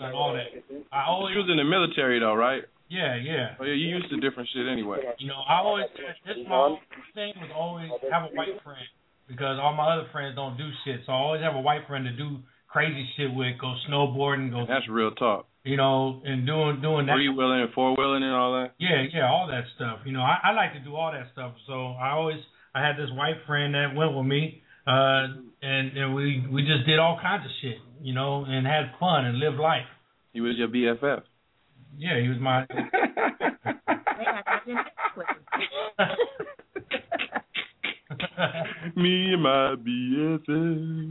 [0.00, 0.48] I've all that.
[0.92, 2.62] I always You was in the military though, right?
[2.88, 3.54] yeah, yeah.
[3.60, 4.98] Oh yeah, you used to different shit anyway.
[5.18, 5.86] You know, I always
[6.26, 6.76] this my
[7.14, 8.86] thing was always have a white friend
[9.28, 11.00] because all my other friends don't do shit.
[11.06, 14.64] So I always have a white friend to do crazy shit with, go snowboarding, go
[14.66, 15.46] That's real talk.
[15.64, 18.74] you know, and doing doing that Three wheeling and four wheeling and all that.
[18.78, 20.00] Yeah, yeah, all that stuff.
[20.06, 21.54] You know, I, I like to do all that stuff.
[21.66, 22.38] So I always
[22.74, 25.26] I had this white friend that went with me, uh,
[25.62, 29.26] and and we we just did all kinds of shit, you know, and had fun
[29.26, 29.86] and lived life.
[30.32, 31.22] He was your BFF.
[31.98, 32.66] Yeah, he was my.
[38.96, 40.48] Me and my BFF.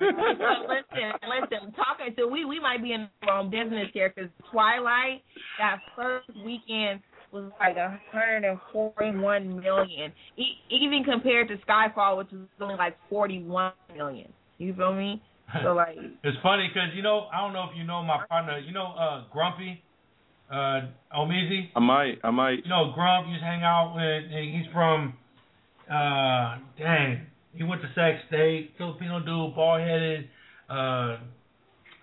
[0.00, 1.72] listen, listen.
[1.74, 5.22] Talking to we, we might be in the wrong business here because Twilight
[5.58, 7.00] that first weekend
[7.34, 12.76] was like a hundred and forty-one million, e- even compared to Skyfall, which was only
[12.76, 14.32] like forty-one million.
[14.58, 15.20] You feel me?
[15.62, 18.58] So like, it's funny because you know I don't know if you know my partner.
[18.58, 19.82] You know uh Grumpy,
[20.50, 20.80] uh
[21.14, 21.68] O Meezy.
[21.76, 22.64] I might, I might.
[22.64, 24.24] You know Grump used to hang out with.
[24.32, 25.14] and He's from.
[25.90, 28.72] uh Dang, he went to Sac State.
[28.78, 30.28] Filipino dude, bald headed.
[30.68, 31.18] Uh,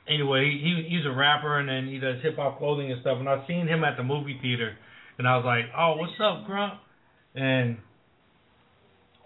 [0.07, 3.17] anyway, he he's a rapper and then he does hip hop clothing and stuff.
[3.19, 4.77] And I've seen him at the movie theater,
[5.21, 6.81] and I was like, "Oh, what's up, Grump?"
[7.37, 7.77] And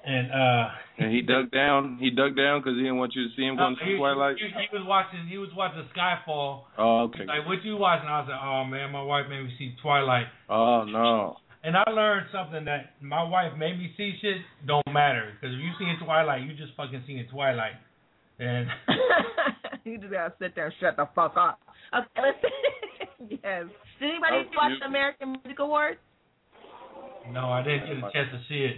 [0.04, 0.68] and uh,
[0.98, 1.98] And he dug down.
[2.00, 3.96] He dug down because he didn't want you to see him going uh, to he,
[3.96, 4.36] Twilight.
[4.36, 5.28] He, he was watching.
[5.28, 6.68] He was watching Skyfall.
[6.78, 7.24] Oh, okay.
[7.24, 8.12] Like, what you watching?
[8.12, 11.38] I was like, "Oh man, my wife made me see Twilight." Oh no.
[11.64, 15.60] And I learned something that my wife made me see shit don't matter because if
[15.64, 17.80] you see Twilight, you just fucking seeing Twilight.
[18.40, 18.68] And
[19.86, 21.60] you just gotta sit there and shut the fuck up.
[21.96, 22.52] Okay, listen.
[23.20, 23.66] Yes.
[24.00, 26.00] Did anybody Oh, watch the American Music Awards?
[27.32, 28.78] no, I didn't get a chance to see it.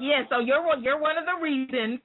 [0.00, 2.00] Yeah, so you're one you're one of the reasons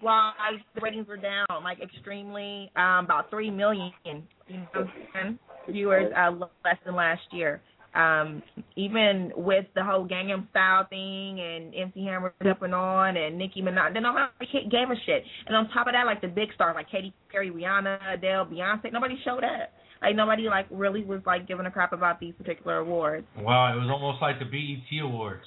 [0.00, 0.32] why
[0.74, 5.38] the ratings were down, like extremely, um, about three million you know, what I'm saying,
[5.68, 7.60] viewers uh, less than last year.
[7.98, 8.44] Um,
[8.76, 13.92] even with the whole Gangnam Style thing and MC Hammer jumping on and Nicki Minaj,
[13.92, 14.30] they nobody
[14.70, 15.24] gave a shit.
[15.48, 18.92] And on top of that, like the big stars like Katy Perry, Rihanna, Adele, Beyonce,
[18.92, 19.74] nobody showed up.
[20.00, 23.26] Like nobody like really was like giving a crap about these particular awards.
[23.36, 25.42] Wow, it was almost like the BET Awards.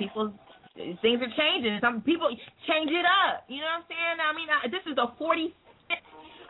[0.00, 0.34] People,
[0.74, 1.78] things are changing.
[1.80, 2.26] Some people
[2.66, 3.44] change it up.
[3.46, 4.18] You know what I'm saying?
[4.18, 5.54] I mean, I, this is the 45th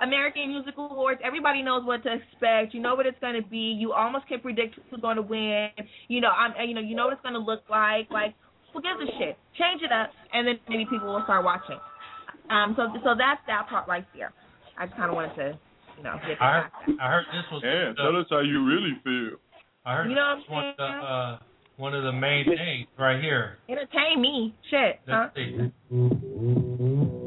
[0.02, 1.20] American Music Awards.
[1.24, 2.74] Everybody knows what to expect.
[2.74, 3.76] You know what it's going to be.
[3.78, 5.68] You almost can predict who's going to win.
[6.08, 6.52] You know, I'm.
[6.68, 8.10] You know, you know what it's going to look like.
[8.10, 8.34] Like,
[8.72, 9.36] who gives a shit?
[9.58, 11.78] Change it up, and then maybe people will start watching.
[12.50, 12.74] Um.
[12.76, 14.32] So, so that's that part right there.
[14.78, 15.58] I just kind of wanted to,
[15.96, 16.98] you know, get I heard.
[17.00, 19.38] I heard this was Yeah, tell us how you really feel.
[19.84, 21.38] I heard You know this was one of the uh,
[21.76, 23.58] one of the main things right here.
[23.68, 25.00] Entertain me, shit.
[25.06, 25.72] Let's see.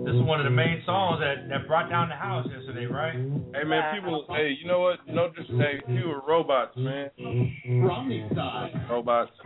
[0.10, 3.14] This is one of the main songs that that brought down the house yesterday, right?
[3.54, 4.26] Hey man, people.
[4.28, 4.98] Hey, you know what?
[5.08, 7.12] No, just hey, you were robots, man.
[7.86, 8.72] Romney side.
[8.90, 9.30] Robots.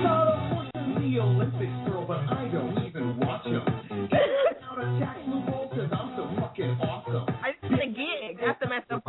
[0.00, 4.08] thought I was in the Olympics, girl, but I don't even watch them.
[4.08, 7.28] Get out of tax loophole because I'm so fucking awesome.
[7.44, 8.40] I just did a gig.
[8.40, 9.03] That's the messed up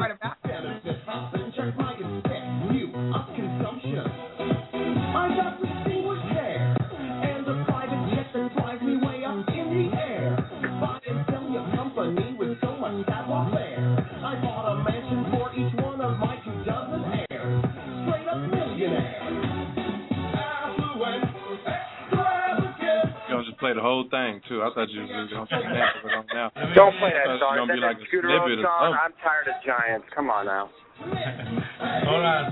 [23.65, 24.61] play the whole thing too.
[24.61, 26.51] I thought you was just gonna sample it on now.
[26.77, 27.57] Don't play that song.
[27.57, 28.93] it was gonna be like a Scooter snippet Road or song?
[28.93, 30.05] I'm tired of Giants.
[30.13, 30.69] Come on now.
[31.01, 32.45] Hold on.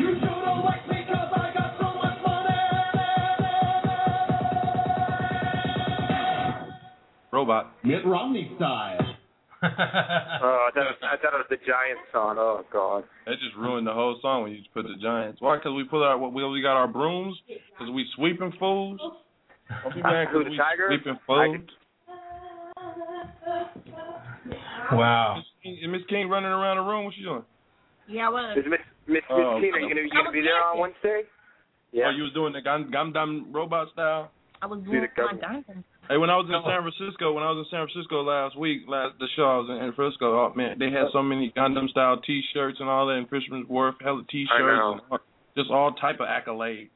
[0.00, 2.56] You sure don't like me 'cause I got so much money.
[7.32, 7.76] Robot.
[7.84, 8.96] Mitt Romney style.
[9.62, 12.36] Oh, I thought, was, I thought it was the Giants song.
[12.38, 13.04] Oh God.
[13.26, 15.36] That just ruined the whole song when you put the Giants.
[15.42, 15.56] Why?
[15.58, 17.36] Because we put our we we got our brooms.
[17.46, 18.98] Because we sweeping fools.
[19.82, 20.90] Don't be mad Who, because the we Tigers?
[20.90, 21.70] sweeping fools.
[24.92, 25.42] Wow.
[25.64, 27.04] Is Miss King running around the room?
[27.04, 27.44] What she doing?
[28.08, 28.58] Yeah, I was.
[28.58, 30.78] Is Miss Miss uh, Miss Oh, Teen, are you gonna, you gonna be there on.
[30.78, 31.22] Wednesday?
[31.22, 32.06] Oh, yeah.
[32.08, 34.30] Oh, you was doing the Gangnam robot style.
[34.62, 35.62] I was doing the my
[36.08, 38.82] Hey, when I was in San Francisco, when I was in San Francisco last week,
[38.88, 41.88] last the show I was in, in Frisco, oh man, they had so many Gangnam
[41.88, 45.20] style T-shirts and all that, and Fisherman's Wharf hella T-shirts, and all-
[45.56, 46.90] just all type of accolades.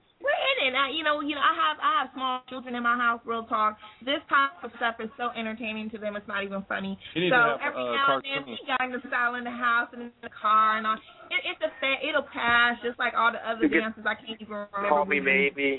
[0.74, 0.90] We're in it.
[0.90, 3.20] I, you know, you know, I have I have small children in my house.
[3.24, 3.78] Real talk.
[4.05, 6.16] This type of stuff is so entertaining to them.
[6.16, 6.98] It's not even funny.
[7.14, 8.59] So to have, every uh, now and then, cartoons.
[8.59, 10.98] we got in the style in the house and in the car and all.
[11.30, 14.02] It, it's a fa- it'll pass just like all the other You dances.
[14.02, 14.88] I can't even remember.
[14.90, 15.70] Call me who they- maybe.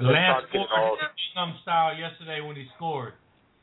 [0.00, 1.00] Lance Let's scored
[1.34, 3.14] some style yesterday when he scored.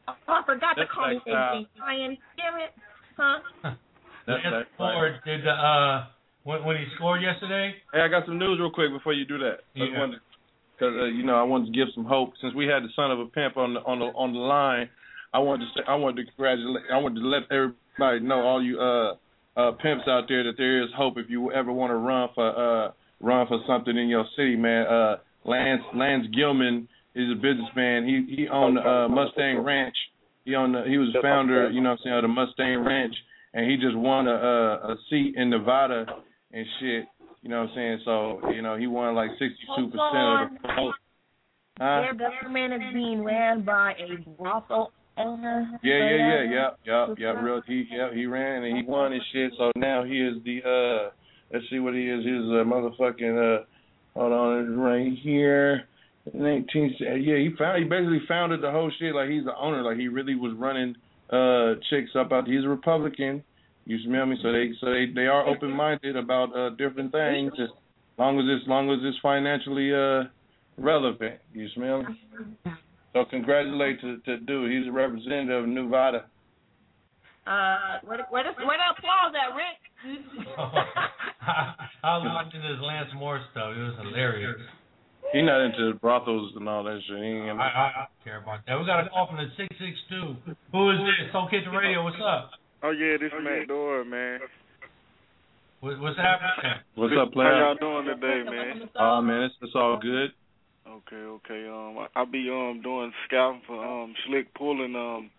[0.08, 1.64] Oh, I forgot to That's call me like, uh.
[1.80, 2.72] Ryan, damn it,
[3.16, 3.40] huh?
[4.28, 4.76] That's Lance that.
[4.76, 6.06] scored did the uh
[6.44, 7.76] when when he scored yesterday.
[7.94, 9.64] Hey, I got some news real quick before you do that.
[9.76, 10.08] Yeah.
[10.84, 13.12] Because uh, you know, I wanted to give some hope since we had the son
[13.12, 14.90] of a pimp on the on the on the line.
[15.34, 18.62] I wanted to say, I wanted to congratulate, I wanted to let everybody know, all
[18.62, 19.14] you uh
[19.56, 22.48] uh pimps out there, that there is hope if you ever want to run for
[22.48, 22.92] uh
[23.22, 24.86] run for something in your city, man.
[24.88, 25.16] Uh,
[25.46, 28.06] Lance Lance Gilman is a businessman.
[28.06, 29.96] He he owned uh Mustang Ranch.
[30.46, 33.16] He owned the, he was founder, you know what I'm saying, of the Mustang Ranch,
[33.54, 36.06] and he just won a a, a seat in Nevada
[36.52, 37.06] and shit.
[37.44, 37.99] You know what I'm saying?
[38.06, 40.94] So, you know, he won like 62% of the vote.
[41.78, 42.02] Huh?
[42.02, 45.80] Their government is being ran by a brothel owner.
[45.84, 47.41] Yeah, yeah, yeah, yeah, yeah, yeah.
[47.41, 49.52] Real, he, yeah, he ran and he won his shit.
[49.57, 51.11] So now he is the uh,
[51.52, 52.24] let's see what he is.
[52.24, 53.65] He's a motherfucking uh,
[54.15, 55.84] hold on, it's right here.
[56.34, 59.14] 19, yeah, he found he basically founded the whole shit.
[59.14, 59.84] Like he's the owner.
[59.84, 60.95] Like he really was running
[61.30, 62.48] uh chicks up out.
[62.48, 63.44] He's a Republican.
[63.86, 64.38] You smell me?
[64.42, 67.70] So they so they they are open minded about uh different things as
[68.18, 70.24] long as it's long as it's financially uh
[70.78, 71.40] relevant.
[71.54, 72.16] You smell me?
[73.14, 74.72] So congratulate to to dude.
[74.72, 76.26] He's a representative of Nevada.
[77.46, 79.76] Uh, where the, where the, applause at, Rick?
[82.04, 83.76] I was watching this Lance Moore stuff.
[83.76, 84.56] It was hilarious.
[85.34, 87.18] He not into brothels and all that shit.
[87.18, 88.80] He ain't I, I, I don't care about that.
[88.80, 90.40] We got a call from the six six two.
[90.72, 91.34] Who is this?
[91.34, 92.04] Soul Kitchen Radio.
[92.04, 92.52] What's up?
[92.84, 94.40] Oh yeah, this is Matt Dora, man.
[95.80, 96.84] What, what's happening?
[96.96, 97.48] What's up, player?
[97.48, 98.90] How y'all doing today, man?
[99.00, 100.32] Oh man, it's, it's all good.
[100.86, 101.66] Okay, okay.
[101.66, 104.98] Um, I, I be um doing scouting for um Slick Pulling.
[104.98, 105.32] Um,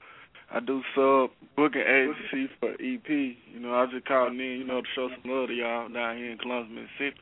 [0.50, 3.08] I do sub booking agency for EP.
[3.10, 6.16] You know, I just called in, you know, to show some love to y'all down
[6.16, 7.20] here in Columbus, Mississippi.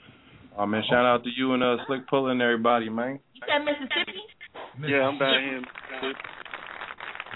[0.56, 3.18] Oh man, shout out to you and uh Slick pulling everybody, man.
[3.34, 4.22] You said Mississippi?
[4.86, 6.28] Yeah, I'm down here in Mississippi.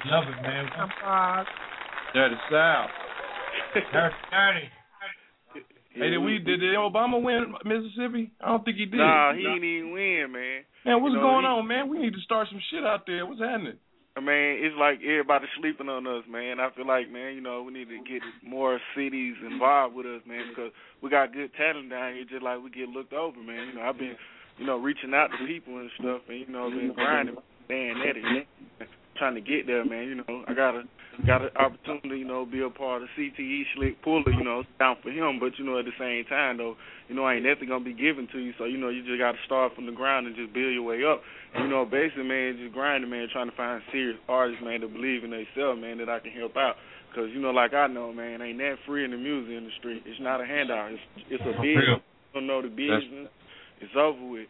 [0.06, 0.66] Love it, man.
[2.16, 2.30] I'm.
[2.30, 2.90] Dirty South.
[3.92, 4.66] Dirty, dirty.
[5.94, 8.30] Hey, did we did, did Obama win Mississippi?
[8.40, 8.98] I don't think he did.
[8.98, 10.60] Nah, he didn't even win, man.
[10.84, 11.88] Man, what's You know, going he- on, man?
[11.88, 13.24] We need to start some shit out there.
[13.24, 13.78] What's happening?
[14.16, 16.60] I mean, it's like everybody sleeping on us, man.
[16.60, 20.22] I feel like, man, you know, we need to get more cities involved with us,
[20.26, 20.72] man, because
[21.02, 23.68] we got good talent down here, just like we get looked over, man.
[23.68, 24.16] You know, I've been,
[24.56, 27.36] you know, reaching out to people and stuff, and you know, been grinding,
[27.66, 28.48] staying at it,
[29.16, 30.04] trying to get there, man.
[30.04, 30.82] You know, I got a
[31.24, 34.96] got an opportunity, you know, be a part of CTE Slick Puller, you know, down
[35.02, 36.76] for him, but you know, at the same time though,
[37.08, 39.32] you know, ain't nothing gonna be given to you, so you know, you just got
[39.32, 41.22] to start from the ground and just build your way up.
[41.54, 44.92] And, you know, basically, man, just grinding, man, trying to find serious artists, man, that
[44.92, 46.76] believe in themselves, man, that I can help out.
[47.14, 50.02] Cause you know, like I know, man, ain't that free in the music industry.
[50.04, 50.92] It's not a handout.
[50.92, 52.04] It's it's a business.
[52.04, 53.32] You don't know the business.
[53.80, 54.48] It's over with.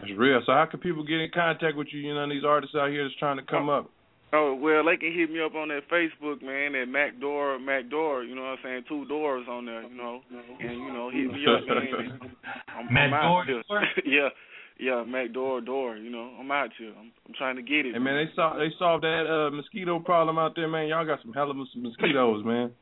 [0.00, 0.40] That's real.
[0.46, 2.00] So how can people get in contact with you?
[2.00, 3.90] You know, these artists out here that's trying to come up.
[4.32, 7.60] Oh, oh well, they can hit me up on that Facebook, man, at Mac Door,
[7.60, 8.24] Mac Door.
[8.24, 8.84] You know what I'm saying?
[8.88, 10.20] Two doors on there, you know,
[10.60, 12.20] and you know, hit me up, man.
[12.68, 13.62] I'm, Mac I'm out Door,
[14.04, 14.04] here.
[14.06, 14.28] yeah,
[14.78, 15.96] yeah, Mac Door, Door.
[15.96, 16.92] You know, I'm out here.
[16.98, 17.94] I'm, I'm trying to get it.
[17.94, 20.88] Hey man, they saw they solved that uh mosquito problem out there, man.
[20.88, 22.72] Y'all got some hell of some mosquitoes, man.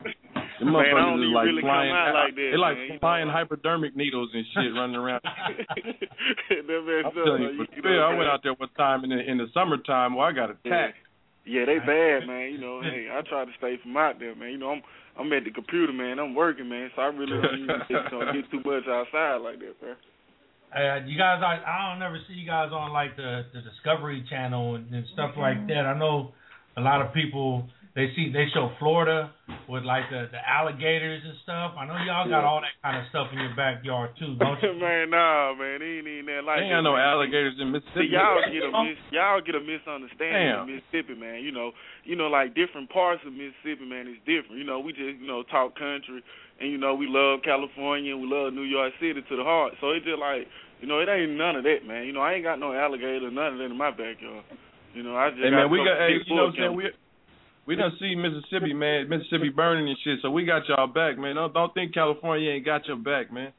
[0.58, 2.58] The Man, I motherfuckers don't is even like really come flying, out like that, they
[2.58, 2.98] like man, you know.
[3.02, 5.22] flying hypodermic needles and shit running around.
[5.26, 5.34] I'm
[7.10, 9.46] telling you, you for know, I went out there one time in the in the
[9.54, 10.98] summertime where I got attacked.
[11.46, 12.52] Yeah, they bad, man.
[12.52, 14.50] You know, hey, I try to stay from out there, man.
[14.50, 14.82] You know, I'm
[15.18, 16.18] I'm at the computer, man.
[16.18, 16.90] I'm working, man.
[16.94, 19.94] So I really don't get too much outside like that, bro.
[20.74, 24.24] Uh, you guys, I, I don't ever see you guys on like the the Discovery
[24.28, 25.86] Channel and, and stuff like that.
[25.86, 26.32] I know
[26.76, 29.30] a lot of people they see they show Florida
[29.70, 31.78] with like the the alligators and stuff.
[31.78, 34.74] I know y'all got all that kind of stuff in your backyard too, don't you?
[34.74, 36.82] man, nah, man, he ain't even that like Ain't that.
[36.82, 38.10] got no alligators in Mississippi.
[38.10, 40.66] See, y'all get a mis- y'all get a misunderstanding Damn.
[40.66, 41.38] of Mississippi, man.
[41.46, 41.70] You know,
[42.02, 44.59] you know, like different parts of Mississippi, man, is different.
[44.59, 46.18] You know, we just you know talk country,
[46.59, 49.78] and you know we love California, and we love New York City to the heart.
[49.78, 52.05] So it's just like you know, it ain't none of that, man.
[52.05, 54.44] You know, I ain't got no alligator, none of that in my backyard.
[54.94, 56.76] You know, I just Hey got man, we got hey, you know what I'm saying?
[56.76, 56.84] We
[57.66, 61.36] we done see Mississippi, man, Mississippi burning and shit, so we got y'all back, man.
[61.36, 63.52] Don't don't think California ain't got your back, man.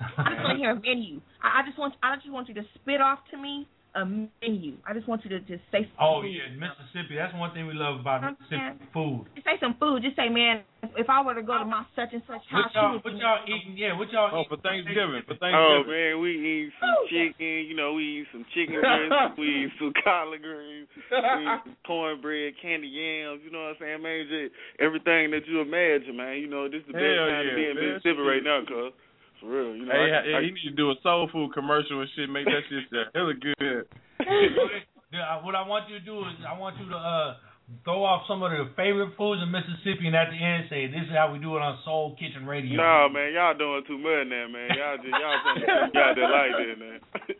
[0.00, 1.20] I just want to hear a menu.
[1.42, 3.66] I, I just want I just want you to spit off to me
[3.96, 4.76] a menu.
[4.86, 5.88] I just want you to just say.
[5.98, 6.28] Oh food.
[6.28, 7.16] yeah, Mississippi.
[7.16, 9.24] That's one thing we love about Mississippi food.
[9.34, 10.04] Just say some food.
[10.04, 10.60] Just say, man,
[11.00, 13.16] if I were to go to my such and such What house, y'all, you what
[13.16, 13.74] y'all eating?
[13.74, 15.88] Yeah, what y'all Oh, eating for Thanksgiving, for Oh Thanksgiving.
[15.88, 17.64] man, we eat some chicken.
[17.64, 19.12] You know, we eat some chicken greens.
[19.40, 20.88] we eat some collard greens.
[20.92, 23.40] We eat some cornbread, candy yams.
[23.40, 24.28] You know what I'm saying, man?
[24.28, 26.36] Just everything that you imagine, man.
[26.36, 27.74] You know, this is the best Hell time to be in.
[27.80, 28.92] Mississippi right now, cuz.
[29.40, 29.92] For real, you know.
[29.92, 32.30] Hey, I, hey, I, he need to do a soul food commercial and shit.
[32.30, 33.86] Make that shit sound hella good.
[35.12, 37.36] Yeah, what I want you to do is I want you to uh
[37.84, 41.06] throw off some of the favorite foods in Mississippi, and at the end say, "This
[41.06, 44.26] is how we do it on Soul Kitchen Radio." Nah, man, y'all doing too much
[44.26, 44.74] now, man.
[44.74, 46.98] Y'all just y'all trying to put me there like that, man.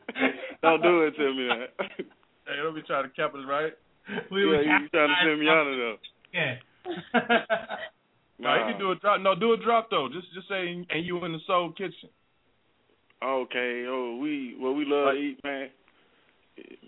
[0.63, 1.69] Don't do it to me, man.
[2.47, 3.73] Hey, don't be trying to cap it right.
[4.31, 5.99] We yeah, was you trying to send me out of though.
[6.31, 7.83] Yeah.
[8.39, 9.21] No, you can do a drop.
[9.21, 10.09] No, do a drop though.
[10.13, 12.11] Just just say, and you in the Soul Kitchen.
[13.23, 15.71] Okay, oh we what we love to eat, man.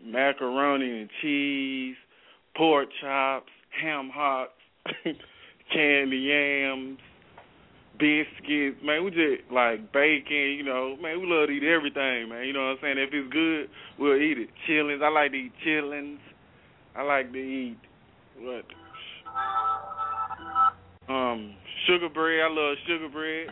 [0.05, 1.97] Macaroni and cheese,
[2.57, 3.51] pork chops,
[3.83, 4.53] ham hocks,
[5.73, 6.99] candy yams,
[7.99, 9.05] biscuits, man.
[9.05, 11.21] We just like bacon, you know, man.
[11.21, 12.45] We love to eat everything, man.
[12.47, 12.99] You know what I'm saying?
[12.99, 13.69] If it's good,
[13.99, 14.49] we'll eat it.
[14.69, 16.19] Chillings, I like to eat chillings.
[16.95, 17.79] I like to eat
[18.39, 18.65] what?
[21.09, 21.55] Um,
[21.87, 22.41] sugar bread.
[22.45, 23.49] I love sugar bread.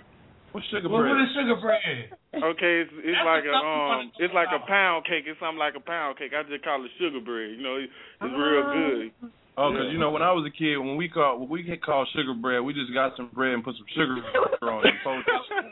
[0.53, 1.13] What's sugar What, bread?
[1.17, 1.97] what is sugar bread?
[2.37, 5.25] Okay, it's it's like a the stuff we wanna um, it's like a pound cake.
[5.25, 6.33] It's something like a pound cake.
[6.37, 7.57] I just call it sugar bread.
[7.57, 9.33] You know, it, it's real good.
[9.57, 11.81] Oh, 'cause you know when I was a kid, when we called when we get
[11.81, 14.21] called sugar bread, we just got some bread and put some sugar
[14.69, 15.25] on it and folded,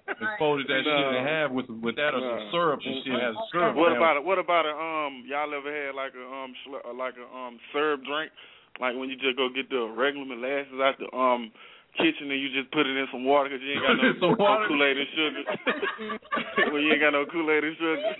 [0.08, 1.28] and folded that shit in No.
[1.28, 3.12] half with with that or some syrup and shit.
[3.20, 3.76] Has syrup.
[3.76, 4.24] What about it?
[4.24, 5.28] What about a um?
[5.28, 8.32] Y'all ever had like a um uh, like a um syrup drink?
[8.80, 11.52] Like when you just go get the regular molasses out the um
[11.96, 14.14] kitchen and you just put it in some water because you ain't got Put it
[14.14, 15.42] in some no, no Kool Aid and sugar.
[16.72, 18.12] when you ain't got no Kool Aid and sugar.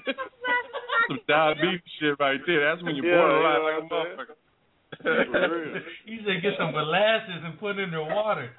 [1.09, 2.61] some diabetes shit right there.
[2.63, 4.37] That's when you Yeah, borderline yeah, like a motherfucker.
[6.07, 8.51] You said get some molasses and put it in the water.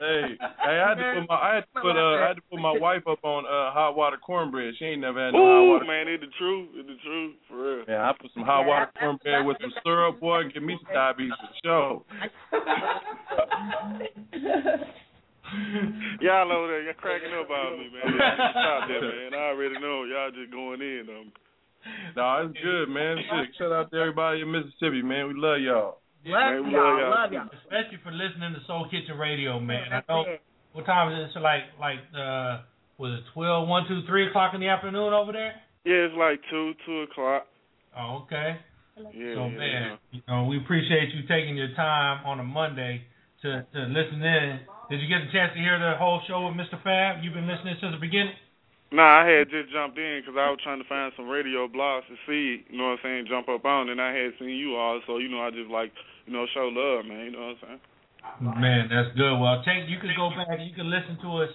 [0.00, 2.42] Hey, hey, I had to put my I had to put uh I had to
[2.50, 4.74] put my wife up on uh hot water cornbread.
[4.78, 5.84] She ain't never had no hot Ooh, water.
[5.86, 6.68] man, it's the truth.
[6.74, 7.84] It's the truth for real.
[7.88, 10.92] Yeah, I put some hot water cornbread with some syrup, boy, and give me some
[10.94, 12.02] diabetes for sure.
[16.20, 18.06] Y'all over there, y'all cracking up on me, man.
[18.14, 19.34] Stop that, man.
[19.34, 21.32] I already know y'all just going in on me.
[22.16, 23.16] No, it's good, man.
[23.30, 25.28] Shit, shout out to everybody in Mississippi, man.
[25.28, 26.00] We love y'all.
[26.26, 26.84] Love Man, y'all.
[26.84, 27.10] love y'all.
[27.10, 27.48] Love y'all.
[27.64, 29.88] Especially for listening to Soul Kitchen Radio, man.
[29.88, 30.24] I know
[30.72, 31.30] What time is it?
[31.34, 32.62] So like like uh
[32.98, 35.56] was it twelve, one, two, three o'clock in the afternoon over there?
[35.84, 37.46] Yeah, it's like two, two o'clock.
[37.96, 38.60] Oh, okay.
[39.16, 43.00] Yeah, so yeah, man, you know, we appreciate you taking your time on a Monday
[43.40, 44.60] to to listen in.
[44.92, 46.76] Did you get a chance to hear the whole show with Mr.
[46.84, 47.24] Fab?
[47.24, 48.36] You've been listening since the beginning.
[48.90, 52.10] Nah, I had just jumped in because I was trying to find some radio blogs
[52.10, 54.74] to see, you know what I'm saying, jump up on, and I had seen you
[54.74, 55.92] all, so you know I just like,
[56.26, 57.30] you know, show love, man.
[57.30, 57.80] You know what I'm saying?
[58.60, 59.38] Man, that's good.
[59.38, 60.58] Well, take you can go back.
[60.60, 61.54] You can listen to us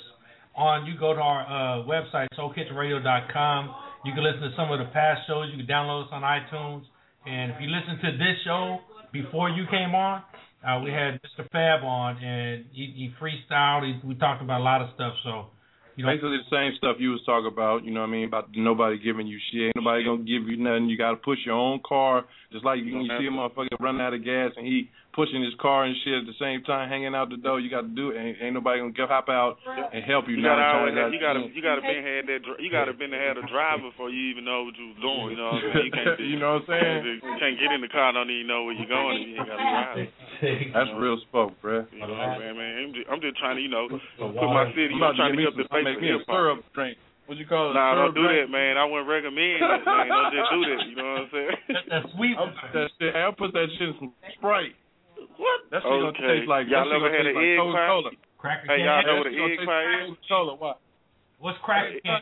[0.56, 0.86] on.
[0.86, 3.76] You go to our uh, website, SoulKitchenRadio.com.
[4.06, 5.50] You can listen to some of the past shows.
[5.52, 6.84] You can download us on iTunes.
[7.26, 8.80] And if you listen to this show
[9.12, 10.24] before you came on,
[10.66, 11.50] uh, we had Mr.
[11.52, 13.86] Fab on, and he, he freestyled.
[13.86, 15.14] He, we talked about a lot of stuff.
[15.24, 15.48] So,
[15.96, 18.26] you know, Basically the same stuff you was talking about, you know what I mean,
[18.26, 19.72] about nobody giving you shit.
[19.76, 20.90] Nobody gonna give you nothing.
[20.90, 22.26] You gotta push your own car.
[22.56, 25.52] Just like you, you see a motherfucker running out of gas and he pushing his
[25.60, 27.60] car and shit at the same time, hanging out the door.
[27.60, 28.20] You gotta do it.
[28.20, 29.60] Ain't, ain't nobody gonna get, hop out
[29.92, 30.40] and help you.
[30.40, 33.44] You now gotta you gotta you gotta been had that you gotta been had a
[33.52, 35.36] driver before you even know what you was doing.
[35.36, 35.84] You know what I'm saying?
[35.84, 37.00] You can't just, You know what I'm saying?
[37.28, 39.52] You can't get in the car, don't even know where you're going if you ain't
[39.52, 40.08] got a driver.
[40.72, 41.84] That's real spoke, bruh.
[41.92, 42.72] You know what I'm saying, man?
[42.88, 44.96] I'm just, I'm just trying to, you know, put my city.
[44.96, 46.04] I'm I'm about trying to to give get up me the some- face make of
[46.04, 46.64] me a hip hop.
[47.26, 47.34] Syrup drink.
[47.34, 47.74] What you call it?
[47.74, 48.46] Nah, don't do drink?
[48.46, 48.78] that, man.
[48.78, 50.08] I wouldn't recommend it, man.
[50.14, 50.80] Don't just do that.
[50.86, 51.56] You know what I'm saying?
[51.90, 52.36] That's sweet.
[52.38, 53.16] I'll that shit.
[53.16, 54.76] I'll put that shit in some Sprite.
[55.38, 55.60] What?
[55.72, 56.46] That shit gonna Okay.
[56.46, 57.88] taste like Y'all ever had an like egg pie?
[57.90, 58.12] Coca-Cola.
[58.38, 60.10] Cracker Hey, y'all know what an egg pie is?
[60.30, 60.54] Coca-Cola.
[60.56, 60.78] What?
[61.40, 62.22] What's cracker can?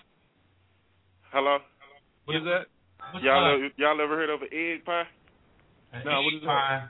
[1.32, 1.60] Hello?
[2.26, 2.66] What is that?
[3.12, 5.06] What's Y'all, ever, y'all ever heard of an egg pie?
[5.94, 6.48] an No, what egg is that?
[6.48, 6.84] pie?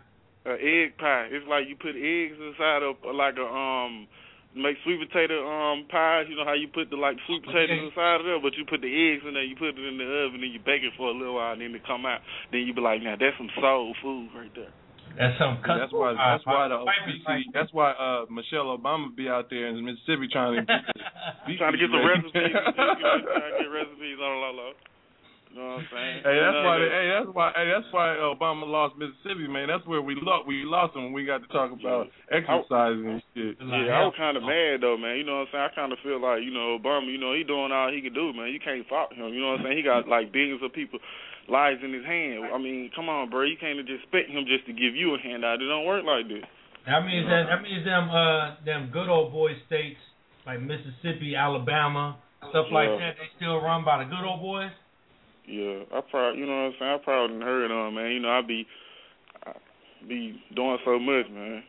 [0.46, 1.28] An egg pie.
[1.32, 4.08] It's like you put eggs inside of like a um
[4.56, 6.26] make sweet potato um pies.
[6.30, 7.86] You know how you put the like sweet potatoes Okay.
[7.90, 9.44] inside of there, but you put the eggs in there.
[9.44, 11.62] You put it in the oven and you bake it for a little while, and
[11.62, 12.22] then it come out.
[12.52, 14.74] Then you be like, now that's some soul food right there.
[15.14, 15.62] That's some.
[15.62, 16.18] Yeah, that's why.
[16.18, 17.46] That's why the Wife is obesity.
[17.54, 20.74] That's why uh Michelle Obama be out there in Mississippi trying to.
[21.46, 24.72] You trying to get some recipes, you know, trying to get recipes on low low.
[25.54, 26.18] You know what I'm saying?
[26.26, 26.76] Hey, that's why.
[26.82, 27.48] that- Hey, that's why.
[27.54, 29.70] Hey, that's why Obama lost Mississippi, man.
[29.70, 30.48] That's where we lost.
[30.50, 33.62] We lost him when we got to talk about exercising and shit.
[33.62, 35.14] Yeah, I was kind of mad though, man.
[35.22, 35.70] You know what I'm saying?
[35.70, 38.14] I kind of feel like, you know, Obama, you know, he doing all he can
[38.18, 38.50] do, man.
[38.50, 39.30] You can't fault him.
[39.30, 39.78] You know what I'm saying?
[39.78, 40.98] He got like billions of people
[41.48, 42.50] lives in his hand.
[42.50, 43.44] I mean, come on, bro.
[43.46, 45.62] You can't just expect him just to give you a handout.
[45.62, 46.42] It don't work like this.
[46.90, 50.02] That means that that means them uh them good old boy states
[50.50, 52.18] like Mississippi, Alabama,
[52.50, 53.16] stuff like that.
[53.22, 54.72] They still run by the good old boys.
[55.48, 56.34] Yeah, I proud.
[56.38, 56.92] You know what I'm saying?
[56.92, 58.12] I proud and heard on, man.
[58.12, 58.66] You know, I be,
[59.46, 59.52] I
[60.08, 61.64] be doing so much, man.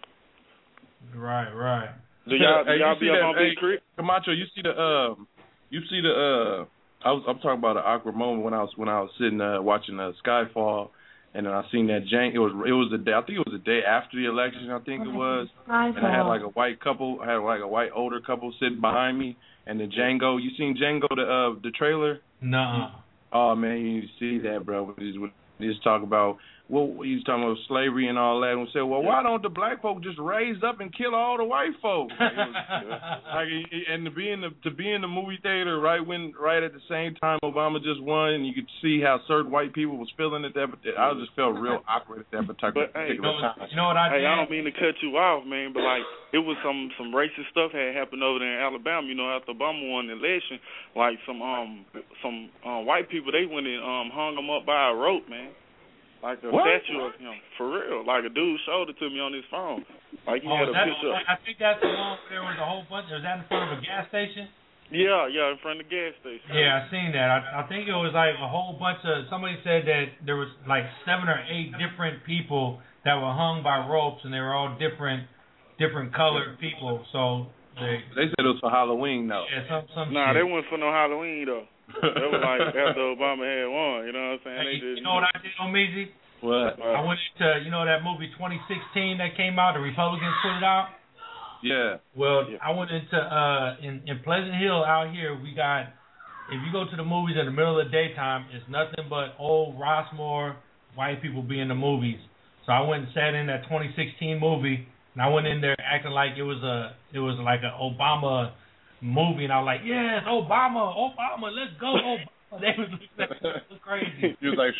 [1.14, 1.90] Right, right.
[2.28, 3.80] Do y'all, do Hey, you y'all see be up that- on hey, Creek?
[3.96, 5.26] Camacho, you see the um,
[5.70, 6.64] you see the uh,
[7.06, 9.40] I was I'm talking about an awkward moment when I was when I was sitting
[9.40, 10.88] uh watching uh, Skyfall,
[11.34, 12.32] and then I seen that Jang.
[12.34, 14.70] It was it was the day I think it was the day after the election.
[14.70, 15.96] I think it was, Skyfall.
[15.98, 17.18] and I had like a white couple.
[17.22, 19.36] I had like a white older couple sitting behind me,
[19.66, 20.42] and the Django.
[20.42, 22.20] You seen Django the uh the trailer?
[22.40, 23.00] Nuh-uh.
[23.34, 24.94] Oh man, you see that, bro.
[24.96, 28.80] He's, when he's talking about well, he's talking about slavery and all that, and said,
[28.88, 32.08] well, why don't the black folk just raise up and kill all the white folk?
[32.16, 32.56] Like, was,
[33.36, 36.00] like he- he- and to be in the to be in the movie theater right
[36.00, 39.52] when right at the same time Obama just won, and you could see how certain
[39.52, 40.72] white people was feeling at that.
[40.72, 43.68] But I just felt real awkward at that particular, But hey, particular time.
[43.68, 44.26] You know what I hey, did?
[44.26, 46.00] I don't mean to cut you off, man, but like
[46.32, 49.04] it was some some racist stuff had happened over there in Alabama.
[49.06, 50.56] You know, after Obama won the election,
[50.96, 51.84] like some um
[52.24, 55.52] some um, white people they went and um hung him up by a rope, man.
[56.24, 56.64] Like a What?
[56.64, 58.00] statue of him, for real.
[58.00, 59.84] Like a dude showed it to me on his phone.
[60.26, 61.12] Like he Oh, had a picture.
[61.12, 63.10] the one- I think that's the one where there was a whole bunch.
[63.12, 64.48] Was that in front of a gas station?
[64.90, 66.48] Yeah, yeah, in front of the gas station.
[66.56, 67.28] Yeah, I seen that.
[67.28, 69.28] I, I think it was like a whole bunch of.
[69.28, 73.84] Somebody said that there was like seven or eight different people that were hung by
[73.84, 75.28] ropes, and they were all different,
[75.78, 77.04] different colored people.
[77.12, 78.00] So they.
[78.16, 79.44] They said it was for Halloween though.
[79.52, 80.12] Yeah, some some.
[80.16, 80.40] Nah, shit.
[80.40, 81.68] they went for no Halloween though.
[81.88, 84.06] That was like after Obama had won.
[84.06, 84.58] You know what I'm saying?
[84.58, 86.08] Hey, They just, you know what I did on Meezy?
[86.40, 86.76] What?
[86.76, 89.74] I went into you know that movie 2016 that came out.
[89.74, 90.92] The Republicans put it out.
[91.64, 91.96] Yeah.
[92.12, 95.32] Well, I went into uh in in Pleasant Hill out here.
[95.40, 95.88] We got
[96.52, 99.32] if you go to the movies in the middle of the daytime, it's nothing but
[99.38, 100.56] old Rossmoor
[100.94, 102.20] white people be in the movies.
[102.66, 106.12] So I went and sat in that 2016 movie, and I went in there acting
[106.12, 108.52] like it was a it was like an Obama
[109.04, 112.26] movie, and I was like, yes, Obama, Obama, let's go, Obama.
[112.60, 114.36] They was looking crazy.
[114.40, 114.74] He was like,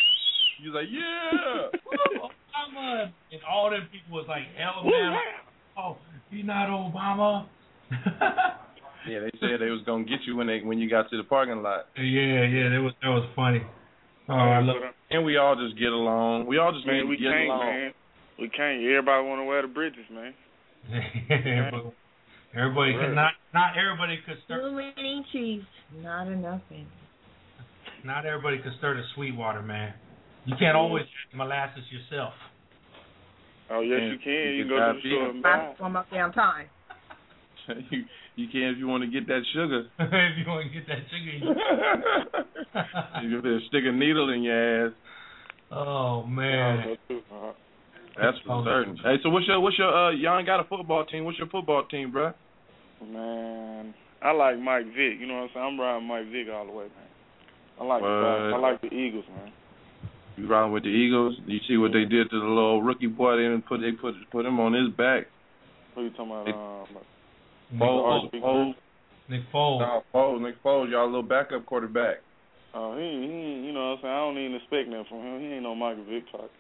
[0.63, 1.75] he was like, yeah.
[1.85, 5.19] Woo, Obama, and all them people was like, hell man,
[5.77, 5.97] oh,
[6.31, 7.47] he not Obama.
[9.11, 11.25] Yeah, they said they was gonna get you when they when you got to the
[11.25, 11.87] parking lot.
[11.97, 13.61] Yeah, yeah, that was that was funny.
[14.29, 14.77] Oh, I love.
[15.11, 16.47] And we all just get along.
[16.47, 17.61] We all just Man, we get can't, along.
[17.61, 17.93] man.
[18.41, 18.83] We can't.
[18.83, 20.33] Everybody want to wear the bridges, man.
[21.71, 21.93] but,
[22.57, 23.09] Everybody Right.
[23.09, 25.63] could not not everybody could stir Too many trees,
[26.03, 26.87] not enough in.
[28.05, 29.95] not everybody could stir the sweet water, man.
[30.47, 32.33] You can't always drink molasses yourself.
[33.71, 34.33] Oh yes, Yeah, you can.
[34.33, 35.57] you You can can go to the store and buy.
[35.69, 36.67] That's one more damn time.
[37.91, 38.05] you
[38.37, 39.87] you can if you want to get that sugar.
[39.99, 41.33] if you want to get that sugar.
[43.27, 44.93] you can stick a needle in your ass.
[45.73, 46.97] oh man.
[48.17, 48.97] That's for certain.
[48.99, 51.25] Hey, so what's your what's your uh y'all ain't got a football team?
[51.25, 52.35] What's your football team, bruh?
[53.13, 55.21] Man, I like Mike Vick.
[55.21, 55.67] You know what I'm saying?
[55.67, 57.11] I'm riding Mike Vick all the way, man.
[57.81, 59.53] I like the I like the Eagles, man.
[60.37, 61.37] You riding with the Eagles?
[61.47, 63.37] You see what they did to the little rookie boy?
[63.37, 65.27] They didn't put they put put him on his back.
[65.95, 66.49] Who you talking about?
[66.49, 68.75] Um, Foles, Nick Foles,
[69.29, 69.81] Nick Foles.
[69.81, 72.17] no, Foles, Nick Foles, y'all a little backup quarterback.
[72.75, 74.15] uh, he, he, you know what I'm saying?
[74.15, 75.41] I don't even expect that from him.
[75.41, 76.51] He ain't no Michael Vick type.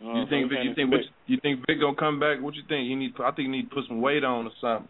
[0.00, 2.40] You, know You think Vick, you think what, you think Vick gonna come back?
[2.40, 2.88] What you think?
[2.88, 4.88] He need I think he need to put some weight on or something.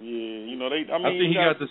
[0.00, 0.86] Yeah, you know they.
[0.90, 1.66] I I, think he got the.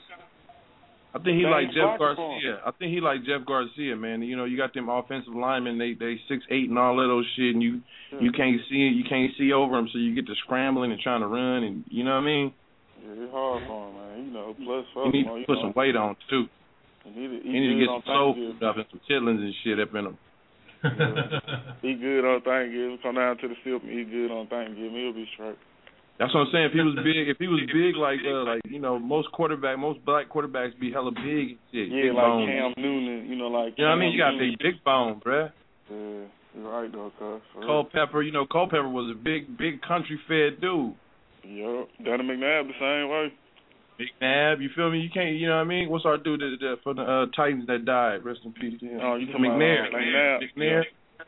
[1.15, 1.97] I think he like Jeff.
[1.97, 2.61] Garcia.
[2.65, 4.21] I think he like Jeff Garcia, man.
[4.21, 5.77] You know, you got them offensive linemen.
[5.77, 7.81] They they six eight and all of those shit, and you
[8.19, 11.21] you can't see you can't see over them, so you get to scrambling and trying
[11.21, 12.53] to run, and you know what I mean.
[13.01, 14.25] Yeah, it's hard for him, man.
[14.27, 16.45] You know, plus You need to put know, some weight on too.
[17.05, 19.53] He need to, You need to get some soul food up and some chitlins and
[19.63, 20.17] shit up in them.
[21.81, 22.99] He good on Thanksgiving.
[23.01, 24.93] Come down to the and eat good on Thanksgiving.
[24.93, 25.57] He'll be straight.
[26.19, 26.65] That's what I'm saying.
[26.65, 29.77] If he was big, if he was big like uh, like you know most quarterback,
[29.77, 31.89] most black quarterbacks be hella big and shit.
[31.89, 32.47] Yeah, big like.
[32.49, 33.29] Cam Newton.
[33.29, 34.11] You know, like You know what I mean?
[34.13, 35.51] You got Cam big big bone, bruh.
[35.89, 36.25] Yeah,
[36.57, 37.41] you're right though, cuz.
[37.65, 40.95] Culpepper, you know Culpepper was a big big country fed dude.
[41.45, 41.87] Yup.
[42.03, 43.31] Danny McNabb the same way.
[44.21, 44.99] Nab, you feel me?
[44.99, 45.89] You can't, you know what I mean?
[45.89, 48.23] What's our dude that, that, for the uh, Titans that died?
[48.25, 48.99] Rest in peace him.
[49.01, 49.85] Oh, you talking about, McNair.
[49.89, 50.39] uh, McNabb.
[50.57, 50.81] McNair.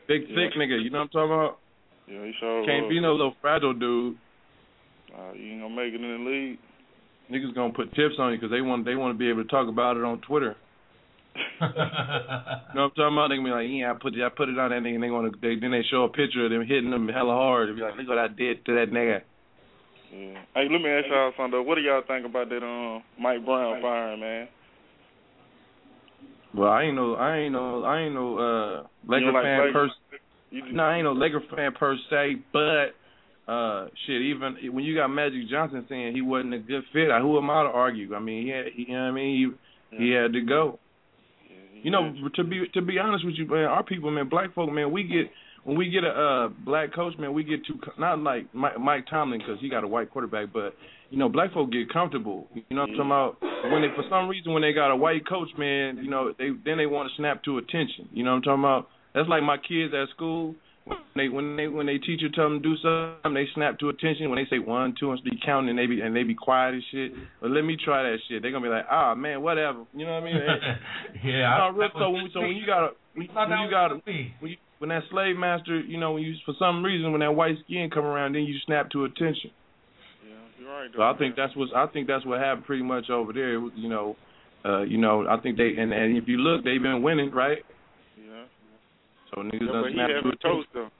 [0.06, 0.36] Big Yeah.
[0.36, 0.82] thick nigga.
[0.82, 1.58] You know what I'm talking about?
[2.06, 2.90] Yeah, he sure Can't was.
[2.90, 4.16] be no little fragile dude.
[5.16, 6.58] Uh, you ain't gonna make it in the league.
[7.30, 9.48] Niggas gonna put tips on you because they want they want to be able to
[9.48, 10.56] talk about it on Twitter.
[11.60, 13.28] You know what I'm talking about?
[13.28, 14.94] They gonna be like, yeah, I put it, I put it on that nigga.
[14.94, 17.34] And they want to, they, then they show a picture of them hitting them hella
[17.34, 17.68] hard.
[17.68, 19.20] They be like, look what I did to that nigga.
[20.12, 20.42] Yeah.
[20.54, 21.62] Hey, let me ask y'all something though.
[21.62, 24.48] What do y'all think about that um Mike Brown firing, man?
[26.54, 29.60] Well, I ain't no, I ain't no, I ain't no uh Laker don't like fan
[29.66, 29.90] Lakers?
[30.10, 30.18] per.
[30.50, 32.94] You No, I ain't no Laker fan per se, but
[33.50, 37.36] uh shit, even when you got Magic Johnson saying he wasn't a good fit, who
[37.36, 38.14] am I to argue?
[38.14, 39.56] I mean, he had, he, you know what I mean,
[39.90, 40.78] he he had to go.
[41.82, 44.70] You know, to be to be honest with you, man, our people, man, black folk,
[44.70, 45.30] man, we get
[45.64, 49.06] when we get a uh, black coach, man, we get too not like Mike, Mike
[49.10, 50.74] Tomlin because he got a white quarterback, but
[51.10, 52.46] you know, black folk get comfortable.
[52.54, 53.72] You know what I'm talking about?
[53.72, 56.50] When they for some reason when they got a white coach, man, you know, they
[56.64, 58.08] then they want to snap to attention.
[58.12, 58.88] You know what I'm talking about?
[59.14, 60.54] That's like my kids at school.
[60.86, 63.88] When they when they when they teacher tell them to do something, they snap to
[63.90, 64.30] attention.
[64.30, 66.74] When they say one, two, and they count and they be and they be quiet
[66.74, 67.12] and shit.
[67.40, 68.42] But let me try that shit.
[68.42, 69.84] They're gonna be like, ah man, whatever.
[69.94, 70.34] You know what I mean?
[71.24, 71.56] yeah.
[71.58, 73.94] No, I- real, so when so when you got a when, when you got a
[74.40, 77.32] when, you, when that slave master, you know, when you for some reason when that
[77.32, 79.50] white skin come around, then you snap to attention.
[80.26, 80.90] Yeah, you're right.
[80.96, 83.58] So I think that's what I think that's what happened pretty much over there.
[83.58, 84.16] You know,
[84.64, 87.58] uh, you know, I think they and and if you look, they've been winning, right?
[89.34, 90.90] So niggas but he snap to haven't coached though.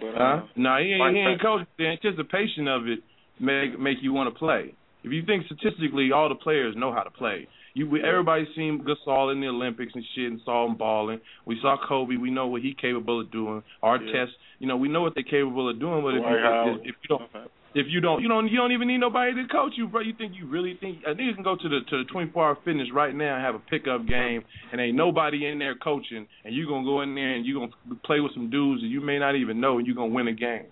[0.00, 0.22] But Huh?
[0.24, 1.66] uh, No, he ain't, he ain't coached.
[1.78, 3.00] The anticipation of it
[3.40, 4.74] make make you want to play.
[5.04, 7.46] If you think statistically, all the players know how to play.
[7.74, 11.20] You we, everybody seen Gasol in the Olympics and shit and saw him balling.
[11.44, 12.16] We saw Kobe.
[12.16, 13.62] We know what he capable of doing.
[13.82, 14.24] Our Yeah.
[14.24, 16.02] test, you know, we know what they're capable of doing.
[16.02, 16.36] But if you,
[16.72, 17.30] if, if you don't,
[17.76, 20.00] if you don't, you don't, you don't even need nobody to coach you, bro.
[20.00, 22.58] You think you really think a nigga can go to the to the 24 hour
[22.64, 24.42] fitness right now and have a pickup game,
[24.72, 28.00] and ain't nobody in there coaching, and you gonna go in there and you gonna
[28.04, 30.32] play with some dudes that you may not even know, and you gonna win a
[30.32, 30.66] game.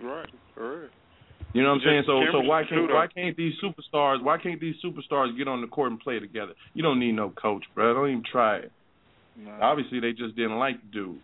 [0.00, 0.28] You're right.
[1.52, 2.02] You know what I'm saying?
[2.06, 5.66] So so why can't why can't these superstars why can't these superstars get on the
[5.66, 6.52] court and play together?
[6.74, 7.94] You don't need no coach, bro.
[7.94, 8.72] Don't even try it.
[9.36, 9.58] Nah.
[9.60, 11.20] Obviously they just didn't like the dude.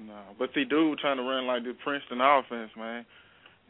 [0.00, 3.06] Nah, but see, dude trying to run like the Princeton offense, man,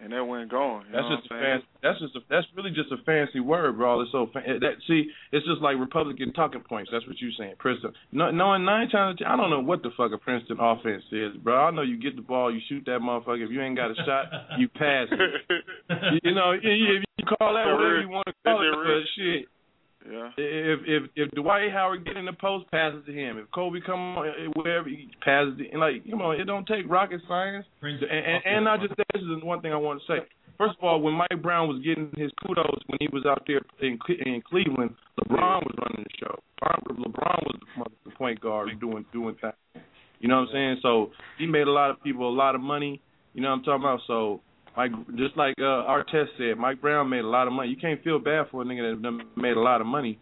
[0.02, 0.86] and that going.
[0.86, 4.00] You That's just a fancy, that's just a, that's really just a fancy word, bro.
[4.00, 6.90] It's so fa- that see, it's just like Republican talking points.
[6.92, 7.92] That's what you're saying, Princeton.
[8.12, 11.66] No, knowing nine times, I don't know what the fuck a Princeton offense is, bro.
[11.66, 13.44] I know you get the ball, you shoot that motherfucker.
[13.44, 14.26] If you ain't got a shot,
[14.58, 15.64] you pass it.
[16.22, 19.46] You know, if you call that whatever you want to call it, shit.
[20.10, 20.30] Yeah.
[20.36, 23.38] If if if Dwight Howard get in the post, passes to him.
[23.38, 25.68] If Kobe come on, eh, wherever he passes, it.
[25.72, 27.64] and like you know, it don't take rocket science.
[27.80, 29.06] And, and, and not just that.
[29.14, 30.26] This is one thing I want to say.
[30.58, 33.60] First of all, when Mike Brown was getting his kudos when he was out there
[33.80, 36.38] in Cle- in Cleveland, LeBron was running the show.
[36.62, 39.84] LeBron LeBron was the point guard doing doing things.
[40.20, 40.76] You know what I'm saying?
[40.82, 43.00] So he made a lot of people a lot of money.
[43.32, 44.00] You know what I'm talking about?
[44.06, 44.40] So
[44.76, 47.68] Like just like uh, Artest said, Mike Brown made a lot of money.
[47.68, 50.18] You can't feel bad for a nigga that made a lot of money.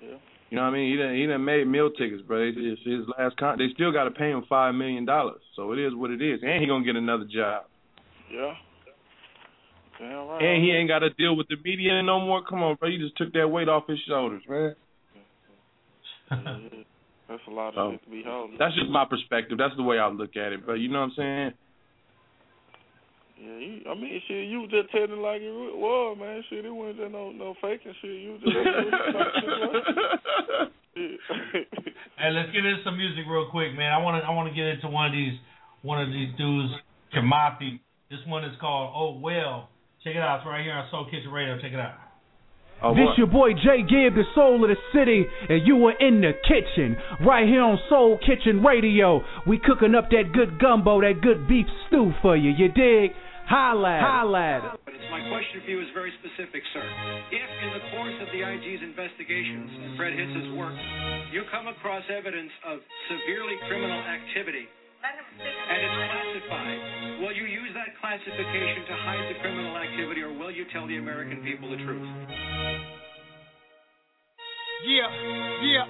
[0.00, 0.16] Yeah.
[0.50, 0.92] You know what I mean?
[0.92, 2.42] He done he done made meal tickets, bro.
[2.42, 3.58] It's, it's his last con.
[3.58, 6.40] They still got to pay him five million dollars, so it is what it is.
[6.42, 7.64] And he gonna get another job.
[8.32, 8.54] Yeah.
[9.98, 10.42] Damn right.
[10.42, 12.44] And he ain't got to deal with the media no more.
[12.44, 12.88] Come on, bro.
[12.88, 14.76] You just took that weight off his shoulders, man.
[17.28, 18.56] That's a lot of So, to be holding.
[18.58, 19.58] That's just my perspective.
[19.58, 20.66] That's the way I look at it.
[20.66, 21.52] But you know what I'm saying?
[23.36, 26.42] Yeah, you, I mean, shit, you just telling it like it was, man.
[26.48, 28.22] Shit, it wasn't just no no faking shit.
[28.22, 28.54] You just
[32.16, 33.92] Hey, let's get into some music real quick, man.
[33.92, 35.34] I want to I want to get into one of these
[35.82, 36.72] one of these dudes,
[37.12, 37.80] Kamathi.
[38.10, 39.68] This one is called Oh Well.
[40.04, 40.38] Check it out.
[40.40, 41.58] It's right here on Soul Kitchen Radio.
[41.60, 41.94] Check it out.
[42.82, 46.20] Oh, this your boy Jay Gibb, the soul of the city, and you were in
[46.20, 49.24] the kitchen, right here on Soul Kitchen Radio.
[49.46, 52.50] We cooking up that good gumbo, that good beef stew for you.
[52.50, 53.16] You dig?
[53.48, 54.04] Holla, at it.
[54.04, 54.76] holla.
[54.84, 56.84] But it's my question for you is very specific, sir.
[57.28, 60.72] If in the course of the IG's investigations and Fred Hitz's work,
[61.28, 62.80] you come across evidence of
[63.12, 64.64] severely criminal activity,
[65.04, 70.52] and it's classified, will you use that classification to hide the criminal activity, or will
[70.52, 72.08] you tell the American people the truth?
[74.84, 75.08] Yeah,
[75.64, 75.88] yeah.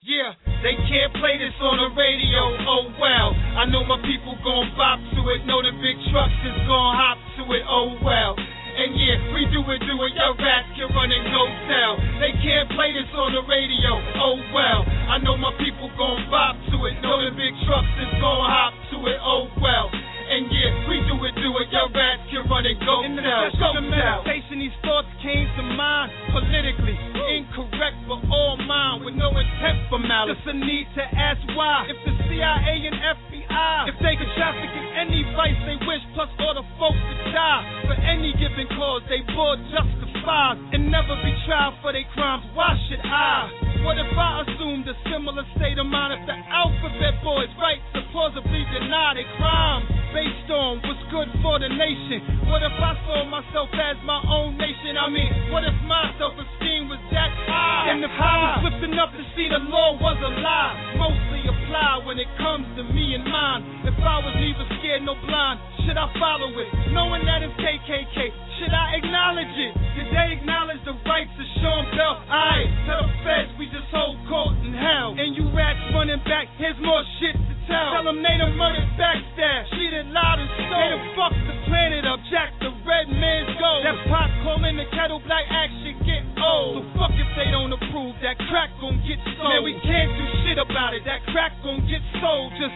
[0.00, 0.32] Yeah,
[0.64, 3.36] they can't play this on the radio, oh well.
[3.36, 7.20] I know my people gon' bop to it, know the big trucks is gon' hop
[7.36, 8.40] to it, oh well.
[8.40, 11.92] And yeah, we do it, do it, your rats can run and go tell.
[12.24, 14.80] They can't play this on the radio, oh well.
[14.88, 18.72] I know my people gon' bop to it, know the big trucks is gon' hop
[18.96, 19.92] to it, oh well.
[20.30, 23.22] And yeah, we do it, do it, your rats can run and go In the
[23.26, 24.22] session go of tell.
[24.22, 26.94] meditation, these thoughts came to mind politically
[27.34, 30.38] incorrect, but all mine with no intent for malice.
[30.38, 31.82] Just a need to ask why.
[31.90, 36.30] If the CIA and FBI, if they could traffic in any vice they wish, plus
[36.38, 41.34] all the folks that die for any given cause, they board justified and never be
[41.42, 42.46] tried for their crimes.
[42.54, 43.50] Why should I?
[43.80, 48.04] What if I assumed a similar state of mind if the alphabet boys right to
[48.12, 52.44] plausibly deny their crimes based on what's good for the nation?
[52.44, 55.00] What if I saw myself as my own nation?
[55.00, 57.96] I mean, what if my self-esteem was that high?
[57.96, 62.04] And if I was swift enough to see the law was a lie, mostly apply
[62.04, 63.64] when it comes to me and mine.
[63.88, 65.56] If I was neither scared nor blind,
[65.88, 66.68] should I follow it?
[66.92, 68.28] Knowing that it's KKK,
[68.60, 69.72] should I acknowledge it?
[69.96, 72.20] Did they acknowledge the rights of Sean Bell?
[72.28, 75.14] I tell the feds we just whole court in hell.
[75.14, 77.94] And you rats running back, here's more shit to tell.
[77.94, 80.74] Tell them they done murdered backstab, cheated loud and stole.
[80.74, 83.86] They done fucked the planet up, jacked the red man's gold.
[83.86, 86.82] That pot calling the kettle black action get old.
[86.82, 89.50] So fuck if they don't approve, that crack gon' get sold.
[89.54, 92.50] Man, we can't do shit about it, that crack gon' get sold.
[92.58, 92.74] Just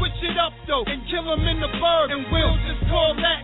[0.00, 2.08] switch it up though and kill him in the bird.
[2.08, 3.40] And we'll just call that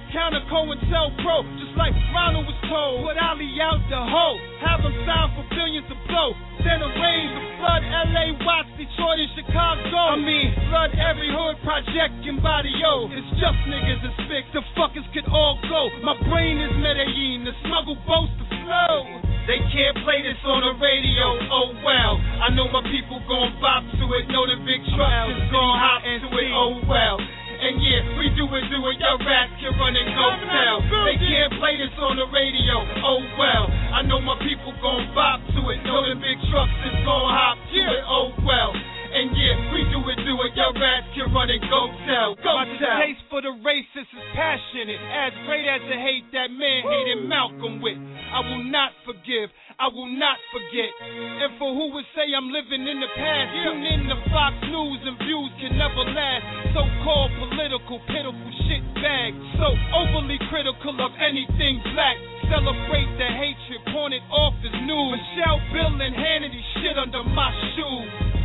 [0.48, 3.04] COINTELPRO, just like Ronald was told.
[3.04, 6.32] Put Ali out the hole, have him sign for billions of blow.
[6.64, 10.00] Then arrange to flood LA, Watts, Detroit, and Chicago.
[10.00, 13.12] I mean, flood every hood project in Barrio.
[13.12, 15.92] It's just niggas and spick, the fuckers could all go.
[16.00, 19.22] My brain is Medellin, the smuggle boats the flow.
[19.46, 22.18] They can't play this on the radio, oh well.
[22.18, 26.02] I know my people gon' bop to it, know the big trucks is gon' hop
[26.02, 27.16] to it, oh well.
[27.56, 30.76] And yeah, we do it, do it, your rats can run and go tell.
[31.06, 32.76] They can't play this on the radio,
[33.06, 33.70] oh well.
[33.70, 37.56] I know my people gon' bop to it, know the big trucks is gon' hop
[37.70, 38.74] to it, oh well.
[39.16, 42.52] And yeah, we do it, do it, your rats can run and go tell, go
[42.52, 43.00] My tell.
[43.00, 47.80] taste for the racist is passionate, as great as the hate that man hated Malcolm
[47.80, 47.96] with.
[47.96, 49.48] I will not forgive,
[49.80, 50.92] I will not forget.
[51.00, 55.00] And for who would say I'm living in the past, tune in to Fox News
[55.08, 56.76] and views can never last.
[56.76, 59.32] So called political, pitiful shit bag.
[59.56, 62.20] So overly critical of anything black.
[62.52, 65.16] Celebrate the hatred, pawn it off as news.
[65.16, 68.36] Michelle, Bill, and Hannity shit under my shoes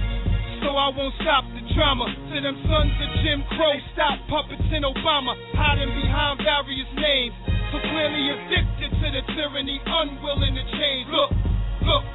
[0.62, 2.06] so I won't stop the drama.
[2.06, 7.34] To them sons of Jim Crow, stop puppets in Obama, hiding behind various names.
[7.74, 11.10] So clearly addicted to the tyranny, unwilling to change.
[11.10, 11.32] Look,
[11.84, 12.06] look,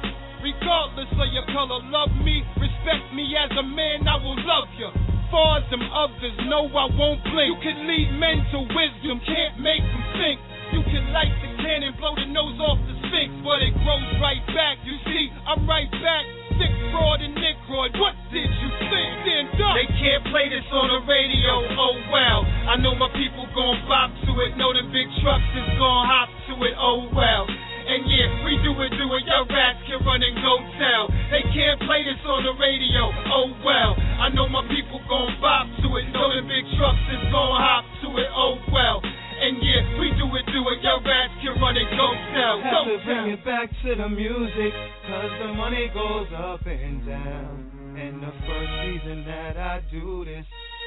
[0.41, 4.89] regardless of your color, love me, respect me as a man, I will love you.
[5.27, 7.51] Far as them others know I won't blink.
[7.51, 10.39] You can lead men to wisdom, can't make them think.
[10.71, 14.43] You can light the cannon, blow the nose off the sphinx, but it grows right
[14.55, 14.79] back.
[14.87, 16.46] You see, I'm right back.
[16.57, 17.37] Sick fraud and
[17.77, 19.09] what did you think?
[19.21, 19.77] Stand up.
[19.77, 22.41] They can't play this on the radio, oh well.
[22.67, 26.29] I know my people gon' bop to it, know the big trucks is gon' hop
[26.49, 27.45] to it, oh well.
[27.45, 31.03] And yeah, we do it, do it, your rats can run and go tell.
[31.29, 33.93] They can't play this on the radio, oh well.
[33.95, 37.85] I know my people gon' bop to it, know the big trucks is gon' hop
[38.03, 39.26] to it, oh happening?
[39.37, 40.79] And yeah, we do it, do it.
[40.81, 43.05] Your rats can run it, go down, go down.
[43.05, 44.73] Bring it back to the music,
[45.05, 47.95] cause the money goes up and down.
[47.97, 50.45] And the first reason that I do this.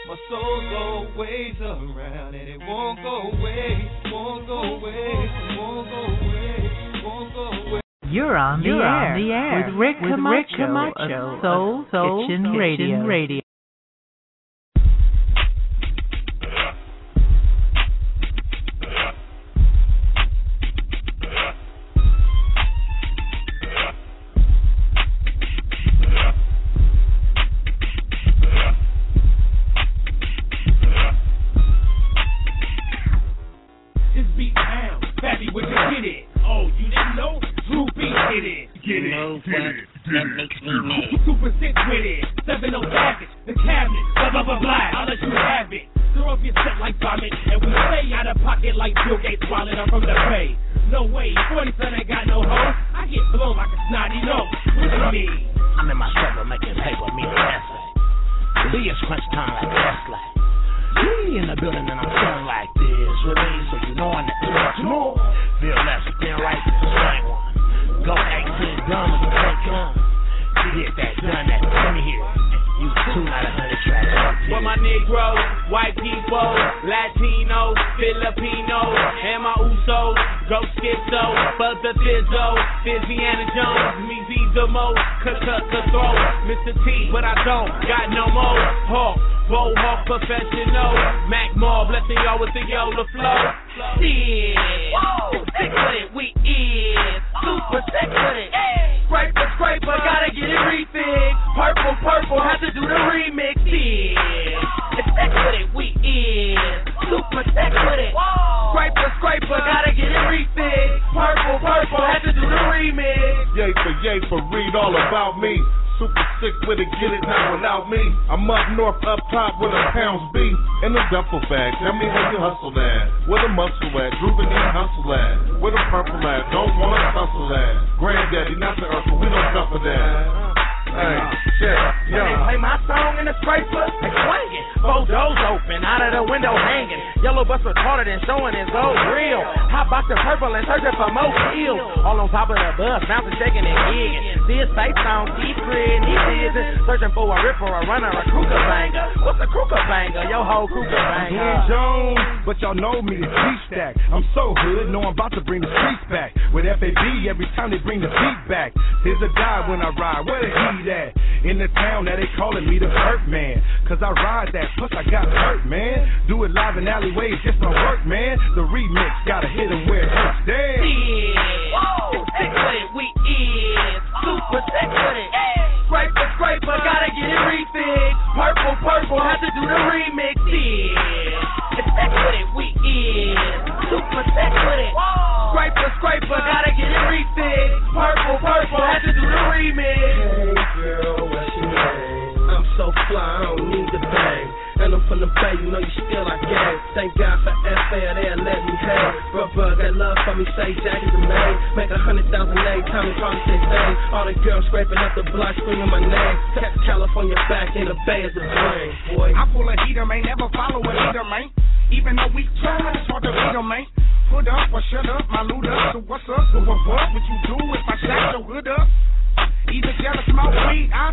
[0.08, 6.70] My soul's always around and it won't go away, won't go away, won't go away,
[7.04, 7.80] won't go away.
[8.10, 9.14] You're on the, You're air.
[9.14, 13.04] On the air with Rick with Camacho, Rick Camacho of Soul, Soul Kitchen, Kitchen Radio.
[13.04, 13.39] Radio.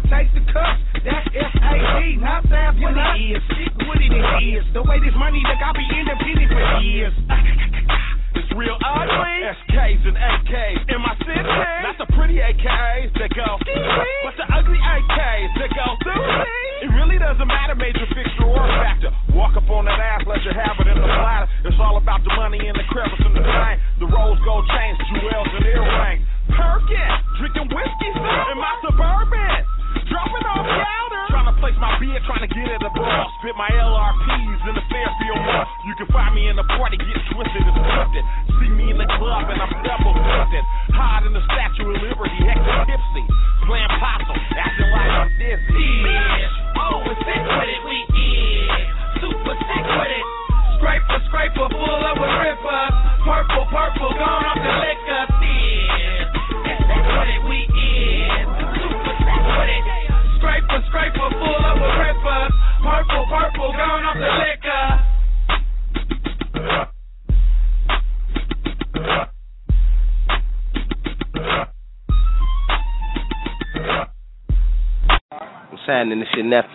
[0.10, 0.82] take the cuffs.
[1.04, 3.44] That's S-A-E, not Fab, what it is.
[3.88, 4.64] What it is.
[4.74, 7.14] The way this money look, I'll be independent for years.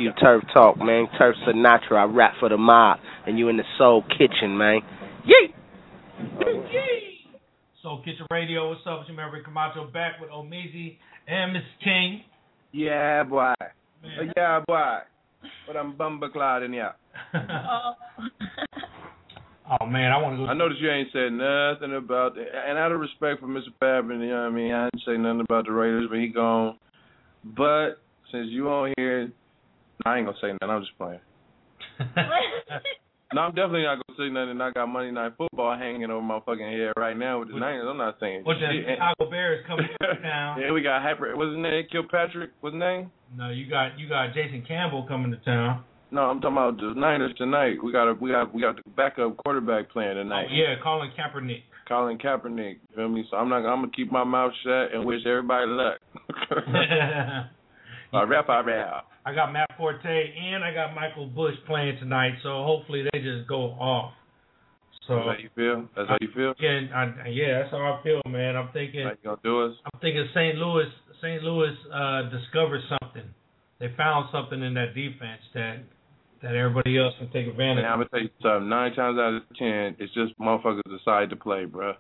[0.03, 1.07] It's your nephew Turf Talk, man.
[1.19, 1.99] Turf Sinatra.
[1.99, 4.81] I rap for the mob, and you in the Soul Kitchen, man.
[5.25, 5.55] Yee.
[7.83, 8.69] Soul Kitchen Radio.
[8.69, 9.01] What's up?
[9.01, 10.97] It's your man Rick Camacho back with O Meezy
[11.29, 12.23] and Miss King.
[12.73, 13.55] Yeah, boy.
[13.61, 14.99] Oh, yeah, boy.
[15.67, 16.93] But I'm bumbleclad in here.
[19.81, 20.47] Oh man, I want to go.
[20.47, 22.49] I noticed you ain't said nothing about it.
[22.53, 23.73] And out of respect for Mr.
[23.81, 24.73] Babin, you know what I mean?
[24.73, 26.77] I didn't say nothing about the Raiders, but he gone.
[27.43, 29.33] But since you on here,
[30.05, 30.71] I ain't gonna say nothing.
[30.71, 31.21] I'm just playing.
[33.35, 34.61] no, I'm definitely not gonna say nothing.
[34.61, 37.87] I got Monday Night Football hanging over my fucking head right now with the Niners.
[37.89, 38.73] I'm not saying What's that?
[38.73, 38.87] shit.
[38.89, 40.61] Chicago Bears coming to town.
[40.61, 41.37] Yeah, we got Hyper.
[41.37, 41.85] What's his name?
[41.91, 42.51] Kilpatrick.
[42.61, 43.11] What's his name?
[43.37, 45.85] No, you got you got Jason Campbell coming to town.
[46.11, 47.77] No, I'm talking about the Niners tonight.
[47.83, 50.49] We got a, we got we got the backup quarterback playing tonight.
[50.51, 51.63] Oh, yeah, Colin Kaepernick.
[51.89, 52.75] Colin Kaepernick.
[52.91, 53.25] You feel me?
[53.31, 53.65] So I'm not.
[53.65, 55.99] I'm gonna keep my mouth shut and wish everybody luck.
[58.13, 59.07] I rap, I rap.
[59.25, 63.49] I got Matt Forte and I got Michael Bush playing tonight, so hopefully they just
[63.49, 64.13] go off.
[65.07, 65.89] So That's how you feel?
[65.97, 66.55] That's how you feel?
[66.61, 68.57] Yeah, I, yeah, that's how I feel, man.
[68.57, 69.03] I'm thinking.
[69.03, 69.75] How you gonna do us?
[69.85, 70.57] I'm thinking St.
[70.57, 70.87] Louis.
[71.21, 71.43] St.
[71.43, 73.27] Louis uh, discovered something.
[73.81, 75.83] They found something in that defense that
[76.43, 77.83] that everybody else can take advantage.
[77.83, 78.69] Man, I'm gonna tell you something.
[78.69, 81.95] Nine times out of ten, it's just motherfuckers decide to play, bruh.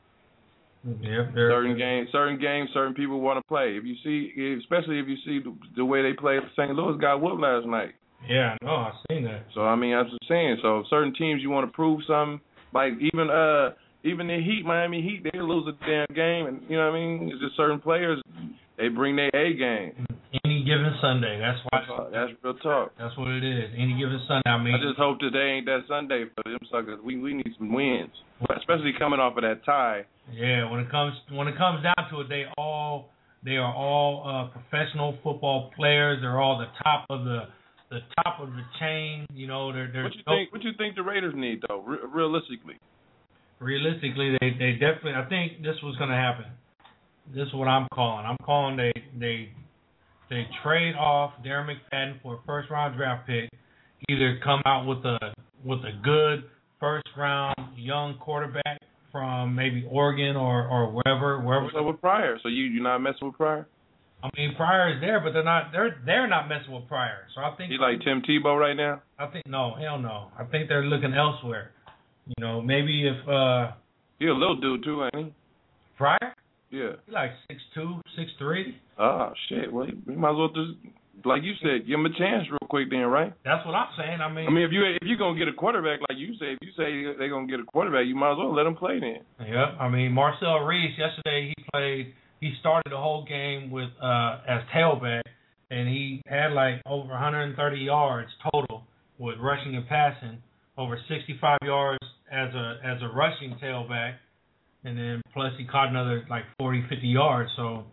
[0.84, 3.76] Yeah, certain games, certain games, certain people want to play.
[3.76, 6.74] If you see, especially if you see the, the way they played, St.
[6.74, 7.94] Louis got whooped last night.
[8.28, 9.46] Yeah, no, I seen that.
[9.54, 10.58] So I mean, I'm just saying.
[10.62, 12.40] So certain teams you want to prove something,
[12.72, 13.70] like even uh
[14.04, 16.98] even the Heat, Miami Heat, they lose a damn game, and you know what I
[16.98, 17.30] mean.
[17.32, 18.20] It's just certain players,
[18.82, 20.06] they bring their A game.
[20.44, 22.08] Any given Sunday, that's why.
[22.10, 22.90] That's real talk.
[22.98, 23.70] That's what it is.
[23.78, 24.74] Any given Sunday, I mean.
[24.74, 26.98] I just hope today ain't that Sunday for them suckers.
[27.04, 28.10] We we need some wins,
[28.58, 30.02] especially coming off of that tie.
[30.32, 33.10] Yeah, when it comes when it comes down to it, they all
[33.44, 36.18] they are all uh, professional football players.
[36.20, 37.42] They're all the top of the
[37.90, 39.26] the top of the chain.
[39.32, 40.52] You know, they're they're What you think?
[40.52, 41.82] What you think the Raiders need though?
[41.82, 42.80] Re- realistically,
[43.60, 45.14] realistically, they they definitely.
[45.14, 46.46] I think this was going to happen.
[47.34, 48.26] This is what I'm calling.
[48.26, 49.50] I'm calling they they
[50.28, 53.50] they trade off Darren McFadden for a first round draft pick.
[54.08, 55.18] Either come out with a
[55.64, 56.44] with a good
[56.80, 58.78] first round young quarterback
[59.12, 61.66] from maybe Oregon or or wherever wherever.
[61.78, 62.38] Up with Pryor?
[62.42, 63.66] So you you not messing with Pryor?
[64.22, 67.26] I mean, Pryor is there, but they're not they're they're not messing with Pryor.
[67.34, 69.02] So I think He like Tim Tebow right now.
[69.18, 70.28] I think no, hell no.
[70.38, 71.72] I think they're looking elsewhere.
[72.26, 73.72] You know, maybe if uh
[74.18, 75.32] He a little dude too, ain't he?
[75.96, 76.34] Pryor,
[76.72, 76.92] Yeah.
[77.06, 78.74] he like six two, six three.
[78.98, 79.72] Oh shit.
[79.72, 80.80] Well, you might as well just
[81.24, 83.32] like you said, give him a chance real quick then, right?
[83.44, 84.20] That's what I'm saying.
[84.20, 86.56] I mean, I mean, if you if you're gonna get a quarterback like you say,
[86.56, 88.98] if you say they're gonna get a quarterback, you might as well let him play
[88.98, 89.20] then.
[89.46, 94.40] Yeah, I mean Marcel Reese yesterday he played he started the whole game with uh
[94.48, 95.22] as tailback
[95.70, 98.84] and he had like over 130 yards total
[99.18, 100.38] with rushing and passing,
[100.76, 104.14] over 65 yards as a as a rushing tailback
[104.84, 107.84] and then plus he caught another like 40 50 yards so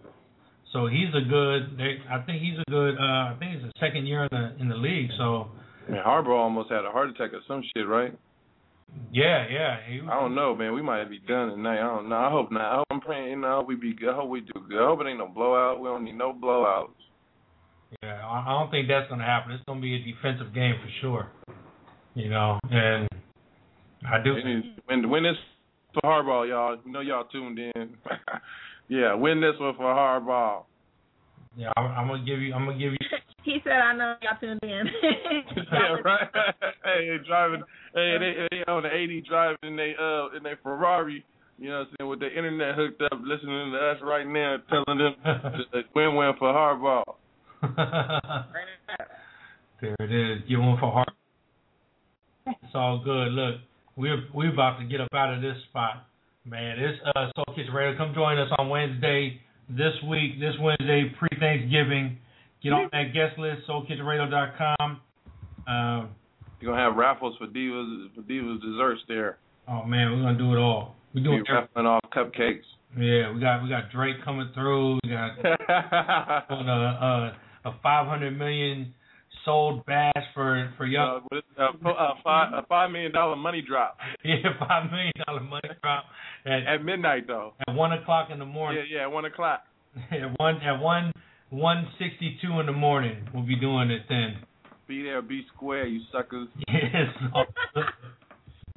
[0.73, 3.79] so he's a good they I think he's a good uh I think it's the
[3.79, 5.51] second year in the in the league so
[5.87, 8.13] I mean, Harbaugh almost had a heart attack or some shit, right?
[9.11, 10.73] yeah yeah he, I don't know, man.
[10.73, 11.79] We might be done tonight.
[11.79, 12.15] I don't know.
[12.15, 12.61] I hope not.
[12.61, 13.29] I hope I'm praying.
[13.29, 14.09] You know, I hope we be good.
[14.09, 14.81] I hope we do good.
[14.81, 15.79] I hope it ain't no blowout.
[15.79, 16.89] We don't need no blowouts.
[18.03, 19.51] Yeah, I don't think that's going to happen.
[19.51, 21.31] It's going to be a defensive game for sure.
[22.13, 23.07] You know, and
[24.05, 24.35] I do.
[24.85, 25.37] When win this
[25.93, 26.77] for Harbaugh, y'all.
[26.85, 27.95] You know y'all tuned in.
[28.87, 30.63] yeah, win this one for Harbaugh.
[31.57, 32.53] Yeah, I'm, I'm gonna give you.
[32.53, 32.97] I'm gonna give you.
[33.41, 34.69] He said, "I know y'all tuned in."
[35.71, 36.27] yeah, right.
[36.83, 37.63] hey, they driving.
[37.95, 41.23] Hey, they they on the 80 driving in they uh in their Ferrari.
[41.57, 42.09] You know what I'm saying?
[42.09, 45.15] With the internet hooked up, listening to us right now, telling them
[45.57, 47.03] just win win for Harbaugh.
[49.81, 50.47] there it is.
[50.47, 51.11] Give one for heart.
[52.45, 53.31] It's all good.
[53.31, 53.55] Look,
[53.99, 56.07] we're we're about to get up out of this spot,
[56.45, 56.79] man.
[56.79, 57.97] It's uh Soul Kitchen Radio.
[57.97, 60.39] Come join us on Wednesday this week.
[60.39, 62.17] This Wednesday, pre Thanksgiving.
[62.63, 64.99] Get on that guest list, SoulKitchenRadio.com.
[65.67, 66.09] Um,
[66.59, 69.37] You're gonna have raffles for divas for divas desserts there.
[69.67, 70.95] oh man, we're gonna do it all.
[71.13, 72.63] We Be doing raffling off cupcakes.
[72.97, 74.99] Yeah, we got we got Drake coming through.
[75.03, 75.35] We got
[76.49, 77.33] doing a,
[77.65, 78.93] a a 500 million
[79.45, 81.17] sold bash for for young.
[81.17, 85.13] Uh, with a, a, a five a five million dollar money drop Yeah, five million
[85.25, 86.05] dollar money drop
[86.45, 87.53] at at midnight though.
[87.67, 88.85] at one o'clock in the Yeah, morning.
[88.89, 89.63] yeah, at one o'clock.
[90.11, 91.11] At one at one
[91.49, 93.27] one sixty two in the morning.
[93.33, 94.37] We'll be doing it then.
[94.87, 96.47] Be there, be square, you suckers.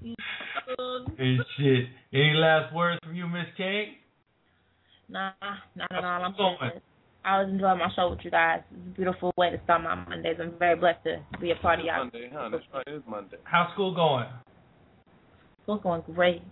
[0.04, 0.16] Yes.
[1.18, 1.84] hey shit.
[2.12, 3.94] Any last words from you, Miss King?
[5.08, 5.30] Nah,
[5.76, 6.24] not at all.
[6.24, 6.56] I'm Going.
[7.22, 7.28] Good.
[7.28, 8.60] I was enjoying my show with you guys.
[8.70, 10.36] It's a beautiful way to start my Mondays.
[10.40, 11.98] I'm very blessed to be a part of y'all.
[11.98, 12.48] Monday, huh?
[12.50, 12.84] That's right.
[12.86, 13.36] It is Monday.
[13.44, 14.26] How's school going?
[15.62, 16.42] School's going great.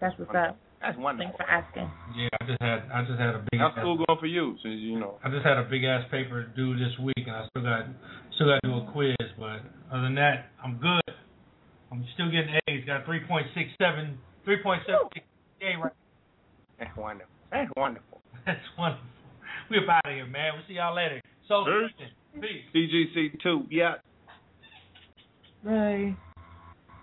[0.00, 0.58] That's what's up.
[0.82, 1.32] That's wonderful.
[1.32, 1.90] Thanks for asking.
[2.14, 3.60] Yeah, I just had I just had a big.
[3.60, 4.56] How's school going for you?
[4.62, 5.16] Since you know.
[5.24, 7.88] I just had a big ass paper due this week, and I still got
[8.36, 9.16] still got to do a quiz.
[9.38, 11.14] But other than that, I'm good.
[11.90, 12.84] I'm still getting A's.
[12.84, 14.16] Got 3.67,
[14.46, 14.76] 3.76
[15.62, 15.92] A right.
[16.78, 17.32] That's wonderful.
[17.50, 18.20] That's wonderful.
[18.46, 19.06] That's wonderful.
[19.70, 20.52] We up out of here, man.
[20.54, 21.20] We'll see y'all later.
[21.48, 21.64] So,
[22.34, 22.64] peace.
[22.74, 23.62] DGC two.
[23.70, 23.94] Yeah.
[25.64, 26.14] Bye.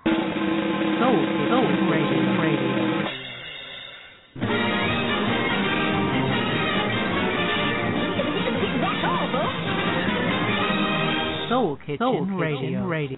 [0.06, 1.18] Soul,
[1.50, 2.22] Soul Radio.
[2.42, 2.72] Radio.
[11.50, 12.86] Soul Kitchen, Soul Kitchen Radio.
[12.86, 13.18] Radio.